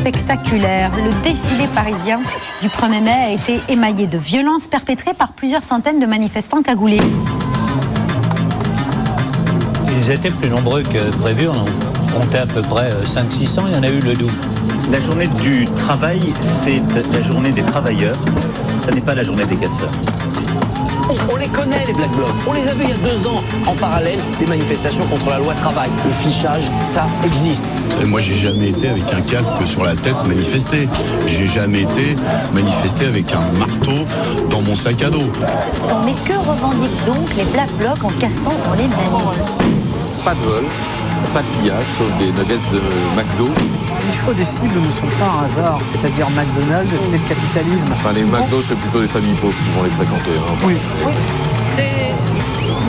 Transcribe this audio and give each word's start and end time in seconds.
spectaculaire. 0.00 0.90
Le 0.96 1.12
défilé 1.22 1.66
parisien 1.74 2.20
du 2.62 2.68
1er 2.68 3.02
mai 3.02 3.10
a 3.10 3.30
été 3.32 3.60
émaillé 3.68 4.06
de 4.06 4.16
violences 4.16 4.66
perpétrées 4.66 5.12
par 5.12 5.34
plusieurs 5.34 5.62
centaines 5.62 5.98
de 5.98 6.06
manifestants 6.06 6.62
cagoulés. 6.62 7.02
Ils 9.94 10.10
étaient 10.10 10.30
plus 10.30 10.48
nombreux 10.48 10.82
que 10.82 11.10
prévu. 11.18 11.48
On 11.48 12.18
comptait 12.18 12.38
à 12.38 12.46
peu 12.46 12.62
près 12.62 12.92
500-600, 13.04 13.64
il 13.68 13.74
y 13.74 13.76
en 13.76 13.82
a 13.82 13.88
eu 13.90 14.00
le 14.00 14.14
double. 14.14 14.32
La 14.90 15.00
journée 15.02 15.28
du 15.42 15.66
travail, 15.76 16.32
c'est 16.64 16.80
la 17.12 17.22
journée 17.22 17.52
des 17.52 17.62
travailleurs. 17.62 18.18
Ça 18.84 18.90
n'est 18.92 19.02
pas 19.02 19.14
la 19.14 19.22
journée 19.22 19.44
des 19.44 19.56
casseurs. 19.56 19.92
On 21.32 21.36
les 21.36 21.48
connaît, 21.48 21.86
les 21.86 21.92
Black 21.92 22.10
Blocs. 22.10 22.28
On 22.46 22.52
les 22.52 22.66
a 22.66 22.74
vus 22.74 22.84
il 22.84 22.90
y 22.90 22.92
a 22.92 22.96
deux 22.96 23.26
ans, 23.26 23.42
en 23.66 23.74
parallèle 23.74 24.18
des 24.38 24.46
manifestations 24.46 25.06
contre 25.06 25.30
la 25.30 25.38
loi 25.38 25.54
travail. 25.54 25.88
Le 26.04 26.10
fichage, 26.10 26.64
ça 26.84 27.06
existe. 27.24 27.64
Moi, 28.04 28.20
j'ai 28.20 28.34
jamais 28.34 28.70
été 28.70 28.88
avec 28.88 29.12
un 29.12 29.20
casque 29.20 29.52
sur 29.66 29.84
la 29.84 29.94
tête 29.94 30.16
manifester. 30.26 30.88
J'ai 31.26 31.46
jamais 31.46 31.82
été 31.82 32.16
manifester 32.52 33.06
avec 33.06 33.32
un 33.32 33.50
marteau 33.52 34.06
dans 34.48 34.62
mon 34.62 34.74
sac 34.74 35.02
à 35.02 35.10
dos. 35.10 35.30
Mais 36.04 36.14
que 36.26 36.38
revendiquent 36.38 37.04
donc 37.06 37.36
les 37.36 37.44
Black 37.44 37.70
Blocs 37.78 38.04
en 38.04 38.10
cassant 38.18 38.54
dans 38.66 38.74
les 38.74 38.88
manifs 38.88 40.24
Pas 40.24 40.34
de 40.34 40.40
vol, 40.40 40.64
pas 41.32 41.42
de 41.42 41.60
pillage, 41.60 41.84
sauf 41.98 42.18
des 42.18 42.32
nuggets 42.32 42.54
de 42.72 42.80
McDo. 43.16 43.48
Les 44.06 44.16
choix 44.16 44.34
des 44.34 44.44
cibles 44.44 44.80
ne 44.80 44.90
sont 44.90 45.06
pas 45.18 45.40
un 45.40 45.44
hasard, 45.44 45.80
c'est-à-dire 45.84 46.28
McDonald's, 46.30 46.90
c'est 47.10 47.18
le 47.18 47.24
capitalisme. 47.28 47.88
Enfin, 47.92 48.12
les 48.12 48.24
McDo, 48.24 48.62
c'est 48.66 48.74
plutôt 48.76 49.00
des 49.00 49.06
familles 49.08 49.34
pauvres 49.34 49.54
qui 49.64 49.70
vont 49.76 49.82
les 49.84 49.90
fréquenter. 49.90 50.30
hein. 50.38 50.54
Oui. 50.66 50.76
Ces 51.68 52.12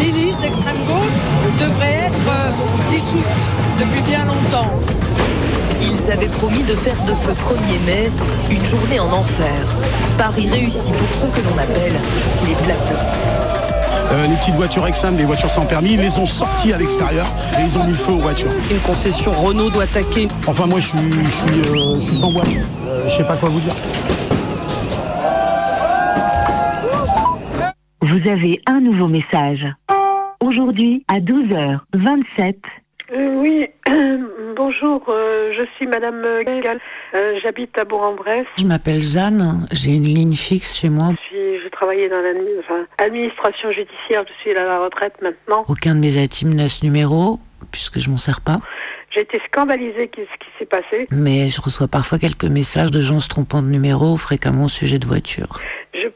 milices 0.03 0.37
d'extrême 0.39 0.77
gauche 0.87 1.17
devraient 1.59 2.07
être 2.07 2.27
euh, 2.29 2.89
dissoutes 2.89 3.21
depuis 3.79 4.01
bien 4.01 4.25
longtemps. 4.25 4.71
Ils 5.83 6.11
avaient 6.11 6.27
promis 6.27 6.63
de 6.63 6.75
faire 6.75 6.97
de 7.03 7.13
ce 7.15 7.29
1er 7.29 7.85
mai 7.85 8.11
une 8.49 8.63
journée 8.65 8.99
en 8.99 9.11
enfer. 9.11 9.61
Paris 10.17 10.49
réussi 10.49 10.91
pour 10.91 11.13
ceux 11.15 11.27
que 11.27 11.41
l'on 11.47 11.57
appelle 11.57 11.93
les 12.47 12.55
Black 12.65 12.79
Blocs. 12.87 13.50
Euh, 14.11 14.27
les 14.27 14.35
petites 14.35 14.55
voitures 14.55 14.85
Exxon, 14.87 15.15
les 15.17 15.23
voitures 15.23 15.49
sans 15.49 15.65
permis, 15.65 15.93
ils 15.93 15.99
les 16.01 16.19
ont 16.19 16.25
sorties 16.25 16.73
à 16.73 16.77
l'extérieur 16.77 17.25
et 17.57 17.63
ils 17.63 17.77
ont 17.77 17.83
mis 17.85 17.91
le 17.91 17.97
feu 17.97 18.11
aux 18.11 18.17
voitures. 18.17 18.51
Une 18.69 18.79
concession 18.79 19.31
Renault 19.31 19.69
doit 19.69 19.83
attaquer. 19.83 20.27
Enfin 20.47 20.65
moi 20.65 20.79
je 20.79 20.87
suis, 20.87 20.97
je 21.13 21.29
suis, 21.29 21.71
euh, 21.71 21.95
je 21.95 22.05
suis 22.05 22.17
sans 22.19 22.31
voix. 22.31 22.43
Euh, 22.87 23.09
je 23.09 23.17
sais 23.17 23.23
pas 23.23 23.37
quoi 23.37 23.49
vous 23.49 23.61
dire. 23.61 23.73
Vous 28.01 28.29
avez 28.29 28.59
un 28.65 28.81
nouveau 28.81 29.07
message. 29.07 29.65
Aujourd'hui, 30.41 31.05
à 31.07 31.19
12h27. 31.19 32.55
Euh, 33.13 33.41
oui, 33.41 33.67
bonjour, 34.55 35.03
euh, 35.09 35.51
je 35.57 35.65
suis 35.75 35.85
Madame 35.85 36.21
Gall, 36.45 36.79
Euh, 37.13 37.39
j'habite 37.43 37.77
à 37.77 37.83
Bourg-en-Bresse. 37.83 38.45
Je 38.57 38.65
m'appelle 38.65 39.01
Jeanne, 39.01 39.67
j'ai 39.73 39.91
une 39.91 40.05
ligne 40.05 40.35
fixe 40.35 40.77
chez 40.77 40.87
moi. 40.87 41.09
Je, 41.11 41.27
suis, 41.27 41.61
je 41.61 41.67
travaillais 41.69 42.07
dans 42.07 42.21
l'administration 42.99 43.69
judiciaire, 43.71 44.23
je 44.27 44.33
suis 44.41 44.51
à 44.57 44.63
la 44.63 44.79
retraite 44.79 45.15
maintenant. 45.21 45.65
Aucun 45.67 45.95
de 45.95 45.99
mes 45.99 46.21
atimes 46.21 46.53
n'a 46.53 46.69
ce 46.69 46.85
numéro, 46.85 47.39
puisque 47.71 47.99
je 47.99 48.09
m'en 48.09 48.17
sers 48.17 48.39
pas. 48.39 48.61
J'ai 49.13 49.21
été 49.21 49.41
scandalisée 49.51 50.07
de 50.07 50.23
ce 50.23 50.37
qui 50.39 50.49
s'est 50.57 50.65
passé. 50.65 51.07
Mais 51.11 51.49
je 51.49 51.59
reçois 51.59 51.89
parfois 51.89 52.17
quelques 52.17 52.45
messages 52.45 52.91
de 52.91 53.01
gens 53.01 53.19
se 53.19 53.27
trompant 53.27 53.61
de 53.61 53.67
numéro, 53.67 54.15
fréquemment 54.15 54.65
au 54.65 54.69
sujet 54.69 54.99
de 54.99 55.05
voitures. 55.05 55.59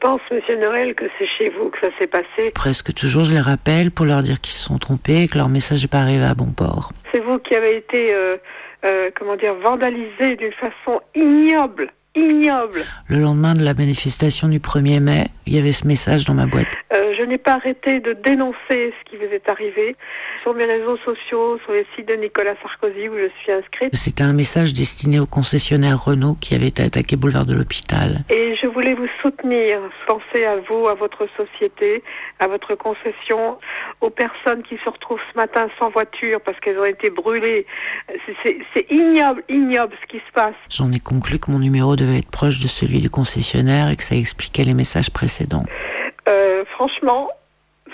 Pense, 0.06 0.20
Monsieur 0.30 0.56
Noël, 0.60 0.94
que 0.94 1.06
c'est 1.18 1.26
chez 1.26 1.50
vous 1.50 1.68
que 1.68 1.80
ça 1.80 1.88
s'est 1.98 2.06
passé. 2.06 2.52
Presque 2.54 2.94
toujours, 2.94 3.24
je 3.24 3.32
les 3.32 3.40
rappelle 3.40 3.90
pour 3.90 4.06
leur 4.06 4.22
dire 4.22 4.40
qu'ils 4.40 4.54
se 4.54 4.62
sont 4.62 4.78
trompés 4.78 5.22
et 5.22 5.26
que 5.26 5.36
leur 5.36 5.48
message 5.48 5.82
n'est 5.82 5.88
pas 5.88 5.98
arrivé 5.98 6.24
à 6.24 6.34
bon 6.34 6.52
port. 6.52 6.92
C'est 7.10 7.18
vous 7.18 7.40
qui 7.40 7.56
avez 7.56 7.74
été, 7.74 8.14
euh, 8.14 8.36
euh, 8.84 9.10
comment 9.18 9.34
dire, 9.34 9.56
vandalisé 9.56 10.36
d'une 10.36 10.52
façon 10.52 11.00
ignoble. 11.16 11.90
Ignoble. 12.16 12.82
Le 13.08 13.18
lendemain 13.18 13.52
de 13.52 13.62
la 13.62 13.74
manifestation 13.74 14.48
du 14.48 14.58
1er 14.58 15.00
mai, 15.00 15.26
il 15.46 15.54
y 15.54 15.58
avait 15.58 15.72
ce 15.72 15.86
message 15.86 16.24
dans 16.24 16.32
ma 16.32 16.46
boîte. 16.46 16.66
Euh, 16.94 17.12
je 17.18 17.24
n'ai 17.24 17.36
pas 17.36 17.54
arrêté 17.54 18.00
de 18.00 18.14
dénoncer 18.14 18.54
ce 18.70 19.10
qui 19.10 19.16
vous 19.16 19.30
est 19.32 19.48
arrivé 19.50 19.96
sur 20.42 20.54
mes 20.54 20.64
réseaux 20.64 20.96
sociaux, 21.04 21.58
sur 21.64 21.72
les 21.72 21.84
sites 21.94 22.08
de 22.08 22.14
Nicolas 22.14 22.54
Sarkozy 22.62 23.08
où 23.08 23.18
je 23.18 23.28
suis 23.42 23.52
inscrite. 23.52 23.94
C'était 23.94 24.22
un 24.22 24.32
message 24.32 24.72
destiné 24.72 25.20
au 25.20 25.26
concessionnaire 25.26 26.02
Renault 26.02 26.36
qui 26.40 26.54
avait 26.54 26.68
été 26.68 26.82
attaqué 26.82 27.16
boulevard 27.16 27.44
de 27.44 27.54
l'hôpital. 27.54 28.24
Et 28.30 28.56
je 28.62 28.66
voulais 28.66 28.94
vous 28.94 29.08
soutenir. 29.22 29.80
Pensez 30.06 30.44
à 30.44 30.56
vous, 30.68 30.86
à 30.88 30.94
votre 30.94 31.26
société, 31.36 32.02
à 32.38 32.46
votre 32.46 32.74
concession, 32.76 33.58
aux 34.00 34.10
personnes 34.10 34.62
qui 34.62 34.76
se 34.84 34.88
retrouvent 34.88 35.20
ce 35.32 35.36
matin 35.36 35.68
sans 35.78 35.90
voiture 35.90 36.40
parce 36.40 36.58
qu'elles 36.60 36.78
ont 36.78 36.84
été 36.84 37.10
brûlées. 37.10 37.66
C'est 38.44 38.86
ignoble, 38.90 39.42
ignoble 39.48 39.94
ce 40.02 40.06
qui 40.06 40.18
se 40.18 40.32
passe. 40.32 40.54
J'en 40.70 40.92
ai 40.92 41.00
conclu 41.00 41.38
que 41.38 41.50
mon 41.50 41.58
numéro 41.58 41.96
devait 42.06 42.18
être 42.18 42.30
proche 42.30 42.60
de 42.60 42.68
celui 42.68 42.98
du 42.98 43.10
concessionnaire 43.10 43.90
et 43.90 43.96
que 43.96 44.02
ça 44.02 44.14
expliquait 44.14 44.64
les 44.64 44.74
messages 44.74 45.10
précédents. 45.10 45.64
Euh, 46.28 46.64
franchement, 46.74 47.28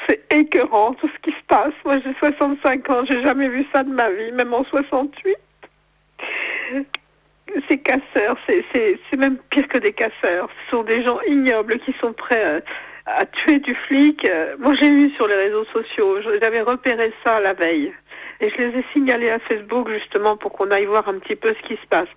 c'est 0.06 0.20
écœurant 0.32 0.92
tout 0.94 1.08
ce 1.08 1.30
qui 1.30 1.36
se 1.36 1.44
passe. 1.48 1.72
Moi, 1.84 1.98
j'ai 2.04 2.14
65 2.18 2.90
ans, 2.90 3.02
j'ai 3.08 3.22
jamais 3.22 3.48
vu 3.48 3.66
ça 3.72 3.82
de 3.82 3.90
ma 3.90 4.10
vie, 4.10 4.32
même 4.32 4.52
en 4.54 4.64
68. 4.64 5.36
Ces 7.68 7.78
casseurs, 7.78 8.36
c'est 8.48 9.16
même 9.16 9.36
pire 9.50 9.68
que 9.68 9.78
des 9.78 9.92
casseurs. 9.92 10.48
Ce 10.64 10.76
sont 10.76 10.82
des 10.84 11.04
gens 11.04 11.20
ignobles 11.26 11.78
qui 11.80 11.94
sont 12.00 12.12
prêts 12.12 12.62
à, 13.06 13.20
à 13.20 13.26
tuer 13.26 13.58
du 13.58 13.74
flic. 13.86 14.26
Moi, 14.58 14.74
j'ai 14.80 14.88
vu 14.88 15.10
sur 15.16 15.26
les 15.26 15.34
réseaux 15.34 15.66
sociaux, 15.74 16.20
j'avais 16.40 16.62
repéré 16.62 17.12
ça 17.24 17.40
la 17.40 17.52
veille. 17.52 17.92
Et 18.40 18.50
je 18.50 18.56
les 18.56 18.80
ai 18.80 18.84
signalés 18.92 19.30
à 19.30 19.38
Facebook 19.38 19.88
justement 19.90 20.36
pour 20.36 20.52
qu'on 20.52 20.70
aille 20.70 20.86
voir 20.86 21.06
un 21.08 21.18
petit 21.18 21.36
peu 21.36 21.54
ce 21.54 21.68
qui 21.68 21.74
se 21.74 21.86
passe. 21.88 22.08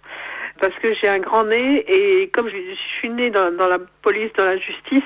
Parce 0.59 0.73
que 0.81 0.93
j'ai 1.01 1.09
un 1.09 1.19
grand 1.19 1.43
nez 1.45 1.85
et 1.87 2.29
comme 2.29 2.49
je 2.49 2.75
suis 2.97 3.09
née 3.09 3.29
dans, 3.29 3.49
la 3.51 3.79
police, 4.01 4.31
dans 4.37 4.45
la 4.45 4.57
justice, 4.57 5.03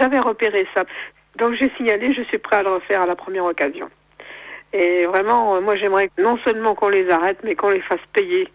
j'avais 0.00 0.18
repéré 0.18 0.66
ça. 0.74 0.84
Donc 1.36 1.54
j'ai 1.60 1.70
signalé, 1.76 2.12
je 2.14 2.22
suis 2.24 2.38
prêt 2.38 2.56
à 2.56 2.62
le 2.62 2.70
refaire 2.70 3.02
à 3.02 3.06
la 3.06 3.14
première 3.14 3.44
occasion. 3.44 3.88
Et 4.72 5.06
vraiment, 5.06 5.60
moi 5.60 5.76
j'aimerais 5.76 6.10
non 6.18 6.38
seulement 6.44 6.74
qu'on 6.74 6.88
les 6.88 7.08
arrête, 7.10 7.38
mais 7.44 7.54
qu'on 7.54 7.70
les 7.70 7.80
fasse 7.82 8.00
payer. 8.12 8.48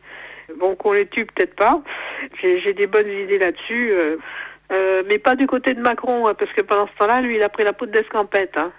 Bon, 0.57 0.75
qu'on 0.75 0.93
les 0.93 1.05
tue 1.07 1.25
peut-être 1.25 1.55
pas. 1.55 1.81
J'ai 2.41 2.73
des 2.73 2.88
bonnes 2.88 3.09
idées 3.09 3.39
là-dessus. 3.39 3.91
Euh, 3.91 4.17
euh, 4.71 5.03
mais 5.07 5.17
pas 5.17 5.35
du 5.35 5.47
côté 5.47 5.73
de 5.73 5.81
Macron, 5.81 6.27
hein, 6.27 6.33
parce 6.33 6.51
que 6.51 6.61
pendant 6.61 6.88
ce 6.88 6.97
temps-là, 6.99 7.21
lui, 7.21 7.38
il 7.38 7.44
a 7.44 7.49
pris 7.49 7.63
la 7.63 7.73
poudre 7.73 7.91
d'escampette. 7.94 8.57
Hein. 8.57 8.71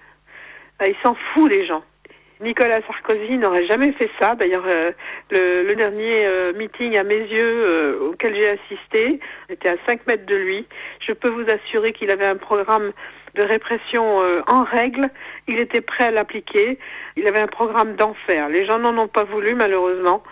Il 0.87 0.95
s'en 1.03 1.15
fout 1.15 1.51
des 1.51 1.67
gens. 1.67 1.83
Nicolas 2.41 2.81
Sarkozy 2.83 3.37
n'aurait 3.37 3.67
jamais 3.67 3.93
fait 3.93 4.11
ça. 4.21 4.35
D'ailleurs, 4.37 4.65
euh, 4.67 4.93
le, 5.31 5.75
dernier 5.75 6.25
euh, 6.27 6.53
meeting 6.53 6.97
à 6.97 7.03
mes 7.03 7.19
yeux 7.19 7.65
euh, 7.67 8.01
auquel 8.01 8.37
j'ai 8.37 8.51
assisté, 8.51 9.21
j'étais 9.49 9.71
à 9.71 9.77
5 9.87 10.07
mètres 10.07 10.27
de 10.27 10.37
lui. 10.37 10.67
Je 11.07 11.13
peux 11.13 11.29
vous 11.29 11.49
assurer 11.51 11.93
qu'il 11.93 12.11
avait 12.11 12.27
un 12.27 12.37
programme 12.37 12.93
de 13.35 13.43
répression 13.43 14.21
en 14.47 14.65
règle. 14.65 15.11
Il 15.47 15.61
était 15.61 15.81
prêt 15.81 16.05
à 16.05 16.11
l'appliquer. 16.11 16.79
Il 17.17 17.27
avait 17.27 17.41
un 17.41 17.47
programme 17.47 17.95
d'enfer. 17.95 18.49
Les 18.49 18.67
gens 18.67 18.79
n'en 18.79 18.97
ont 18.99 19.09
pas 19.09 19.25
voulu, 19.25 19.55
malheureusement. 19.55 20.23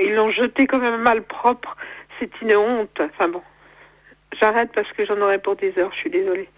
Ils 0.00 0.14
l'ont 0.14 0.30
jeté 0.30 0.66
comme 0.66 0.82
un 0.82 0.96
malpropre. 0.96 1.76
C'est 2.18 2.30
une 2.40 2.56
honte. 2.56 3.00
Enfin 3.00 3.28
bon, 3.28 3.42
j'arrête 4.40 4.70
parce 4.74 4.90
que 4.92 5.04
j'en 5.06 5.20
aurai 5.20 5.38
pour 5.38 5.54
des 5.54 5.78
heures. 5.78 5.92
Je 5.92 5.98
suis 5.98 6.10
désolée. 6.10 6.48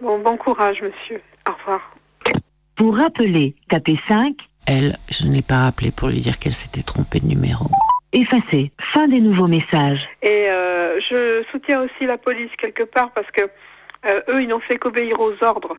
Bon, 0.00 0.18
bon 0.18 0.36
courage, 0.36 0.82
monsieur. 0.82 1.22
Au 1.48 1.52
revoir. 1.52 1.94
Pour 2.80 2.96
rappeler, 2.96 3.54
tapez 3.68 4.00
5. 4.08 4.34
Elle, 4.64 4.96
je 5.10 5.26
ne 5.26 5.34
l'ai 5.34 5.42
pas 5.42 5.64
rappelé 5.64 5.90
pour 5.90 6.08
lui 6.08 6.22
dire 6.22 6.38
qu'elle 6.38 6.54
s'était 6.54 6.80
trompée 6.80 7.20
de 7.20 7.26
numéro. 7.26 7.66
Effacez. 8.14 8.72
Fin 8.80 9.06
des 9.06 9.20
nouveaux 9.20 9.48
messages. 9.48 10.08
Et 10.22 10.46
euh, 10.48 10.98
je 11.10 11.44
soutiens 11.52 11.82
aussi 11.82 12.06
la 12.06 12.16
police 12.16 12.48
quelque 12.56 12.84
part 12.84 13.10
parce 13.12 13.30
que 13.32 13.42
euh, 13.42 14.22
eux, 14.30 14.42
ils 14.42 14.48
n'ont 14.48 14.60
fait 14.60 14.78
qu'obéir 14.78 15.20
aux 15.20 15.34
ordres. 15.44 15.76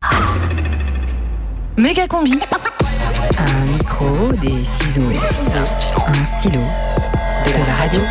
Méga 1.75 2.05
combi. 2.05 2.37
Un 3.39 3.65
micro, 3.65 4.31
des 4.33 4.63
ciseaux, 4.63 5.01
un 6.07 6.25
stylo, 6.37 6.61
de 7.47 7.51
la 7.65 7.73
radio. 7.79 8.01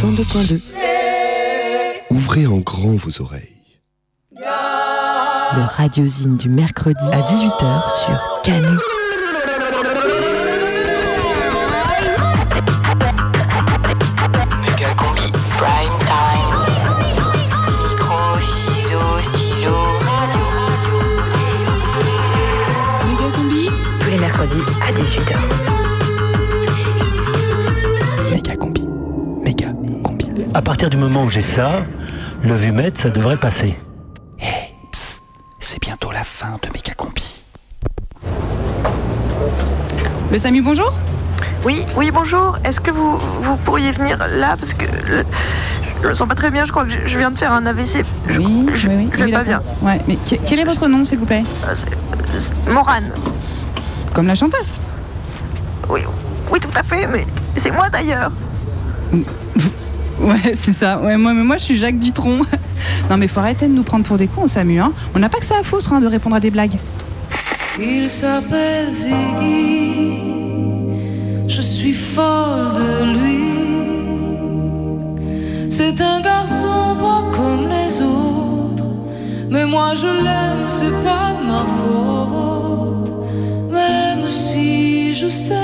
102.2. 0.00 0.60
Ouvrez 2.10 2.48
en 2.48 2.58
grand 2.58 2.96
vos 2.96 3.22
oreilles. 3.22 3.52
Le 5.54 5.64
radiosine 5.76 6.36
du 6.38 6.48
mercredi 6.48 7.04
à 7.12 7.20
18h 7.20 8.04
sur 8.04 8.42
Canu. 8.42 8.78
Méga 14.60 14.88
combi, 14.96 15.30
prime 15.58 15.98
time. 16.08 16.52
Micro, 17.84 18.40
ciseaux, 18.40 19.18
stylo, 19.22 19.76
Méga 23.06 23.28
combi. 23.36 23.68
Tous 24.00 24.10
les 24.10 24.18
mercredis 24.18 24.64
à 24.80 24.92
18h. 24.92 25.32
Méga 28.34 28.56
combi. 28.56 28.88
Méga 29.42 29.68
combi. 30.02 30.30
À 30.54 30.62
partir 30.62 30.88
du 30.88 30.96
moment 30.96 31.24
où 31.24 31.28
j'ai 31.28 31.42
ça, 31.42 31.82
le 32.42 32.54
vumètre, 32.54 32.98
ça 33.00 33.10
devrait 33.10 33.36
passer. 33.36 33.76
Fin 36.42 36.58
de 36.60 36.68
Méga 36.72 36.92
combi. 36.96 37.44
Le 40.32 40.38
Samy, 40.40 40.60
bonjour 40.60 40.92
Oui, 41.64 41.84
oui, 41.96 42.10
bonjour. 42.10 42.58
Est-ce 42.64 42.80
que 42.80 42.90
vous, 42.90 43.16
vous 43.42 43.56
pourriez 43.58 43.92
venir 43.92 44.18
là? 44.18 44.56
Parce 44.58 44.74
que 44.74 44.86
le- 45.08 45.24
je 46.02 46.08
me 46.08 46.14
sens 46.14 46.26
pas 46.28 46.34
très 46.34 46.50
bien, 46.50 46.64
je 46.64 46.72
crois 46.72 46.84
que 46.84 46.90
je, 46.90 46.98
je 47.06 47.16
viens 47.16 47.30
de 47.30 47.38
faire 47.38 47.52
un 47.52 47.64
AVC. 47.64 48.04
Je, 48.28 48.38
Oui, 48.40 48.66
je, 48.74 48.88
oui, 48.88 48.94
oui. 48.96 49.08
je 49.12 49.18
vais 49.18 49.24
Oui, 49.26 49.30
pas 49.32 49.44
bien. 49.44 49.62
Ouais, 49.82 50.00
mais 50.08 50.16
que- 50.16 50.34
quel 50.44 50.58
est 50.58 50.64
votre 50.64 50.88
nom, 50.88 51.04
s'il 51.04 51.18
vous 51.18 51.26
plaît? 51.26 51.44
Euh, 51.68 51.74
Morane. 52.72 53.12
Comme 54.12 54.26
la 54.26 54.34
chanteuse 54.34 54.72
Oui, 55.88 56.00
oui, 56.50 56.58
tout 56.58 56.68
à 56.74 56.82
fait, 56.82 57.06
mais 57.06 57.24
c'est 57.56 57.70
moi 57.70 57.88
d'ailleurs. 57.88 58.32
Ouais, 60.22 60.54
c'est 60.54 60.72
ça. 60.72 61.00
Ouais, 61.00 61.16
moi, 61.16 61.34
mais 61.34 61.42
moi, 61.42 61.56
je 61.56 61.64
suis 61.64 61.78
Jacques 61.78 61.98
Dutronc. 61.98 62.42
non, 63.10 63.16
mais 63.16 63.26
faut 63.26 63.40
arrêter 63.40 63.66
de 63.66 63.72
nous 63.72 63.82
prendre 63.82 64.04
pour 64.04 64.16
des 64.16 64.28
cons, 64.28 64.46
Samu. 64.46 64.78
Hein. 64.80 64.92
On 65.14 65.18
n'a 65.18 65.28
pas 65.28 65.38
que 65.38 65.44
ça 65.44 65.56
à 65.58 65.62
foutre 65.64 65.92
hein, 65.92 66.00
de 66.00 66.06
répondre 66.06 66.36
à 66.36 66.40
des 66.40 66.50
blagues. 66.50 66.76
Il 67.80 68.08
s'appelle 68.08 68.90
Ziggy, 68.90 70.12
je 71.48 71.60
suis 71.60 71.92
folle 71.92 72.74
de 72.74 73.04
lui. 73.14 73.42
C'est 75.70 76.00
un 76.02 76.20
garçon 76.20 76.94
pas 77.00 77.24
comme 77.34 77.68
les 77.68 78.02
autres, 78.02 78.84
mais 79.50 79.64
moi 79.64 79.94
je 79.94 80.06
l'aime, 80.06 80.68
c'est 80.68 80.92
pas 81.02 81.32
de 81.32 81.46
ma 81.46 81.64
faute. 81.80 83.12
Même 83.72 84.28
si 84.28 85.14
je 85.14 85.28
sais 85.28 85.61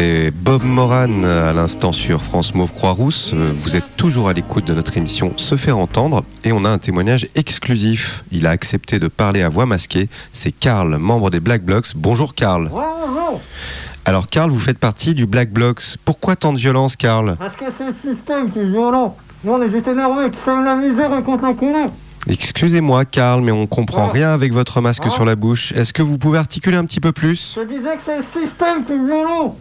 C'était 0.00 0.30
Bob 0.30 0.62
Moran 0.64 1.24
à 1.24 1.52
l'instant 1.52 1.92
sur 1.92 2.22
France 2.22 2.54
Mauve 2.54 2.72
Croix-Rousse. 2.72 3.32
Euh, 3.34 3.50
Vous 3.52 3.76
êtes 3.76 3.98
toujours 3.98 4.30
à 4.30 4.32
l'écoute 4.32 4.64
de 4.64 4.72
notre 4.72 4.96
émission 4.96 5.34
Se 5.36 5.56
faire 5.56 5.76
entendre 5.76 6.24
et 6.42 6.52
on 6.52 6.64
a 6.64 6.70
un 6.70 6.78
témoignage 6.78 7.28
exclusif. 7.34 8.24
Il 8.32 8.46
a 8.46 8.50
accepté 8.50 8.98
de 8.98 9.08
parler 9.08 9.42
à 9.42 9.50
voix 9.50 9.66
masquée. 9.66 10.08
C'est 10.32 10.52
Karl, 10.52 10.96
membre 10.96 11.28
des 11.28 11.38
Black 11.38 11.62
Blocs. 11.64 11.88
Bonjour 11.96 12.34
Karl. 12.34 12.70
Alors 14.06 14.28
Karl, 14.28 14.50
vous 14.50 14.58
faites 14.58 14.78
partie 14.78 15.14
du 15.14 15.26
Black 15.26 15.52
Blocs. 15.52 15.82
Pourquoi 16.06 16.34
tant 16.34 16.54
de 16.54 16.58
violence 16.58 16.96
Karl? 16.96 17.36
Parce 17.38 17.56
que 17.56 17.66
c'est 17.76 17.84
le 17.84 18.14
système 18.16 18.50
qui 18.50 18.60
est 18.60 18.70
violent. 18.70 19.14
On 19.46 19.60
est 19.60 19.66
énervés, 19.66 20.30
qui 20.30 20.38
sème 20.46 20.64
la 20.64 20.76
misère 20.76 21.14
et 21.18 21.22
contre 21.22 21.42
la 21.42 21.52
colère. 21.52 21.90
Excusez-moi 22.28 23.04
Karl, 23.06 23.42
mais 23.42 23.50
on 23.52 23.66
comprend 23.66 24.06
rien 24.08 24.30
avec 24.30 24.52
votre 24.52 24.80
masque 24.80 25.02
Oh. 25.06 25.10
sur 25.10 25.24
la 25.24 25.36
bouche. 25.36 25.72
Est-ce 25.72 25.92
que 25.92 26.02
vous 26.02 26.18
pouvez 26.18 26.38
articuler 26.38 26.76
un 26.76 26.84
petit 26.84 27.00
peu 27.00 27.12
plus? 27.12 27.56
Je 27.56 27.62
disais 27.66 27.96
que 27.96 28.02
c'est 28.04 28.18
le 28.18 28.24
système 28.46 28.84
qui 28.84 28.92
est 28.92 29.04
violent. 29.04 29.56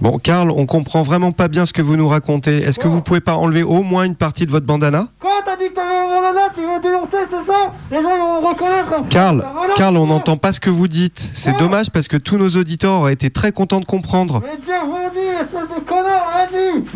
Bon 0.00 0.18
Karl, 0.18 0.50
on 0.50 0.64
comprend 0.66 1.02
vraiment 1.02 1.32
pas 1.32 1.48
bien 1.48 1.66
ce 1.66 1.72
que 1.74 1.82
vous 1.82 1.96
nous 1.96 2.08
racontez. 2.08 2.58
Est-ce 2.58 2.78
que 2.78 2.88
vous 2.88 3.02
pouvez 3.02 3.20
pas 3.20 3.34
enlever 3.34 3.62
au 3.62 3.82
moins 3.82 4.04
une 4.04 4.16
partie 4.16 4.46
de 4.46 4.50
votre 4.50 4.64
bandana? 4.64 5.08
Quand 5.20 5.28
t'as 5.44 5.56
dit 5.56 5.68
que 5.68 5.74
t'avais 5.74 5.94
un 5.96 6.08
bandana, 6.08 6.48
tu 6.54 6.62
veux 6.62 6.80
dénoncer, 6.82 7.28
c'est 7.30 7.52
ça? 7.52 7.72
Les 7.90 8.02
gens 8.02 8.16
vont 8.16 8.48
reconnaître. 8.48 9.08
Karl, 9.10 9.44
Voilà. 9.54 9.74
Karl, 9.74 9.96
on 9.98 10.06
n'entend 10.06 10.36
pas 10.38 10.52
ce 10.52 10.60
que 10.60 10.70
vous 10.70 10.88
dites. 10.88 11.30
C'est 11.34 11.56
dommage 11.58 11.90
parce 11.90 12.08
que 12.08 12.16
tous 12.16 12.38
nos 12.38 12.48
auditeurs 12.48 13.00
auraient 13.00 13.12
été 13.12 13.28
très 13.28 13.52
contents 13.52 13.80
de 13.80 13.84
comprendre. 13.84 14.42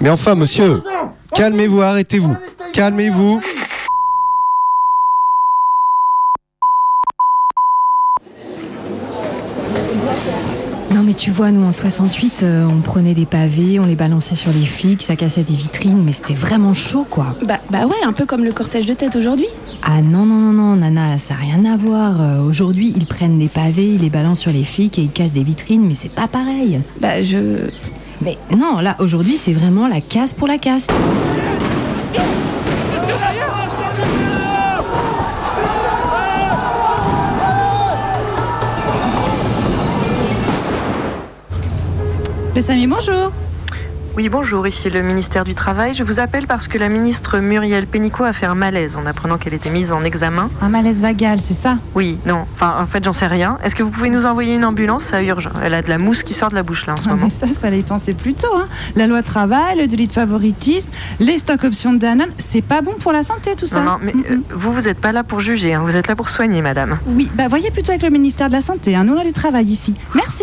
Mais 0.00 0.10
enfin, 0.10 0.34
monsieur, 0.34 0.82
calmez-vous, 1.34 1.82
arrêtez-vous. 1.82 2.34
Calmez-vous. 2.72 3.40
Mais 11.08 11.14
tu 11.14 11.30
vois, 11.30 11.50
nous 11.52 11.64
en 11.64 11.72
68, 11.72 12.40
euh, 12.42 12.66
on 12.70 12.82
prenait 12.82 13.14
des 13.14 13.24
pavés, 13.24 13.80
on 13.80 13.86
les 13.86 13.94
balançait 13.94 14.34
sur 14.34 14.52
les 14.52 14.66
flics, 14.66 15.00
ça 15.00 15.16
cassait 15.16 15.42
des 15.42 15.54
vitrines, 15.54 16.04
mais 16.04 16.12
c'était 16.12 16.34
vraiment 16.34 16.74
chaud 16.74 17.06
quoi. 17.08 17.34
Bah, 17.46 17.60
bah 17.70 17.86
ouais, 17.86 17.96
un 18.04 18.12
peu 18.12 18.26
comme 18.26 18.44
le 18.44 18.52
cortège 18.52 18.84
de 18.84 18.92
tête 18.92 19.16
aujourd'hui. 19.16 19.46
Ah 19.82 20.02
non, 20.02 20.26
non, 20.26 20.34
non, 20.34 20.52
non, 20.52 20.76
Nana, 20.76 21.16
ça 21.16 21.32
n'a 21.32 21.40
rien 21.40 21.64
à 21.64 21.78
voir. 21.78 22.20
Euh, 22.20 22.42
Aujourd'hui, 22.42 22.92
ils 22.94 23.06
prennent 23.06 23.38
des 23.38 23.48
pavés, 23.48 23.94
ils 23.94 24.02
les 24.02 24.10
balancent 24.10 24.40
sur 24.40 24.52
les 24.52 24.64
flics 24.64 24.98
et 24.98 25.02
ils 25.02 25.10
cassent 25.10 25.32
des 25.32 25.44
vitrines, 25.44 25.88
mais 25.88 25.94
c'est 25.94 26.12
pas 26.12 26.28
pareil. 26.28 26.80
Bah 27.00 27.22
je... 27.22 27.70
Mais 28.20 28.36
non, 28.54 28.80
là, 28.80 28.94
aujourd'hui, 28.98 29.38
c'est 29.38 29.54
vraiment 29.54 29.88
la 29.88 30.02
casse 30.02 30.34
pour 30.34 30.46
la 30.46 30.58
casse. 30.58 30.88
Le 42.58 42.62
Samy, 42.62 42.88
bonjour. 42.88 43.30
Oui, 44.16 44.28
bonjour, 44.28 44.66
ici 44.66 44.90
le 44.90 45.00
ministère 45.00 45.44
du 45.44 45.54
Travail. 45.54 45.94
Je 45.94 46.02
vous 46.02 46.18
appelle 46.18 46.48
parce 46.48 46.66
que 46.66 46.76
la 46.76 46.88
ministre 46.88 47.38
Muriel 47.38 47.86
Pénicaud 47.86 48.24
a 48.24 48.32
fait 48.32 48.46
un 48.46 48.56
malaise 48.56 48.96
en 48.96 49.06
apprenant 49.06 49.38
qu'elle 49.38 49.54
était 49.54 49.70
mise 49.70 49.92
en 49.92 50.02
examen. 50.02 50.50
Un 50.60 50.68
malaise 50.68 51.00
vagal, 51.00 51.38
c'est 51.40 51.54
ça? 51.54 51.78
Oui, 51.94 52.18
non, 52.26 52.46
enfin 52.54 52.74
en 52.82 52.86
fait 52.86 53.04
j'en 53.04 53.12
sais 53.12 53.28
rien. 53.28 53.58
Est-ce 53.62 53.76
que 53.76 53.84
vous 53.84 53.90
pouvez 53.90 54.10
nous 54.10 54.26
envoyer 54.26 54.56
une 54.56 54.64
ambulance? 54.64 55.04
Ça 55.04 55.22
urge. 55.22 55.48
Elle 55.62 55.72
a 55.72 55.82
de 55.82 55.88
la 55.88 55.98
mousse 55.98 56.24
qui 56.24 56.34
sort 56.34 56.50
de 56.50 56.56
la 56.56 56.64
bouche 56.64 56.84
là 56.88 56.94
en 56.94 56.96
ce 56.96 57.04
Ah, 57.06 57.10
moment. 57.10 57.26
mais 57.26 57.32
ça, 57.32 57.46
fallait 57.54 57.78
y 57.78 57.84
penser 57.84 58.12
plus 58.12 58.34
tôt. 58.34 58.48
Hein. 58.56 58.66
La 58.96 59.06
loi 59.06 59.22
travail, 59.22 59.78
le 59.78 59.86
délit 59.86 60.08
de 60.08 60.12
favoritisme, 60.12 60.90
les 61.20 61.38
stocks 61.38 61.62
options 61.62 61.92
de 61.92 61.98
Danone, 61.98 62.32
c'est 62.38 62.60
pas 62.62 62.80
bon 62.80 62.94
pour 62.98 63.12
la 63.12 63.22
santé 63.22 63.54
tout 63.54 63.68
ça. 63.68 63.78
Non, 63.82 63.92
non, 63.92 63.98
mais 64.02 64.14
euh, 64.32 64.38
vous, 64.52 64.72
vous 64.72 64.80
n'êtes 64.80 64.98
pas 65.00 65.12
là 65.12 65.22
pour 65.22 65.38
juger, 65.38 65.74
hein. 65.74 65.82
vous 65.86 65.94
êtes 65.94 66.08
là 66.08 66.16
pour 66.16 66.28
soigner, 66.28 66.60
madame. 66.60 66.98
Oui, 67.06 67.30
bah 67.36 67.46
voyez 67.46 67.70
plutôt 67.70 67.92
avec 67.92 68.02
le 68.02 68.10
ministère 68.10 68.48
de 68.48 68.54
la 68.54 68.62
Santé. 68.62 68.96
Hein. 68.96 69.04
Nous, 69.04 69.14
on 69.14 69.20
a 69.20 69.24
du 69.24 69.32
travail 69.32 69.66
ici. 69.66 69.94
Merci. 70.16 70.42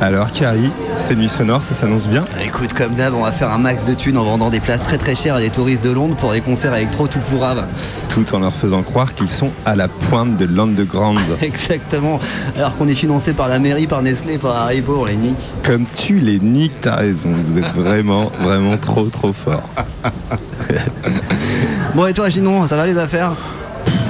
Alors 0.00 0.30
Carrie, 0.30 0.70
ces 0.98 1.16
nuits 1.16 1.28
sonores, 1.28 1.62
ça 1.62 1.74
s'annonce 1.74 2.06
bien 2.06 2.24
Écoute, 2.44 2.74
comme 2.74 2.94
d'hab, 2.94 3.14
on 3.14 3.22
va 3.22 3.32
faire 3.32 3.50
un 3.50 3.58
max 3.58 3.82
de 3.82 3.94
thunes 3.94 4.18
en 4.18 4.24
vendant 4.24 4.50
des 4.50 4.60
places 4.60 4.82
très 4.82 4.98
très 4.98 5.14
chères 5.14 5.36
à 5.36 5.40
des 5.40 5.48
touristes 5.50 5.82
de 5.82 5.90
Londres 5.90 6.16
pour 6.16 6.32
des 6.32 6.42
concerts 6.42 6.74
électro 6.74 7.06
tout 7.08 7.18
pourrave. 7.18 7.66
Tout 8.10 8.34
en 8.34 8.40
leur 8.40 8.52
faisant 8.52 8.82
croire 8.82 9.14
qu'ils 9.14 9.28
sont 9.28 9.50
à 9.64 9.74
la 9.74 9.88
pointe 9.88 10.36
de 10.36 10.44
l'underground. 10.44 11.18
Exactement. 11.42 12.20
Alors 12.56 12.76
qu'on 12.76 12.88
est 12.88 12.94
financé 12.94 13.32
par 13.32 13.48
la 13.48 13.58
mairie, 13.58 13.86
par 13.86 14.02
Nestlé, 14.02 14.36
par 14.38 14.56
Haribo, 14.56 14.98
on 15.00 15.04
les 15.06 15.16
nique. 15.16 15.52
Comme 15.64 15.86
tu 15.94 16.18
les 16.18 16.40
niques, 16.40 16.80
t'as 16.82 16.96
raison. 16.96 17.30
Vous 17.48 17.56
êtes 17.58 17.74
vraiment, 17.74 18.30
vraiment 18.40 18.76
trop, 18.76 19.06
trop 19.06 19.32
fort. 19.32 19.62
Bon, 21.94 22.06
et 22.06 22.12
toi, 22.12 22.28
Ginon, 22.28 22.66
ça 22.68 22.76
va 22.76 22.84
les 22.84 22.98
affaires? 22.98 23.32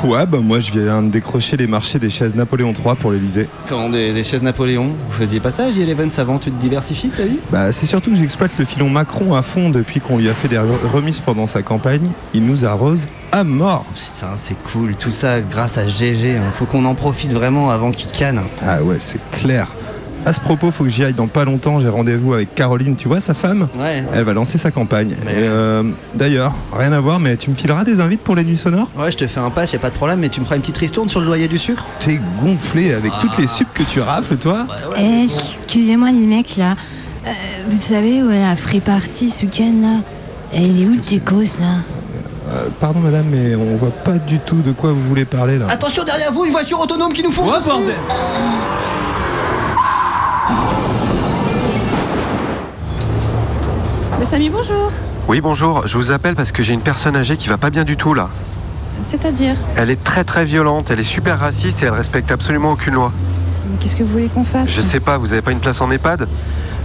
Ouais, 0.05 0.25
bah 0.27 0.39
moi 0.41 0.61
je 0.61 0.71
viens 0.71 1.03
de 1.03 1.09
décrocher 1.11 1.57
les 1.57 1.67
marchés 1.67 1.99
des 1.99 2.11
chaises 2.11 2.35
Napoléon 2.35 2.73
III 2.73 2.95
pour 2.97 3.11
l'Elysée. 3.11 3.49
Quand 3.69 3.89
des, 3.89 4.13
des 4.13 4.23
chaises 4.25 4.43
Napoléon, 4.43 4.89
vous 5.09 5.19
faisiez 5.19 5.41
pas 5.41 5.51
ça, 5.51 5.69
J11 5.71 6.21
avant, 6.21 6.39
tu 6.39 6.51
te 6.53 6.61
diversifies, 6.61 7.11
ça 7.11 7.25
dit 7.25 7.39
Bah 7.51 7.73
c'est 7.73 7.87
surtout 7.87 8.11
que 8.11 8.17
j'exploite 8.17 8.53
le 8.59 8.65
filon 8.65 8.89
Macron 8.89 9.35
à 9.35 9.43
fond 9.43 9.69
depuis 9.71 10.01
qu'on 10.01 10.19
lui 10.19 10.29
a 10.29 10.35
fait 10.35 10.49
des 10.49 10.57
re- 10.57 10.87
remises 10.93 11.21
pendant 11.21 11.47
sa 11.47 11.63
campagne. 11.63 12.07
Il 12.35 12.45
nous 12.47 12.65
arrose 12.65 13.09
à 13.33 13.43
mort. 13.43 13.85
Putain, 13.95 14.33
c'est 14.37 14.55
cool, 14.73 14.95
tout 14.95 15.11
ça 15.11 15.41
grâce 15.41 15.77
à 15.79 15.89
GG. 15.89 16.37
hein. 16.37 16.43
Faut 16.55 16.67
qu'on 16.67 16.85
en 16.85 16.95
profite 16.95 17.33
vraiment 17.33 17.71
avant 17.71 17.91
qu'il 17.91 18.11
canne. 18.11 18.41
Ah 18.65 18.83
ouais, 18.83 18.97
c'est 19.01 19.21
clair. 19.33 19.67
À 20.27 20.33
ce 20.33 20.41
propos, 20.41 20.73
faut 20.73 20.83
que 20.83 20.91
j'y 20.91 21.05
aille 21.05 21.13
dans 21.15 21.29
pas 21.29 21.45
longtemps. 21.45 21.79
J'ai 21.79 21.89
rendez-vous 21.89 22.35
avec 22.35 22.53
Caroline, 22.57 22.97
tu 22.97 23.07
vois, 23.07 23.21
sa 23.21 23.33
femme 23.33 23.69
Ouais. 23.79 24.03
Elle 24.13 24.25
va 24.25 24.33
lancer 24.33 24.59
sa 24.59 24.73
campagne. 24.73 25.13
Et, 25.13 25.17
euh, 25.35 25.85
D'ailleurs, 26.15 26.53
rien 26.77 26.93
à 26.93 26.99
voir, 26.99 27.21
mais 27.21 27.37
tu 27.37 27.49
me 27.49 27.55
fileras 27.55 27.85
des 27.85 28.01
invites 28.01 28.23
pour 28.23 28.35
les 28.35 28.43
nuits 28.43 28.59
sonores? 28.59 28.89
Ouais, 28.99 29.13
je 29.13 29.17
te 29.17 29.27
fais 29.29 29.39
un 29.39 29.51
pass, 29.51 29.73
y 29.73 29.77
a 29.77 29.79
pas 29.79 29.91
de 29.91 29.95
problème, 29.95 30.19
mais 30.19 30.29
tu 30.29 30.41
me 30.41 30.45
feras 30.45 30.57
une 30.57 30.63
petite 30.63 30.79
ristourne 30.79 31.09
sur 31.09 31.21
le 31.21 31.27
loyer 31.27 31.47
du 31.47 31.59
sucre? 31.59 31.85
T'es 32.01 32.19
gonflé 32.43 32.93
avec 32.93 33.13
toutes 33.21 33.39
les 33.39 33.47
supes 33.47 33.73
que 33.73 33.85
tu 33.85 34.01
rafles, 34.01 34.37
toi? 34.37 34.67
Eh, 34.99 35.25
excusez-moi 35.27 36.11
les 36.11 36.27
mecs 36.27 36.57
là. 36.57 36.75
Euh, 37.25 37.31
vous 37.69 37.79
savez 37.79 38.21
où 38.25 38.31
est 38.33 38.41
la 38.41 38.57
free 38.57 38.81
party 38.81 39.31
ce 39.31 39.43
week-end 39.43 39.75
là? 39.81 40.01
Elle 40.53 40.83
est 40.83 40.87
où 40.87 40.93
le 40.95 41.01
Técos 41.01 41.61
là? 41.61 41.77
Euh, 42.51 42.69
Pardon 42.81 42.99
madame, 42.99 43.27
mais 43.31 43.55
on 43.55 43.77
voit 43.77 43.91
pas 43.91 44.13
du 44.19 44.39
tout 44.41 44.57
de 44.61 44.73
quoi 44.73 44.91
vous 44.93 45.03
voulez 45.03 45.25
parler 45.25 45.57
là. 45.59 45.67
Attention 45.69 46.03
derrière 46.03 46.33
vous, 46.33 46.45
une 46.45 46.53
voiture 46.53 46.81
autonome 46.81 47.13
qui 47.13 47.23
nous 47.23 47.31
fonce 47.33 47.49
Ouais, 47.49 47.61
Samy, 54.29 54.51
bonjour. 54.51 54.91
Oui, 55.29 55.41
bonjour. 55.41 55.87
Je 55.87 55.97
vous 55.97 56.11
appelle 56.11 56.35
parce 56.35 56.53
que 56.53 56.63
j'ai 56.63 56.75
une 56.75 56.81
personne 56.81 57.17
âgée 57.17 57.37
qui 57.37 57.49
va 57.49 57.57
pas 57.59 57.71
bien 57.71 57.85
du 57.85 57.97
tout 57.97 58.15
là. 58.15 58.29
C'est-à-dire 59.03 59.55
Elle 59.77 59.91
est 59.91 60.03
très 60.03 60.25
très 60.25 60.45
violente, 60.45 60.91
elle 60.91 61.01
est 61.01 61.05
super 61.05 61.39
raciste 61.39 61.83
et 61.83 61.87
elle 61.87 61.93
respecte 61.93 62.31
absolument 62.31 62.73
aucune 62.73 62.95
loi. 62.95 63.13
Mais 63.71 63.77
Qu'est-ce 63.79 63.97
que 63.97 64.03
vous 64.03 64.13
voulez 64.13 64.29
qu'on 64.29 64.45
fasse 64.45 64.71
Je 64.71 64.81
sais 64.81 65.01
pas, 65.01 65.19
vous 65.19 65.33
avez 65.33 65.43
pas 65.43 65.53
une 65.53 65.61
place 65.61 65.81
en 65.81 65.91
EHPAD 65.91 66.27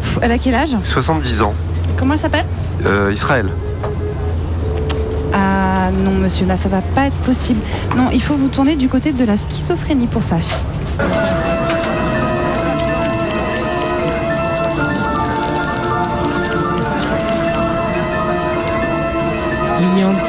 Pff, 0.02 0.20
Elle 0.22 0.32
a 0.32 0.38
quel 0.38 0.56
âge 0.56 0.76
70 0.84 1.42
ans. 1.42 1.54
Comment 1.98 2.14
elle 2.14 2.20
s'appelle 2.20 2.46
Euh, 2.86 3.12
Israël. 3.14 3.48
Ah 5.34 5.90
non, 6.04 6.12
monsieur, 6.12 6.46
là, 6.46 6.58
ça 6.58 6.68
va 6.70 6.82
pas 6.82 7.06
être 7.08 7.16
possible. 7.18 7.60
Non, 7.96 8.10
il 8.12 8.22
faut 8.22 8.36
vous 8.36 8.50
tourner 8.50 8.76
du 8.76 8.90
côté 8.90 9.14
de 9.14 9.24
la 9.26 9.38
schizophrénie 9.38 10.08
pour 10.08 10.24
ça. 10.24 10.38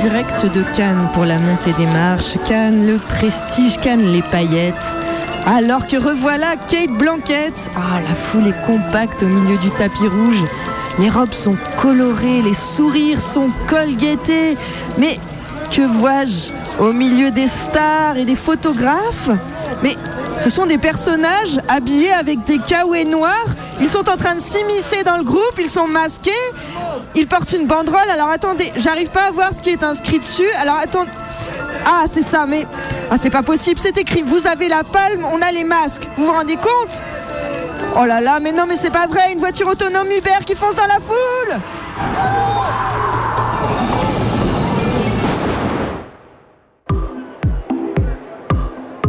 Direct 0.02 0.46
de 0.52 0.64
Cannes 0.76 1.08
pour 1.12 1.24
la 1.24 1.38
montée 1.38 1.72
des 1.74 1.86
marches. 1.86 2.36
Cannes, 2.44 2.88
le 2.88 2.96
prestige, 2.96 3.78
Cannes, 3.78 4.04
les 4.04 4.22
paillettes. 4.22 4.98
Alors 5.46 5.86
que 5.86 5.96
revoilà 5.96 6.56
Kate 6.56 6.90
Blanquette. 6.90 7.70
Ah, 7.76 8.00
la 8.00 8.14
foule 8.16 8.48
est 8.48 8.66
compacte 8.66 9.22
au 9.22 9.28
milieu 9.28 9.56
du 9.58 9.70
tapis 9.70 10.08
rouge. 10.08 10.42
Les 10.98 11.08
robes 11.08 11.32
sont 11.32 11.56
colorées, 11.80 12.42
les 12.42 12.54
sourires 12.54 13.20
sont 13.20 13.50
colguettés. 13.68 14.56
Mais 14.98 15.18
que 15.70 15.82
vois-je 15.82 16.50
au 16.80 16.92
milieu 16.92 17.30
des 17.30 17.46
stars 17.46 18.16
et 18.16 18.24
des 18.24 18.36
photographes? 18.36 19.30
Mais 19.84 19.96
ce 20.36 20.50
sont 20.50 20.66
des 20.66 20.78
personnages 20.78 21.60
habillés 21.68 22.12
avec 22.12 22.42
des 22.42 22.58
kawaii 22.58 23.04
noirs. 23.04 23.54
Ils 23.80 23.88
sont 23.88 24.08
en 24.08 24.16
train 24.16 24.34
de 24.34 24.40
s'immiscer 24.40 25.04
dans 25.04 25.18
le 25.18 25.24
groupe, 25.24 25.54
ils 25.58 25.70
sont 25.70 25.86
masqués. 25.86 26.30
Ils 27.14 27.26
portent 27.26 27.52
une 27.52 27.66
banderole. 27.66 28.08
Alors 28.12 28.28
attendez, 28.28 28.72
j'arrive 28.76 29.10
pas 29.10 29.24
à 29.24 29.30
voir 29.30 29.52
ce 29.52 29.60
qui 29.60 29.70
est 29.70 29.82
inscrit 29.82 30.18
dessus. 30.18 30.50
Alors 30.60 30.76
attendez. 30.76 31.10
Ah, 31.84 32.04
c'est 32.12 32.22
ça, 32.22 32.46
mais 32.46 32.66
ah, 33.10 33.16
c'est 33.20 33.30
pas 33.30 33.42
possible. 33.42 33.80
C'est 33.80 33.96
écrit 33.96 34.22
Vous 34.22 34.46
avez 34.46 34.68
la 34.68 34.84
palme, 34.84 35.26
on 35.32 35.42
a 35.42 35.50
les 35.52 35.64
masques. 35.64 36.06
Vous 36.16 36.26
vous 36.26 36.32
rendez 36.32 36.56
compte? 36.56 37.02
Oh 38.00 38.04
là 38.06 38.20
là, 38.20 38.38
mais 38.40 38.52
non, 38.52 38.64
mais 38.66 38.76
c'est 38.76 38.92
pas 38.92 39.06
vrai. 39.06 39.32
Une 39.32 39.38
voiture 39.38 39.66
autonome 39.66 40.06
Uber 40.06 40.44
qui 40.46 40.54
fonce 40.54 40.76
dans 40.76 40.86
la 40.86 41.00
foule. 41.00 41.58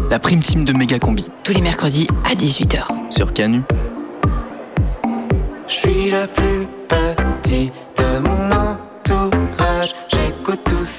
La 0.10 0.19
prime 0.19 0.41
team 0.41 0.65
de 0.65 0.74
Méga 0.74 1.00
Combi. 1.00 1.29
Tous 1.43 1.53
les 1.53 1.62
mercredis 1.62 2.07
à 2.29 2.36
18h. 2.36 2.86
Sur 3.10 3.33
Canu. 3.33 3.62
Je 5.67 5.74
suis 5.74 6.12
le 6.12 6.27
plus 6.27 6.67
petit 6.88 7.72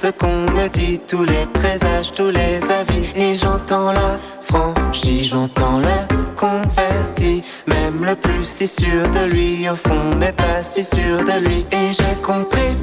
ce 0.04 0.10
qu'on 0.10 0.40
me 0.52 0.68
dit, 0.68 1.00
tous 1.06 1.24
les 1.24 1.46
présages, 1.54 2.12
tous 2.12 2.30
les 2.30 2.60
avis. 2.70 3.06
Et 3.14 3.34
j'entends 3.34 3.90
la 3.92 4.18
franchise, 4.42 5.30
j'entends 5.30 5.78
le 5.78 5.96
confetti. 6.36 7.42
Même 7.66 8.04
le 8.04 8.14
plus 8.14 8.44
si 8.44 8.66
sûr 8.66 9.08
de 9.16 9.24
lui, 9.32 9.68
au 9.70 9.74
fond, 9.74 10.14
n'est 10.18 10.32
pas 10.32 10.62
si 10.62 10.84
sûr 10.84 11.24
de 11.24 11.38
lui. 11.46 11.66
Et 11.72 11.92
j'ai 11.92 12.20
compris 12.22 12.74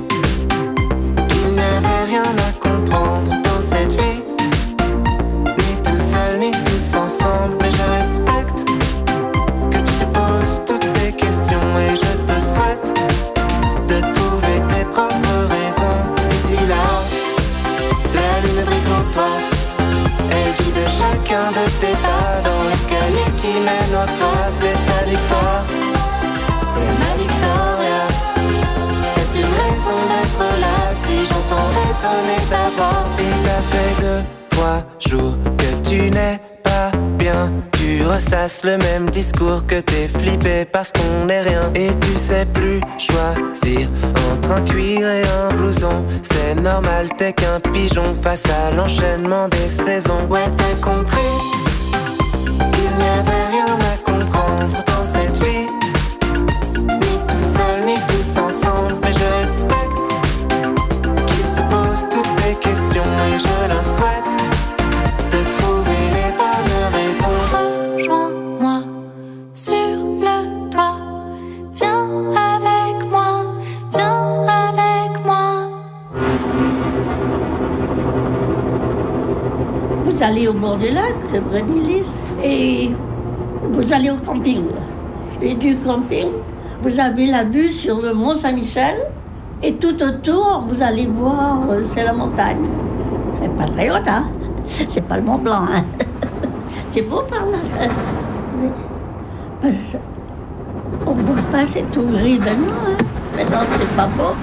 toit. 24.05 24.47
C'est 24.49 24.77
ta 24.87 25.09
victoire, 25.09 25.63
c'est 26.73 26.93
ma 27.01 27.11
victoria. 27.17 28.01
C'est 29.13 29.39
une 29.39 29.53
raison 29.63 29.99
d'être 30.11 30.59
là 30.59 30.77
si 31.03 31.25
j'entends 31.25 31.69
résonner 31.81 32.41
ta 32.49 32.69
voix. 32.75 33.03
Et 33.19 33.33
ça 33.45 33.57
fait 33.71 34.01
deux, 34.01 34.21
trois 34.49 34.83
jours 34.99 35.37
que 35.57 35.89
tu 35.89 36.09
n'es 36.11 36.39
pas 36.63 36.91
bien. 37.17 37.51
Tu 37.73 38.05
ressasses 38.05 38.63
le 38.63 38.77
même 38.77 39.09
discours 39.09 39.65
que 39.65 39.79
t'es 39.79 40.07
flippé 40.07 40.65
parce 40.65 40.91
qu'on 40.91 41.25
n'est 41.25 41.41
rien. 41.41 41.61
Et 41.75 41.89
tu 41.99 42.17
sais 42.17 42.45
plus 42.45 42.79
choisir 42.97 43.89
entre 44.31 44.51
un 44.51 44.61
cuir 44.61 45.07
et 45.07 45.23
un 45.23 45.55
blouson. 45.55 46.05
C'est 46.21 46.55
normal, 46.55 47.09
t'es 47.17 47.33
qu'un 47.33 47.59
pigeon 47.59 48.15
face 48.21 48.43
à 48.45 48.71
l'enchaînement 48.71 49.47
des 49.49 49.69
saisons. 49.69 50.27
Ouais, 50.29 50.45
t'as 50.55 50.75
compris 50.81 51.33
qu'il 52.71 52.97
n'y 52.97 53.09
avait 53.19 53.40
du 80.61 80.89
lac, 80.91 81.15
Brédilis, 81.49 82.05
et 82.43 82.91
vous 83.71 83.93
allez 83.93 84.11
au 84.11 84.17
camping. 84.17 84.63
Et 85.41 85.55
du 85.55 85.75
camping, 85.77 86.27
vous 86.81 86.99
avez 86.99 87.25
la 87.25 87.43
vue 87.43 87.71
sur 87.71 87.99
le 87.99 88.13
Mont 88.13 88.35
Saint-Michel, 88.35 88.95
et 89.63 89.73
tout 89.75 89.99
autour, 90.01 90.65
vous 90.67 90.83
allez 90.83 91.07
voir, 91.07 91.61
euh, 91.69 91.81
c'est 91.83 92.03
la 92.03 92.13
montagne. 92.13 92.65
C'est 93.41 93.55
pas 93.55 93.67
très 93.67 93.89
haute, 93.89 94.07
hein 94.07 94.25
C'est 94.67 95.07
pas 95.07 95.17
le 95.17 95.23
Mont 95.23 95.39
Blanc, 95.39 95.63
hein 95.73 95.83
C'est 96.91 97.01
beau 97.01 97.23
par 97.27 97.45
là. 97.47 97.57
on 101.07 101.13
voit 101.13 101.41
pas, 101.51 101.65
c'est 101.65 101.91
tout 101.91 102.03
gris 102.03 102.37
maintenant, 102.37 102.75
hein 102.87 102.97
Maintenant, 103.35 103.61
c'est 103.79 103.95
pas 103.95 104.07
beau. 104.07 104.35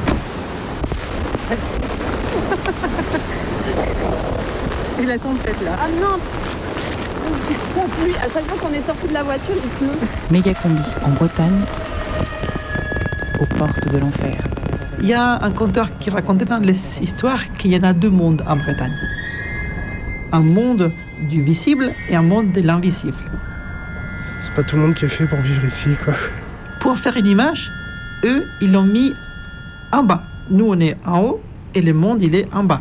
C'est 4.99 5.07
la 5.07 5.19
tempête 5.19 5.57
là. 5.65 5.77
Ah 5.81 5.87
non 6.01 6.19
Oui, 8.03 8.15
à 8.17 8.29
chaque 8.29 8.45
fois 8.47 8.59
qu'on 8.59 8.75
est 8.75 8.81
sorti 8.81 9.07
de 9.07 9.13
la 9.13 9.23
voiture, 9.23 9.55
il 9.55 9.71
pleut. 9.71 9.97
Méga 10.33 10.53
combi 10.55 10.83
en 11.05 11.11
Bretagne, 11.11 11.61
aux 13.39 13.47
portes 13.47 13.89
de 13.89 13.99
l'enfer. 13.99 14.37
Il 15.01 15.07
y 15.07 15.15
a 15.15 15.41
un 15.41 15.53
conteur 15.53 15.97
qui 16.01 16.11
racontait 16.11 16.47
dans 16.47 16.59
les 16.59 17.01
histoires 17.01 17.53
qu'il 17.53 17.73
y 17.73 17.77
en 17.77 17.85
a 17.85 17.93
deux 17.93 18.11
mondes 18.11 18.43
en 18.49 18.57
Bretagne. 18.57 18.97
Un 20.33 20.41
monde 20.41 20.91
du 21.31 21.43
visible 21.43 21.93
et 22.09 22.17
un 22.17 22.23
monde 22.23 22.51
de 22.51 22.61
l'invisible. 22.61 23.23
C'est 24.41 24.53
pas 24.55 24.65
tout 24.65 24.75
le 24.75 24.83
monde 24.83 24.95
qui 24.95 25.05
est 25.05 25.09
fait 25.09 25.27
pour 25.27 25.39
vivre 25.39 25.65
ici, 25.65 25.91
quoi. 26.05 26.15
Pour 26.81 26.99
faire 26.99 27.17
une 27.17 27.27
image, 27.27 27.71
eux, 28.25 28.45
ils 28.61 28.73
l'ont 28.73 28.83
mis 28.83 29.13
en 29.93 30.03
bas. 30.03 30.25
Nous, 30.51 30.67
on 30.69 30.81
est 30.81 30.97
en 31.07 31.21
haut 31.21 31.41
et 31.77 31.83
le 31.83 31.93
monde, 31.95 32.21
il 32.21 32.35
est 32.35 32.53
en 32.53 32.65
bas. 32.65 32.81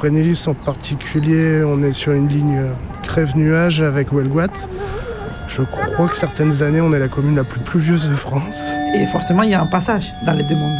Brennilis 0.00 0.44
en 0.46 0.54
particulier, 0.54 1.62
on 1.62 1.82
est 1.82 1.92
sur 1.92 2.12
une 2.12 2.26
ligne 2.26 2.62
crève-nuage 3.02 3.82
avec 3.82 4.10
Welguat. 4.14 4.46
Je 5.46 5.60
crois 5.60 6.08
que 6.08 6.16
certaines 6.16 6.62
années, 6.62 6.80
on 6.80 6.94
est 6.94 6.98
la 6.98 7.08
commune 7.08 7.36
la 7.36 7.44
plus 7.44 7.60
pluvieuse 7.60 8.08
de 8.08 8.14
France. 8.14 8.56
Et 8.96 9.04
forcément, 9.04 9.42
il 9.42 9.50
y 9.50 9.54
a 9.54 9.60
un 9.60 9.66
passage 9.66 10.10
dans 10.24 10.32
les 10.32 10.42
deux 10.44 10.54
mondes. 10.54 10.78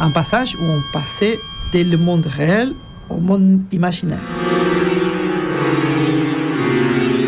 Un 0.00 0.10
passage 0.10 0.56
où 0.58 0.64
on 0.64 0.80
passait 0.90 1.38
de 1.74 1.82
le 1.82 1.98
monde 1.98 2.24
réel 2.24 2.72
au 3.10 3.18
monde 3.18 3.60
imaginaire. 3.72 4.24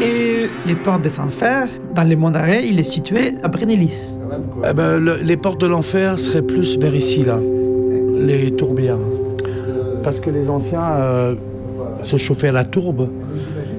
Et 0.02 0.49
les 0.64 0.76
portes 0.76 1.02
des 1.02 1.21
enfers, 1.21 1.66
dans 1.95 2.04
le 2.04 2.16
monde 2.16 2.37
réel, 2.37 2.64
il 2.64 2.80
est 2.80 2.85
situé 2.85 3.35
à 3.42 3.49
Brennilis. 3.49 4.14
Eh 4.66 4.73
ben, 4.73 4.97
le- 4.97 5.16
les 5.16 5.37
portes 5.37 5.61
de 5.61 5.66
l'enfer 5.66 6.19
seraient 6.19 6.40
plus 6.40 6.78
vers 6.78 6.95
ici, 6.95 7.23
là. 7.23 7.37
Les 8.19 8.50
tourbières. 8.52 8.97
Parce 10.02 10.21
que 10.21 10.30
les 10.30 10.49
anciens 10.50 10.83
euh, 10.83 11.35
se 12.02 12.16
chauffaient 12.16 12.49
à 12.49 12.52
la 12.52 12.64
tourbe. 12.64 13.09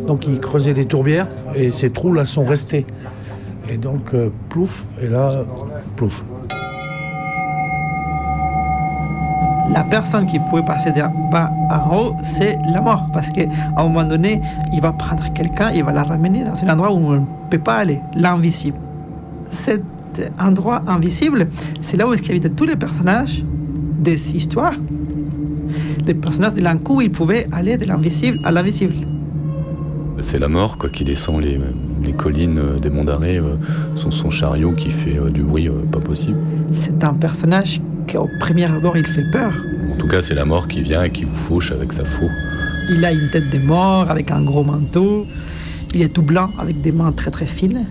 Donc 0.08 0.28
ils 0.28 0.40
creusaient 0.40 0.74
des 0.74 0.86
tourbières 0.86 1.28
et 1.56 1.72
ces 1.72 1.92
trous 1.92 2.14
là 2.14 2.26
sont 2.26 2.46
restés. 2.46 2.86
Et 3.70 3.78
donc 3.78 4.14
euh, 4.14 4.30
plouf, 4.50 4.86
et 5.02 5.08
là, 5.08 5.44
plouf. 5.96 6.24
La 9.74 9.84
personne 9.84 10.28
qui 10.28 10.38
pouvait 10.50 10.66
passer 10.66 10.92
d'en 10.92 11.10
bas 11.32 11.50
en 11.70 11.96
haut, 11.96 12.16
c'est 12.26 12.58
la 12.74 12.82
mort. 12.82 13.08
Parce 13.14 13.30
qu'à 13.30 13.44
un 13.78 13.84
moment 13.84 14.04
donné, 14.04 14.42
il 14.74 14.82
va 14.82 14.92
prendre 14.92 15.24
quelqu'un, 15.34 15.72
il 15.72 15.84
va 15.84 15.94
la 15.94 16.04
ramener 16.04 16.44
dans 16.44 16.62
un 16.62 16.74
endroit 16.74 16.92
où 16.92 16.98
on 16.98 17.12
ne 17.12 17.26
peut 17.50 17.58
pas 17.58 17.76
aller, 17.76 18.00
l'invisible. 18.16 18.78
Cet 19.52 19.82
endroit 20.40 20.82
invisible, 20.88 21.48
c'est 21.82 21.96
là 21.96 22.06
où 22.06 22.14
est-ce 22.14 22.30
habitent 22.30 22.54
tous 22.54 22.66
les 22.66 22.76
personnages 22.76 23.42
des 24.00 24.36
histoires. 24.36 24.74
Les 26.12 26.20
personnages 26.20 26.56
de 26.56 26.62
l'Ancou, 26.62 27.00
ils 27.00 27.10
pouvaient 27.10 27.48
aller 27.54 27.78
de 27.78 27.86
l'invisible 27.86 28.38
à 28.44 28.52
l'invisible. 28.52 28.96
C'est 30.20 30.40
la 30.40 30.50
mort 30.50 30.78
quoi, 30.78 30.90
qui 30.90 31.06
descend 31.06 31.40
les, 31.42 31.58
les 32.04 32.12
collines 32.12 32.60
euh, 32.60 32.80
des 32.80 32.90
monts 32.90 33.06
d'arrêt, 33.06 33.38
euh, 33.38 33.56
son, 33.96 34.12
son 34.12 34.30
chariot 34.30 34.74
qui 34.74 34.92
fait 34.92 35.18
euh, 35.18 35.30
du 35.30 35.42
bruit 35.42 35.70
euh, 35.70 35.86
pas 35.90 36.02
possible. 36.02 36.36
C'est 36.74 37.02
un 37.06 37.14
personnage 37.14 37.80
qu'au 38.12 38.28
premier 38.42 38.66
abord, 38.66 38.98
il 38.98 39.06
fait 39.08 39.24
peur. 39.32 39.54
En 39.90 40.02
tout 40.02 40.10
cas, 40.10 40.22
c'est 40.22 40.34
la 40.34 40.44
mort 40.44 40.68
qui 40.68 40.82
vient 40.82 41.02
et 41.04 41.12
qui 41.12 41.24
vous 41.24 41.34
fauche 41.48 41.72
avec 41.72 41.94
sa 41.94 42.04
faux. 42.04 42.30
Il 42.90 43.06
a 43.06 43.14
une 43.14 43.30
tête 43.32 43.50
de 43.50 43.60
mort 43.60 44.12
avec 44.12 44.32
un 44.32 44.42
gros 44.42 44.66
manteau. 44.66 45.26
Il 45.94 46.02
est 46.02 46.14
tout 46.14 46.24
blanc 46.24 46.50
avec 46.60 46.82
des 46.82 46.92
mains 46.92 47.14
très 47.14 47.32
très 47.32 47.46
fines. 47.46 47.86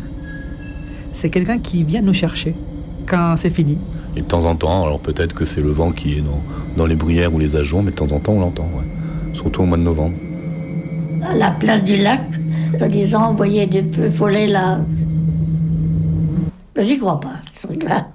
C'est 1.15 1.31
quelqu'un 1.31 1.59
qui 1.59 1.85
vient 1.85 2.03
nous 2.03 2.13
chercher 2.13 2.55
quand 3.09 3.37
c'est 3.39 3.49
fini. 3.49 3.79
Et 4.17 4.23
de 4.23 4.27
temps 4.27 4.45
en 4.45 4.57
temps, 4.57 4.85
alors 4.85 5.01
peut-être 5.01 5.35
que 5.35 5.45
c'est 5.45 5.61
le 5.61 5.71
vent 5.71 5.93
qui 5.93 6.19
est 6.19 6.21
dans, 6.21 6.41
dans 6.77 6.87
les 6.87 6.97
bruyères 6.97 7.33
ou 7.33 7.39
les 7.39 7.57
ajoncs, 7.57 7.85
mais 7.85 7.93
de 7.93 7.97
temps 7.97 8.13
en 8.13 8.19
temps 8.19 8.33
on 8.33 8.41
l'entend, 8.41 8.65
ouais. 8.75 9.35
surtout 9.35 9.63
au 9.63 9.67
mois 9.67 9.79
de 9.79 9.83
novembre. 9.83 10.15
À 11.29 11.35
la 11.35 11.51
place 11.51 11.85
du 11.85 11.97
lac, 11.97 12.21
en 12.81 12.89
disant, 12.89 13.31
vous 13.31 13.37
voyez 13.37 13.67
des 13.67 13.83
feux 13.83 14.11
follets 14.11 14.47
là. 14.49 14.79
J'y 16.77 16.99
crois 16.99 17.21
pas, 17.21 17.35
ce 17.53 17.67
truc-là. 17.67 18.09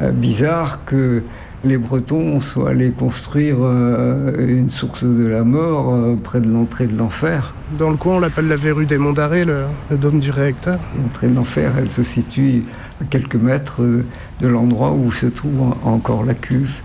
Euh, 0.00 0.10
bizarre 0.10 0.84
que 0.84 1.22
les 1.64 1.78
Bretons 1.78 2.40
soient 2.40 2.70
allés 2.70 2.90
construire 2.90 3.56
euh, 3.60 4.58
une 4.58 4.68
source 4.68 5.04
de 5.04 5.26
la 5.26 5.44
mort 5.44 5.94
euh, 5.94 6.16
près 6.20 6.40
de 6.40 6.50
l'entrée 6.50 6.88
de 6.88 6.96
l'enfer. 6.96 7.54
Dans 7.78 7.90
le 7.90 7.96
coin, 7.96 8.16
on 8.16 8.20
l'appelle 8.20 8.48
la 8.48 8.56
verrue 8.56 8.86
des 8.86 8.98
Monts 8.98 9.12
d'Arrée, 9.12 9.44
le, 9.44 9.64
le 9.90 9.96
dôme 9.96 10.18
du 10.18 10.30
réacteur. 10.30 10.80
L'entrée 11.00 11.28
de 11.28 11.34
l'enfer, 11.34 11.74
elle 11.78 11.90
se 11.90 12.02
situe 12.02 12.64
à 13.02 13.04
quelques 13.04 13.36
mètres 13.36 13.82
euh, 13.82 14.04
de 14.40 14.46
l'endroit 14.46 14.92
où 14.92 15.10
se 15.12 15.26
trouve 15.26 15.60
en- 15.62 15.76
encore 15.94 16.24
la 16.24 16.34
cuve. 16.34 16.80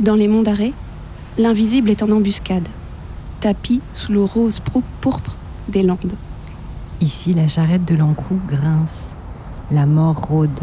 Dans 0.00 0.14
les 0.14 0.28
monts 0.28 0.42
d'arrêt, 0.42 0.72
l'invisible 1.38 1.90
est 1.90 2.02
en 2.02 2.10
embuscade, 2.10 2.66
tapis 3.40 3.80
sous 3.94 4.12
le 4.12 4.22
rose 4.22 4.60
pourpre 5.00 5.36
des 5.68 5.82
landes. 5.82 6.14
Ici, 7.00 7.34
la 7.34 7.48
charrette 7.48 7.84
de 7.84 7.94
l'encou 7.96 8.38
grince. 8.48 9.14
La 9.70 9.86
mort 9.86 10.16
rôde. 10.28 10.60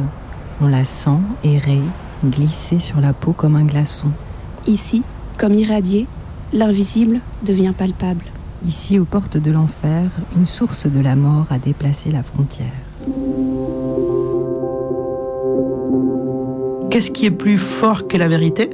On 0.61 0.67
la 0.67 0.83
sent 0.85 1.19
errer, 1.43 1.81
glisser 2.25 2.79
sur 2.79 2.99
la 3.01 3.13
peau 3.13 3.31
comme 3.33 3.55
un 3.55 3.65
glaçon. 3.65 4.09
Ici, 4.67 5.03
comme 5.37 5.53
irradié, 5.53 6.05
l'invisible 6.53 7.19
devient 7.45 7.73
palpable. 7.77 8.25
Ici, 8.67 8.99
aux 8.99 9.05
portes 9.05 9.37
de 9.37 9.51
l'enfer, 9.51 10.09
une 10.35 10.45
source 10.45 10.85
de 10.85 10.99
la 10.99 11.15
mort 11.15 11.45
a 11.49 11.57
déplacé 11.59 12.11
la 12.11 12.23
frontière. 12.23 12.67
Qu'est-ce 16.89 17.11
qui 17.11 17.25
est 17.25 17.31
plus 17.31 17.57
fort 17.57 18.07
que 18.07 18.17
la 18.17 18.27
vérité? 18.27 18.69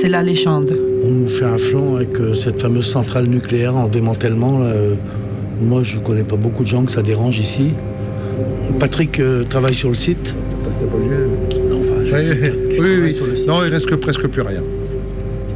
C'est 0.00 0.08
la 0.08 0.22
légende. 0.22 0.76
On 1.04 1.08
nous 1.10 1.28
fait 1.28 1.44
un 1.44 1.58
flanc 1.58 1.96
avec 1.96 2.18
euh, 2.20 2.34
cette 2.34 2.60
fameuse 2.60 2.86
centrale 2.86 3.26
nucléaire 3.26 3.76
en 3.76 3.88
démantèlement. 3.88 4.58
là, 4.58 4.66
euh, 4.66 4.94
moi, 5.62 5.82
je 5.82 5.98
connais 5.98 6.22
pas 6.22 6.36
beaucoup 6.36 6.62
de 6.62 6.68
gens 6.68 6.84
que 6.84 6.92
ça 6.92 7.02
dérange 7.02 7.38
ici. 7.38 7.70
Patrick 8.78 9.18
euh, 9.20 9.44
travaille 9.44 9.74
sur 9.74 9.88
le 9.88 9.94
site. 9.94 10.34
Non, 10.82 11.80
enfin, 11.80 12.04
je- 12.04 12.14
Oui, 12.14 12.20
tu 12.30 12.50
oui, 12.70 12.76
travailles 12.76 13.00
oui. 13.02 13.12
sur 13.12 13.26
le 13.26 13.34
site. 13.34 13.48
Non, 13.48 13.64
il 13.64 13.70
reste 13.70 13.86
que 13.88 13.94
presque 13.94 14.26
plus 14.28 14.42
rien. 14.42 14.62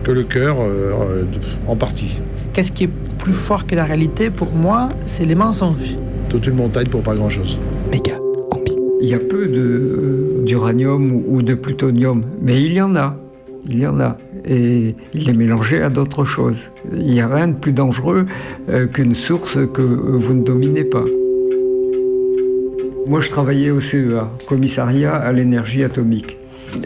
Que 0.05 0.13
le 0.13 0.23
cœur, 0.23 0.57
euh, 0.61 0.93
euh, 1.11 1.23
en 1.67 1.77
partie. 1.77 2.17
Qu'est-ce 2.55 2.73
qui 2.73 2.85
est 2.85 2.91
plus 3.19 3.33
fort 3.35 3.67
que 3.67 3.75
la 3.75 3.85
réalité? 3.85 4.31
Pour 4.31 4.53
moi, 4.53 4.89
c'est 5.07 5.25
les 5.25 5.35
mensonges. 5.35 5.97
Toute 6.31 6.47
une 6.47 6.55
montagne 6.55 6.87
pour 6.89 7.03
pas 7.03 7.15
grand-chose. 7.15 7.59
Il 9.01 9.09
y 9.09 9.15
a 9.15 9.19
peu 9.19 9.47
d'uranium 10.45 11.13
ou- 11.27 11.43
de 11.43 11.55
plutonium, 11.55 12.23
mais 12.43 12.61
il 12.61 12.73
y 12.73 12.81
en 12.81 12.95
a. 12.97 13.17
Il 13.69 13.79
y 13.81 13.87
en 13.87 14.01
a. 14.01 14.19
Et 14.47 14.95
il 15.15 15.29
est 15.31 15.35
mélangé 15.35 15.81
à 15.83 15.89
d'autres 15.89 16.25
choses. 16.25 16.73
Il 16.93 17.07
n'y 17.07 17.21
a 17.21 17.29
rien 17.29 17.49
de 17.49 17.55
plus 17.55 17.73
dangereux 17.73 18.27
euh, 18.69 18.87
qu'une 18.87 19.15
source 19.15 19.59
que 19.73 19.83
euh, 19.83 20.17
vous 20.17 20.35
ne 20.35 20.43
dominez 20.43 20.85
pas. 20.85 21.05
Moi, 23.07 23.21
je 23.21 23.31
travaillais 23.31 23.71
au 23.71 23.81
CEA, 23.81 24.29
commissariat 24.47 25.15
à 25.15 25.33
l'énergie 25.33 25.83
atomique. 25.85 26.37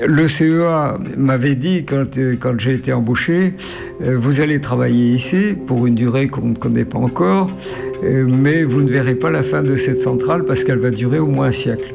Le 0.06 0.28
CEA 0.28 0.98
m'avait 1.16 1.56
dit, 1.56 1.84
quand, 1.84 2.16
euh, 2.18 2.36
quand 2.38 2.58
j'ai 2.58 2.74
été 2.74 2.92
embauché, 2.92 3.54
vous 4.00 4.40
allez 4.40 4.60
travailler 4.60 5.12
ici 5.14 5.54
pour 5.66 5.86
une 5.86 5.94
durée 5.96 6.28
qu'on 6.28 6.48
ne 6.50 6.54
connaît 6.56 6.84
pas 6.84 6.98
encore, 6.98 7.50
mais 8.02 8.64
vous 8.64 8.82
ne 8.82 8.90
verrez 8.90 9.14
pas 9.14 9.30
la 9.30 9.42
fin 9.42 9.62
de 9.62 9.76
cette 9.76 10.00
centrale 10.00 10.44
parce 10.44 10.64
qu'elle 10.64 10.78
va 10.78 10.90
durer 10.90 11.18
au 11.18 11.26
moins 11.26 11.46
un 11.46 11.52
siècle. 11.52 11.94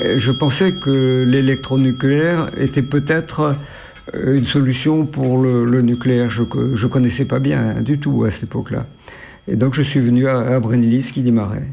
Euh, 0.00 0.18
Je 0.18 0.32
pensais 0.32 0.72
que 0.72 1.24
l'électronucléaire 1.24 2.50
était 2.58 2.82
peut-être 2.82 3.56
euh, 4.14 4.36
une 4.36 4.44
solution 4.44 5.06
pour 5.06 5.38
le, 5.38 5.82
nucléaire. 5.82 6.30
Je 6.30 6.42
ne 6.42 6.86
connaissais 6.88 7.24
pas 7.26 7.38
bien 7.38 7.76
hein, 7.76 7.82
du 7.82 7.98
tout 7.98 8.24
à 8.24 8.30
cette 8.30 8.44
époque-là. 8.44 8.86
Et 9.46 9.56
donc 9.56 9.74
je 9.74 9.82
suis 9.82 10.00
venu 10.00 10.26
à, 10.26 10.40
à 10.40 10.60
Brennilis 10.60 11.10
qui 11.12 11.22
démarrait. 11.22 11.68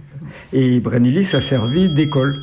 Et 0.54 0.80
Brennilis 0.80 1.34
a 1.34 1.42
servi 1.42 1.90
d'école. 1.90 2.36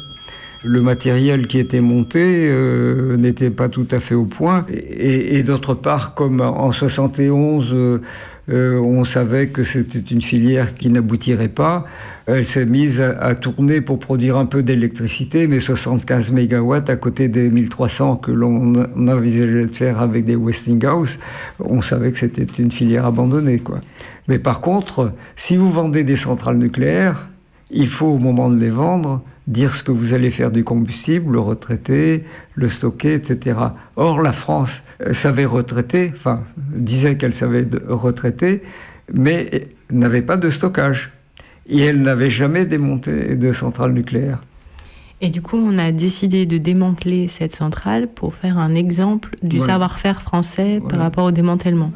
Le 0.65 0.83
matériel 0.83 1.47
qui 1.47 1.59
était 1.59 1.81
monté 1.81 2.49
euh, 2.49 3.17
n'était 3.17 3.51
pas 3.51 3.69
tout 3.69 3.87
à 3.93 4.01
fait 4.01 4.17
au 4.17 4.25
point. 4.25 4.67
Et, 4.71 5.43
d'autre 5.45 5.75
part, 5.75 6.15
comme 6.15 6.41
en 6.41 6.73
71, 6.73 7.71
euh, 7.73 8.03
euh, 8.51 8.81
on 8.81 9.05
savait 9.05 9.49
que 9.49 9.63
c'était 9.63 10.01
une 10.01 10.21
filière 10.21 10.75
qui 10.75 10.89
n'aboutirait 10.89 11.49
pas, 11.49 11.85
elle 12.27 12.45
s'est 12.45 12.67
mise 12.67 13.01
à, 13.01 13.11
à 13.21 13.35
tourner 13.37 13.81
pour 13.81 14.01
produire 14.01 14.37
un 14.37 14.47
peu 14.47 14.65
d'électricité, 14.65 15.47
mais 15.47 15.61
75 15.61 16.33
mégawatts 16.33 16.91
à 16.91 16.97
côté 16.97 17.29
des 17.29 17.51
1300 17.51 18.17
que 18.17 18.33
l'on 18.33 18.75
envisageait 18.97 19.67
de 19.67 19.77
faire 19.77 20.01
avec 20.01 20.25
des 20.25 20.35
Westinghouse, 20.35 21.21
on 21.61 21.81
savait 21.81 22.11
que 22.11 22.19
c'était 22.19 22.45
une 22.45 22.73
filière 22.73 23.05
abandonnée. 23.05 23.61
Quoi. 23.61 23.81
Mais 24.27 24.41
par 24.41 24.61
contre, 24.61 25.13
si 25.37 25.57
vous 25.57 25.71
vendez 25.71 26.03
des 26.03 26.17
centrales 26.17 26.59
nucléaires, 26.59 27.29
il 27.71 27.89
faut 27.89 28.07
au 28.07 28.19
moment 28.19 28.51
de 28.51 28.59
les 28.59 28.71
vendre 28.71 29.23
dire 29.47 29.75
ce 29.75 29.83
que 29.83 29.91
vous 29.91 30.13
allez 30.13 30.31
faire 30.31 30.51
du 30.51 30.63
combustible, 30.63 31.33
le 31.33 31.41
retraiter, 31.41 32.25
le 32.55 32.69
stocker, 32.69 33.15
etc. 33.15 33.59
Or, 33.97 34.21
la 34.21 34.33
France 34.33 34.83
euh, 35.03 35.15
savait 35.15 35.47
retraiter, 35.47 36.13
enfin, 36.15 36.45
disait 36.57 37.17
qu'elle 37.17 37.33
savait 37.33 37.67
retraiter, 37.89 38.63
mais 39.13 39.69
n'avait 39.91 40.23
pas 40.23 40.37
de 40.37 40.51
stockage. 40.51 41.13
Et 41.67 41.81
elle 41.81 42.01
n'avait 42.01 42.31
jamais 42.31 42.67
démonté 42.67 43.37
de 43.37 43.53
centrale 43.53 43.93
nucléaire. 43.93 44.41
Et 45.21 45.31
du 45.31 45.43
coup, 45.43 45.57
on 45.57 45.79
a 45.79 45.91
décidé 45.91 46.47
de 46.47 46.59
démanteler 46.59 47.27
cette 47.27 47.53
centrale 47.53 48.07
pour 48.07 48.35
faire 48.35 48.57
un 48.57 48.77
exemple 48.77 49.35
du 49.43 49.59
Voilà. 49.59 49.73
savoir-faire 49.73 50.23
français 50.23 50.81
par 50.89 51.01
rapport 51.01 51.25
au 51.25 51.33
démantèlement. 51.33 51.91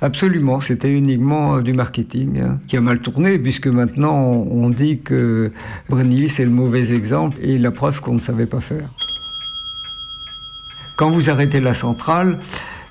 Absolument, 0.00 0.60
c'était 0.60 0.92
uniquement 0.92 1.56
euh, 1.56 1.60
du 1.62 1.72
marketing 1.72 2.38
hein, 2.40 2.58
qui 2.68 2.76
a 2.76 2.80
mal 2.80 3.00
tourné, 3.00 3.36
puisque 3.38 3.66
maintenant 3.66 4.16
on 4.16 4.70
dit 4.70 5.00
que 5.00 5.50
Brennilis 5.88 6.36
est 6.38 6.44
le 6.44 6.50
mauvais 6.50 6.92
exemple 6.92 7.36
et 7.42 7.58
la 7.58 7.72
preuve 7.72 8.00
qu'on 8.00 8.14
ne 8.14 8.20
savait 8.20 8.46
pas 8.46 8.60
faire. 8.60 8.88
Quand 10.96 11.10
vous 11.10 11.30
arrêtez 11.30 11.60
la 11.60 11.74
centrale, 11.74 12.38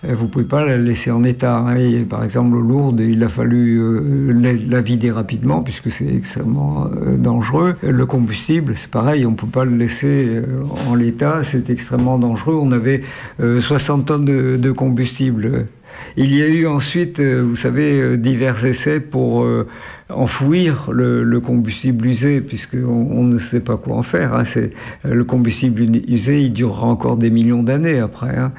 euh, 0.05 0.13
vous 0.15 0.27
pouvez 0.27 0.45
pas 0.45 0.65
la 0.65 0.77
laisser 0.77 1.11
en 1.11 1.23
état. 1.23 1.57
hein. 1.57 1.75
Par 2.09 2.23
exemple, 2.23 2.55
au 2.55 2.61
Lourdes, 2.61 2.99
il 2.99 3.23
a 3.23 3.29
fallu 3.29 3.79
euh, 3.79 4.53
la, 4.69 4.81
vider 4.81 5.11
rapidement 5.11 5.61
puisque 5.63 5.91
c'est 5.91 6.07
extrêmement 6.07 6.85
euh, 6.87 7.17
dangereux. 7.17 7.75
Le 7.81 8.05
combustible, 8.05 8.73
c'est 8.75 8.91
pareil, 8.91 9.25
on 9.25 9.33
peut 9.33 9.47
pas 9.47 9.65
le 9.65 9.75
laisser 9.75 10.27
en 10.87 10.95
l'état, 10.95 11.43
c'est 11.43 11.69
extrêmement 11.69 12.19
dangereux. 12.19 12.55
On 12.61 12.71
avait 12.71 13.01
euh, 13.41 13.61
60 13.61 14.05
tonnes 14.05 14.25
de, 14.57 14.71
combustible. 14.71 15.67
Il 16.15 16.35
y 16.35 16.43
a 16.43 16.47
eu 16.47 16.67
ensuite, 16.67 17.19
vous 17.19 17.55
savez, 17.55 18.17
divers 18.17 18.63
essais 18.65 18.99
pour 18.99 19.47
enfouir 20.09 20.89
le, 20.91 21.23
le 21.23 21.39
combustible 21.39 22.05
usé, 22.05 22.41
puisqu'on 22.41 22.85
on 23.11 23.23
ne 23.23 23.39
sait 23.39 23.61
pas 23.61 23.77
quoi 23.77 23.95
en 23.95 24.03
faire. 24.03 24.35
hein. 24.35 24.43
Le 25.03 25.23
combustible 25.23 25.81
usé, 26.07 26.41
il 26.43 26.53
durera 26.53 26.85
encore 26.87 27.17
des 27.17 27.29
millions 27.31 27.63
d'années 27.63 27.99
après. 27.99 28.35
hein. 28.35 28.51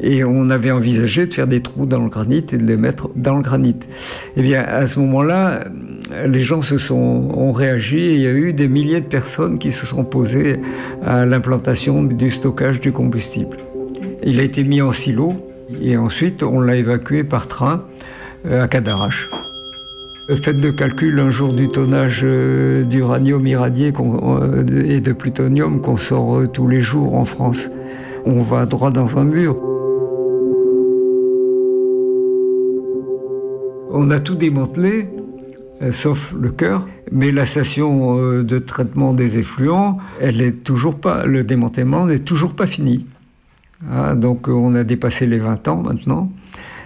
Et 0.00 0.24
on 0.24 0.50
avait 0.50 0.70
envisagé 0.70 1.26
de 1.26 1.34
faire 1.34 1.46
des 1.46 1.60
trous 1.60 1.86
dans 1.86 2.02
le 2.02 2.08
granit 2.08 2.44
et 2.52 2.56
de 2.56 2.64
les 2.64 2.76
mettre 2.76 3.10
dans 3.14 3.36
le 3.36 3.42
granit. 3.42 3.76
Eh 4.36 4.42
bien, 4.42 4.62
à 4.62 4.86
ce 4.86 4.98
moment-là, 5.00 5.64
les 6.26 6.42
gens 6.42 6.62
se 6.62 6.78
sont, 6.78 6.94
ont 6.94 7.52
réagi 7.52 7.98
et 7.98 8.14
il 8.14 8.20
y 8.20 8.26
a 8.26 8.32
eu 8.32 8.52
des 8.52 8.68
milliers 8.68 9.00
de 9.00 9.06
personnes 9.06 9.58
qui 9.58 9.72
se 9.72 9.86
sont 9.86 10.04
posées 10.04 10.56
à 11.04 11.26
l'implantation 11.26 12.02
du 12.02 12.30
stockage 12.30 12.80
du 12.80 12.92
combustible. 12.92 13.56
Il 14.24 14.38
a 14.40 14.42
été 14.42 14.64
mis 14.64 14.82
en 14.82 14.92
silo 14.92 15.34
et 15.80 15.96
ensuite 15.96 16.42
on 16.42 16.60
l'a 16.60 16.76
évacué 16.76 17.24
par 17.24 17.48
train 17.48 17.84
euh, 18.46 18.62
à 18.62 18.68
Cadarache. 18.68 19.30
Faites 20.28 20.56
le 20.56 20.72
calcul 20.72 21.18
un 21.18 21.30
jour 21.30 21.52
du 21.52 21.68
tonnage 21.68 22.22
euh, 22.24 22.84
d'uranium 22.84 23.46
irradié 23.46 23.92
euh, 23.98 24.84
et 24.86 25.00
de 25.00 25.12
plutonium 25.12 25.80
qu'on 25.80 25.96
sort 25.96 26.42
tous 26.52 26.68
les 26.68 26.80
jours 26.80 27.14
en 27.14 27.24
France. 27.24 27.70
On 28.24 28.42
va 28.42 28.66
droit 28.66 28.90
dans 28.90 29.18
un 29.18 29.24
mur. 29.24 29.71
On 33.94 34.10
a 34.10 34.20
tout 34.20 34.36
démantelé, 34.36 35.10
euh, 35.82 35.92
sauf 35.92 36.34
le 36.40 36.50
cœur, 36.50 36.88
mais 37.10 37.30
la 37.30 37.44
station 37.44 38.18
euh, 38.18 38.42
de 38.42 38.58
traitement 38.58 39.12
des 39.12 39.38
effluents, 39.38 39.98
elle 40.18 40.40
est 40.40 40.64
toujours 40.64 40.98
pas, 40.98 41.26
le 41.26 41.44
démantèlement 41.44 42.06
n'est 42.06 42.20
toujours 42.20 42.54
pas 42.54 42.64
fini. 42.64 43.04
Hein, 43.90 44.14
donc 44.14 44.48
euh, 44.48 44.52
on 44.52 44.74
a 44.74 44.82
dépassé 44.82 45.26
les 45.26 45.36
20 45.36 45.68
ans 45.68 45.82
maintenant. 45.82 46.32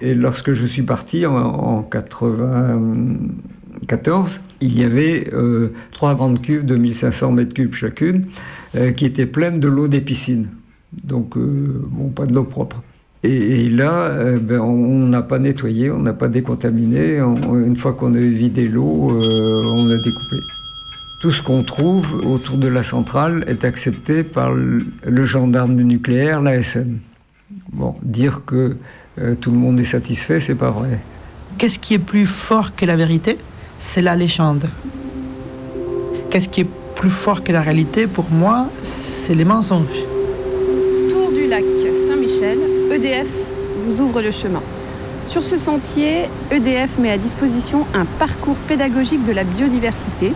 Et 0.02 0.14
lorsque 0.14 0.52
je 0.52 0.66
suis 0.66 0.82
parti 0.82 1.26
en, 1.26 1.36
en 1.36 1.84
94, 1.84 4.40
il 4.60 4.76
y 4.76 4.82
avait 4.82 5.30
trois 5.92 6.16
grandes 6.16 6.42
cuves 6.42 6.66
de 6.66 6.74
1500 6.76 7.32
mètres 7.32 7.54
cubes 7.54 7.72
chacune 7.72 8.26
qui 8.94 9.06
étaient 9.06 9.24
pleines 9.24 9.58
de 9.58 9.68
l'eau 9.68 9.88
des 9.88 10.02
piscines. 10.02 10.50
Donc, 11.02 11.38
bon, 11.38 12.10
pas 12.10 12.26
de 12.26 12.34
l'eau 12.34 12.44
propre. 12.44 12.82
Et, 13.26 13.68
là, 13.68 13.92
euh, 14.10 14.38
ben, 14.38 14.60
on 14.60 15.06
n'a 15.08 15.22
pas 15.22 15.38
nettoyé, 15.38 15.90
on 15.90 15.98
n'a 15.98 16.12
pas 16.12 16.28
décontaminé. 16.28 17.20
On- 17.20 17.58
une 17.58 17.76
fois 17.76 17.92
qu'on 17.94 18.14
a 18.14 18.18
vidé 18.18 18.68
l'eau, 18.68 19.10
euh, 19.10 19.62
on 19.64 19.88
a 19.90 19.96
découpé. 19.96 20.36
Tout 21.20 21.30
ce 21.32 21.42
qu'on 21.42 21.62
trouve 21.62 22.14
autour 22.24 22.56
de 22.58 22.68
la 22.68 22.82
centrale 22.82 23.44
est 23.48 23.64
accepté 23.64 24.22
par 24.22 24.52
le 24.52 24.84
le 25.04 25.24
gendarme 25.24 25.74
du 25.76 25.84
nucléaire, 25.84 26.40
l'ASN. 26.40 26.98
Bon, 27.72 27.94
dire 28.02 28.42
que 28.46 28.76
euh, 29.18 29.34
tout 29.40 29.50
le 29.50 29.58
monde 29.58 29.80
est 29.80 29.84
satisfait, 29.84 30.40
c'est 30.40 30.54
pas 30.54 30.70
vrai. 30.70 30.98
Qu'est-ce 31.58 31.78
qui 31.78 31.94
est 31.94 31.98
plus 31.98 32.26
fort 32.26 32.74
que 32.76 32.84
la 32.84 32.96
vérité? 32.96 33.38
C'est 33.80 34.02
la 34.02 34.14
légende. 34.14 34.66
Qu'est-ce 36.30 36.48
qui 36.48 36.60
est 36.62 36.66
plus 36.94 37.10
fort 37.10 37.42
que 37.42 37.52
la 37.52 37.62
réalité? 37.62 38.06
Pour 38.06 38.26
moi, 38.30 38.68
c'est 38.82 39.34
les 39.34 39.44
mensonges. 39.44 40.00
Tour 41.10 41.30
du 41.32 41.46
lac 41.48 41.64
Saint-Michel, 42.08 42.58
EDF 42.94 43.28
ouvre 44.00 44.20
le 44.22 44.30
chemin. 44.30 44.62
Sur 45.24 45.42
ce 45.44 45.58
sentier, 45.58 46.28
EDF 46.52 46.98
met 46.98 47.10
à 47.10 47.18
disposition 47.18 47.84
un 47.94 48.04
parcours 48.18 48.56
pédagogique 48.68 49.24
de 49.26 49.32
la 49.32 49.44
biodiversité 49.44 50.32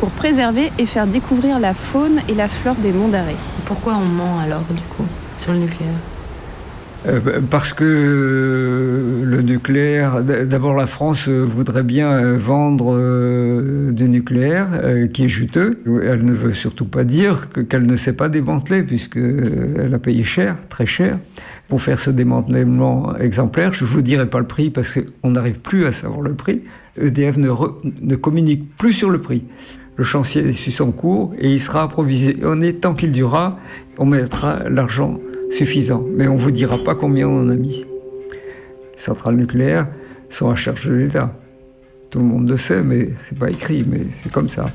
pour 0.00 0.08
préserver 0.10 0.72
et 0.78 0.86
faire 0.86 1.06
découvrir 1.06 1.60
la 1.60 1.74
faune 1.74 2.20
et 2.28 2.34
la 2.34 2.48
flore 2.48 2.76
des 2.76 2.92
monts 2.92 3.08
d'Arrée. 3.08 3.36
Pourquoi 3.66 3.94
on 3.96 4.06
ment 4.06 4.38
alors, 4.42 4.64
du 4.70 4.80
coup, 4.96 5.04
sur 5.38 5.52
le 5.52 5.58
nucléaire? 5.58 5.92
Euh, 7.06 7.18
parce 7.50 7.72
que 7.72 7.82
euh, 7.84 9.24
le 9.24 9.40
nucléaire, 9.40 10.22
d'abord 10.22 10.74
la 10.74 10.84
France 10.84 11.28
euh, 11.28 11.44
voudrait 11.44 11.82
bien 11.82 12.34
vendre 12.36 12.94
du 13.90 14.08
nucléaire 14.08 14.68
qui 15.12 15.24
est 15.24 15.28
juteux. 15.28 15.80
Elle 16.04 16.24
ne 16.24 16.32
veut 16.32 16.52
surtout 16.52 16.84
pas 16.84 17.04
dire 17.04 17.48
que- 17.54 17.60
qu'elle 17.60 17.86
ne 17.86 17.96
sait 17.96 18.12
pas 18.12 18.28
démanteler 18.28 18.82
puisqu'elle 18.82 19.90
a 19.94 19.98
payé 19.98 20.22
cher, 20.22 20.56
très 20.68 20.84
cher, 20.86 21.18
pour 21.70 21.80
faire 21.80 22.00
ce 22.00 22.10
démantèlement 22.10 23.16
exemplaire. 23.16 23.72
Je 23.72 23.84
ne 23.84 23.90
vous 23.90 24.02
dirai 24.02 24.28
pas 24.28 24.40
le 24.40 24.46
prix 24.46 24.70
parce 24.70 24.92
qu'on 24.92 25.30
n'arrive 25.30 25.60
plus 25.60 25.86
à 25.86 25.92
savoir 25.92 26.20
le 26.20 26.34
prix. 26.34 26.62
EDF 27.00 27.38
ne, 27.38 28.16
communique 28.16 28.76
plus 28.76 28.92
sur 28.92 29.08
le 29.08 29.20
prix. 29.20 29.44
Le 29.96 30.02
chantier 30.04 30.52
suit 30.52 30.72
son 30.72 30.90
cours 30.90 31.32
et 31.38 31.50
il 31.50 31.60
sera 31.60 31.84
approvisionné 31.84 32.74
tant 32.74 32.92
qu'il 32.92 33.12
durera. 33.12 33.56
On 33.98 34.04
mettra 34.04 34.68
l'argent 34.68 35.20
suffisant, 35.50 36.04
mais 36.16 36.26
on 36.26 36.34
ne 36.34 36.40
vous 36.40 36.50
dira 36.50 36.76
pas 36.76 36.96
combien 36.96 37.28
on 37.28 37.44
en 37.44 37.48
a 37.48 37.54
mis. 37.54 37.86
Les 38.92 38.98
centrales 39.00 39.36
nucléaires 39.36 39.86
sont 40.28 40.50
à 40.50 40.56
charge 40.56 40.88
de 40.88 40.94
l'État. 40.94 41.32
Tout 42.10 42.18
le 42.18 42.24
monde 42.24 42.50
le 42.50 42.56
sait, 42.56 42.82
mais 42.82 43.10
c'est 43.22 43.38
pas 43.38 43.50
écrit, 43.50 43.84
mais 43.88 44.06
c'est 44.10 44.32
comme 44.32 44.48
ça. 44.48 44.72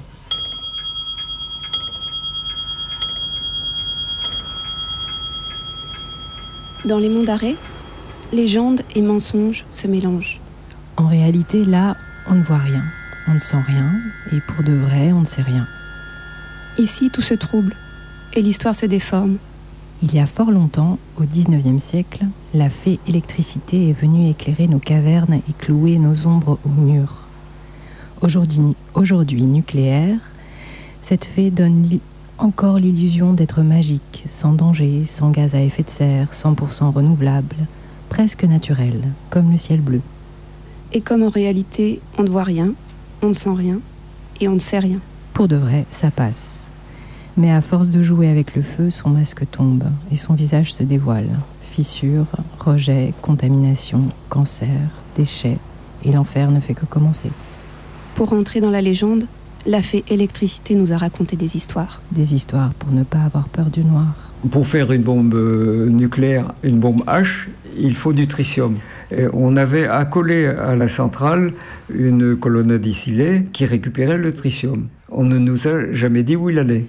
Dans 6.86 7.00
les 7.00 7.10
monts 7.10 7.24
d'arrêt, 7.24 7.56
légende 8.32 8.82
et 8.94 9.02
mensonges 9.02 9.66
se 9.72 9.88
mélangent. 9.88 10.40
En 10.98 11.08
réalité, 11.08 11.66
là, 11.66 11.98
on 12.30 12.36
ne 12.36 12.44
voit 12.44 12.60
rien, 12.60 12.84
on 13.28 13.34
ne 13.34 13.40
sent 13.40 13.62
rien, 13.66 13.90
et 14.32 14.40
pour 14.40 14.64
de 14.64 14.74
vrai, 14.74 15.12
on 15.12 15.22
ne 15.22 15.26
sait 15.26 15.42
rien. 15.42 15.66
Ici, 16.78 17.10
tout 17.10 17.24
se 17.24 17.34
trouble 17.34 17.76
et 18.34 18.44
l'histoire 18.44 18.76
se 18.76 18.86
déforme. 18.86 19.38
Il 20.04 20.14
y 20.14 20.20
a 20.20 20.28
fort 20.28 20.52
longtemps, 20.52 21.00
au 21.20 21.24
XIXe 21.24 21.82
siècle, 21.82 22.26
la 22.54 22.70
fée 22.70 23.00
électricité 23.08 23.90
est 23.90 24.00
venue 24.00 24.30
éclairer 24.30 24.68
nos 24.68 24.78
cavernes 24.78 25.40
et 25.50 25.54
clouer 25.58 25.98
nos 25.98 26.28
ombres 26.28 26.60
au 26.66 26.70
mur. 26.70 27.26
Aujourd'hui, 28.22 28.76
aujourd'hui 28.94 29.42
nucléaire, 29.42 30.20
cette 31.02 31.26
fée 31.26 31.50
donne 31.50 32.00
encore 32.38 32.80
l'illusion 32.80 33.34
d'être 33.34 33.62
magique, 33.62 34.26
sans 34.28 34.54
danger, 34.54 35.06
sans 35.06 35.32
gaz 35.32 35.56
à 35.56 35.62
effet 35.62 35.84
de 35.84 35.90
serre, 35.90 36.30
100% 36.32 36.92
renouvelable, 36.92 37.56
presque 38.10 38.44
naturel, 38.44 39.02
comme 39.30 39.52
le 39.52 39.58
ciel 39.58 39.82
bleu. 39.82 40.02
Et 40.94 41.02
comme 41.02 41.24
en 41.24 41.30
réalité, 41.30 42.02
on 42.18 42.24
ne 42.24 42.30
voit 42.30 42.44
rien, 42.44 42.74
on 43.22 43.30
ne 43.30 43.34
sent 43.34 43.54
rien 43.56 43.80
et 44.42 44.48
on 44.48 44.54
ne 44.54 44.60
sait 44.60 44.80
rien. 44.80 44.98
Pour 45.34 45.48
de 45.48 45.56
vrai, 45.56 45.86
ça 45.90 46.12
passe. 46.12 46.68
Mais 47.38 47.52
à 47.52 47.62
force 47.62 47.90
de 47.90 48.02
jouer 48.02 48.30
avec 48.30 48.56
le 48.56 48.62
feu, 48.62 48.90
son 48.90 49.10
masque 49.10 49.50
tombe 49.52 49.84
et 50.12 50.16
son 50.16 50.34
visage 50.34 50.74
se 50.74 50.84
dévoile. 50.84 51.30
Fissures, 51.72 52.28
rejets, 52.60 53.14
contamination, 53.22 54.04
cancer, 54.30 54.70
déchets, 55.18 55.58
et 56.06 56.12
l'enfer 56.12 56.52
ne 56.52 56.60
fait 56.60 56.74
que 56.74 56.86
commencer. 56.86 57.30
Pour 58.14 58.32
entrer 58.32 58.62
dans 58.62 58.70
la 58.70 58.82
légende, 58.82 59.26
la 59.66 59.82
fée 59.82 60.04
électricité 60.10 60.76
nous 60.76 60.94
a 60.94 60.98
raconté 60.98 61.36
des 61.36 61.56
histoires. 61.56 62.02
Des 62.12 62.34
histoires 62.34 62.74
pour 62.74 62.92
ne 62.92 63.04
pas 63.04 63.20
avoir 63.20 63.48
peur 63.50 63.66
du 63.66 63.84
noir. 63.84 64.06
Pour 64.52 64.68
faire 64.68 64.92
une 64.92 65.02
bombe 65.02 65.34
euh, 65.34 65.90
nucléaire, 65.90 66.54
une 66.64 66.80
bombe 66.80 67.04
H, 67.08 67.48
il 67.78 67.96
faut 67.96 68.14
du 68.14 68.28
tritium. 68.28 68.76
Et 69.12 69.26
on 69.34 69.58
avait 69.58 69.88
accolé 69.88 70.46
à 70.46 70.76
la 70.76 70.88
centrale 70.88 71.54
une 71.94 72.36
colonne 72.36 72.78
distillée 72.78 73.48
qui 73.54 73.66
récupérait 73.66 74.18
le 74.18 74.34
tritium. 74.34 74.88
On 75.10 75.24
ne 75.24 75.38
nous 75.38 75.68
a 75.68 75.92
jamais 75.94 76.24
dit 76.24 76.36
où 76.36 76.50
il 76.50 76.60
allait. 76.60 76.86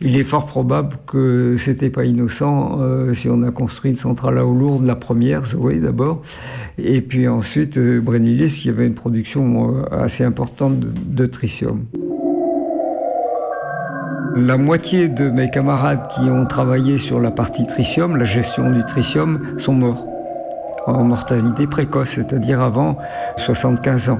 Il 0.00 0.16
est 0.16 0.24
fort 0.24 0.46
probable 0.46 0.96
que 1.06 1.56
c'était 1.56 1.90
pas 1.90 2.04
innocent 2.04 2.78
euh, 2.80 3.14
si 3.14 3.28
on 3.28 3.42
a 3.42 3.50
construit 3.50 3.90
une 3.90 3.96
centrale 3.96 4.38
à 4.38 4.44
eau 4.44 4.52
lourde, 4.52 4.84
la 4.84 4.96
première, 4.96 5.44
Zoé 5.44 5.78
d'abord, 5.78 6.20
et 6.78 7.00
puis 7.00 7.28
ensuite 7.28 7.78
euh, 7.78 8.02
qui 8.48 8.68
avait 8.68 8.86
une 8.86 8.94
production 8.94 9.78
euh, 9.78 10.02
assez 10.02 10.24
importante 10.24 10.80
de, 10.80 10.88
de 10.92 11.26
tritium. 11.26 11.84
La 14.36 14.56
moitié 14.56 15.08
de 15.08 15.30
mes 15.30 15.48
camarades 15.48 16.08
qui 16.08 16.22
ont 16.22 16.44
travaillé 16.44 16.98
sur 16.98 17.20
la 17.20 17.30
partie 17.30 17.68
tritium, 17.68 18.16
la 18.16 18.24
gestion 18.24 18.68
du 18.70 18.84
tritium, 18.84 19.58
sont 19.58 19.74
morts 19.74 20.06
en 20.86 21.04
mortalité 21.04 21.68
précoce, 21.68 22.10
c'est-à-dire 22.10 22.60
avant 22.60 22.98
75 23.36 24.10
ans. 24.10 24.18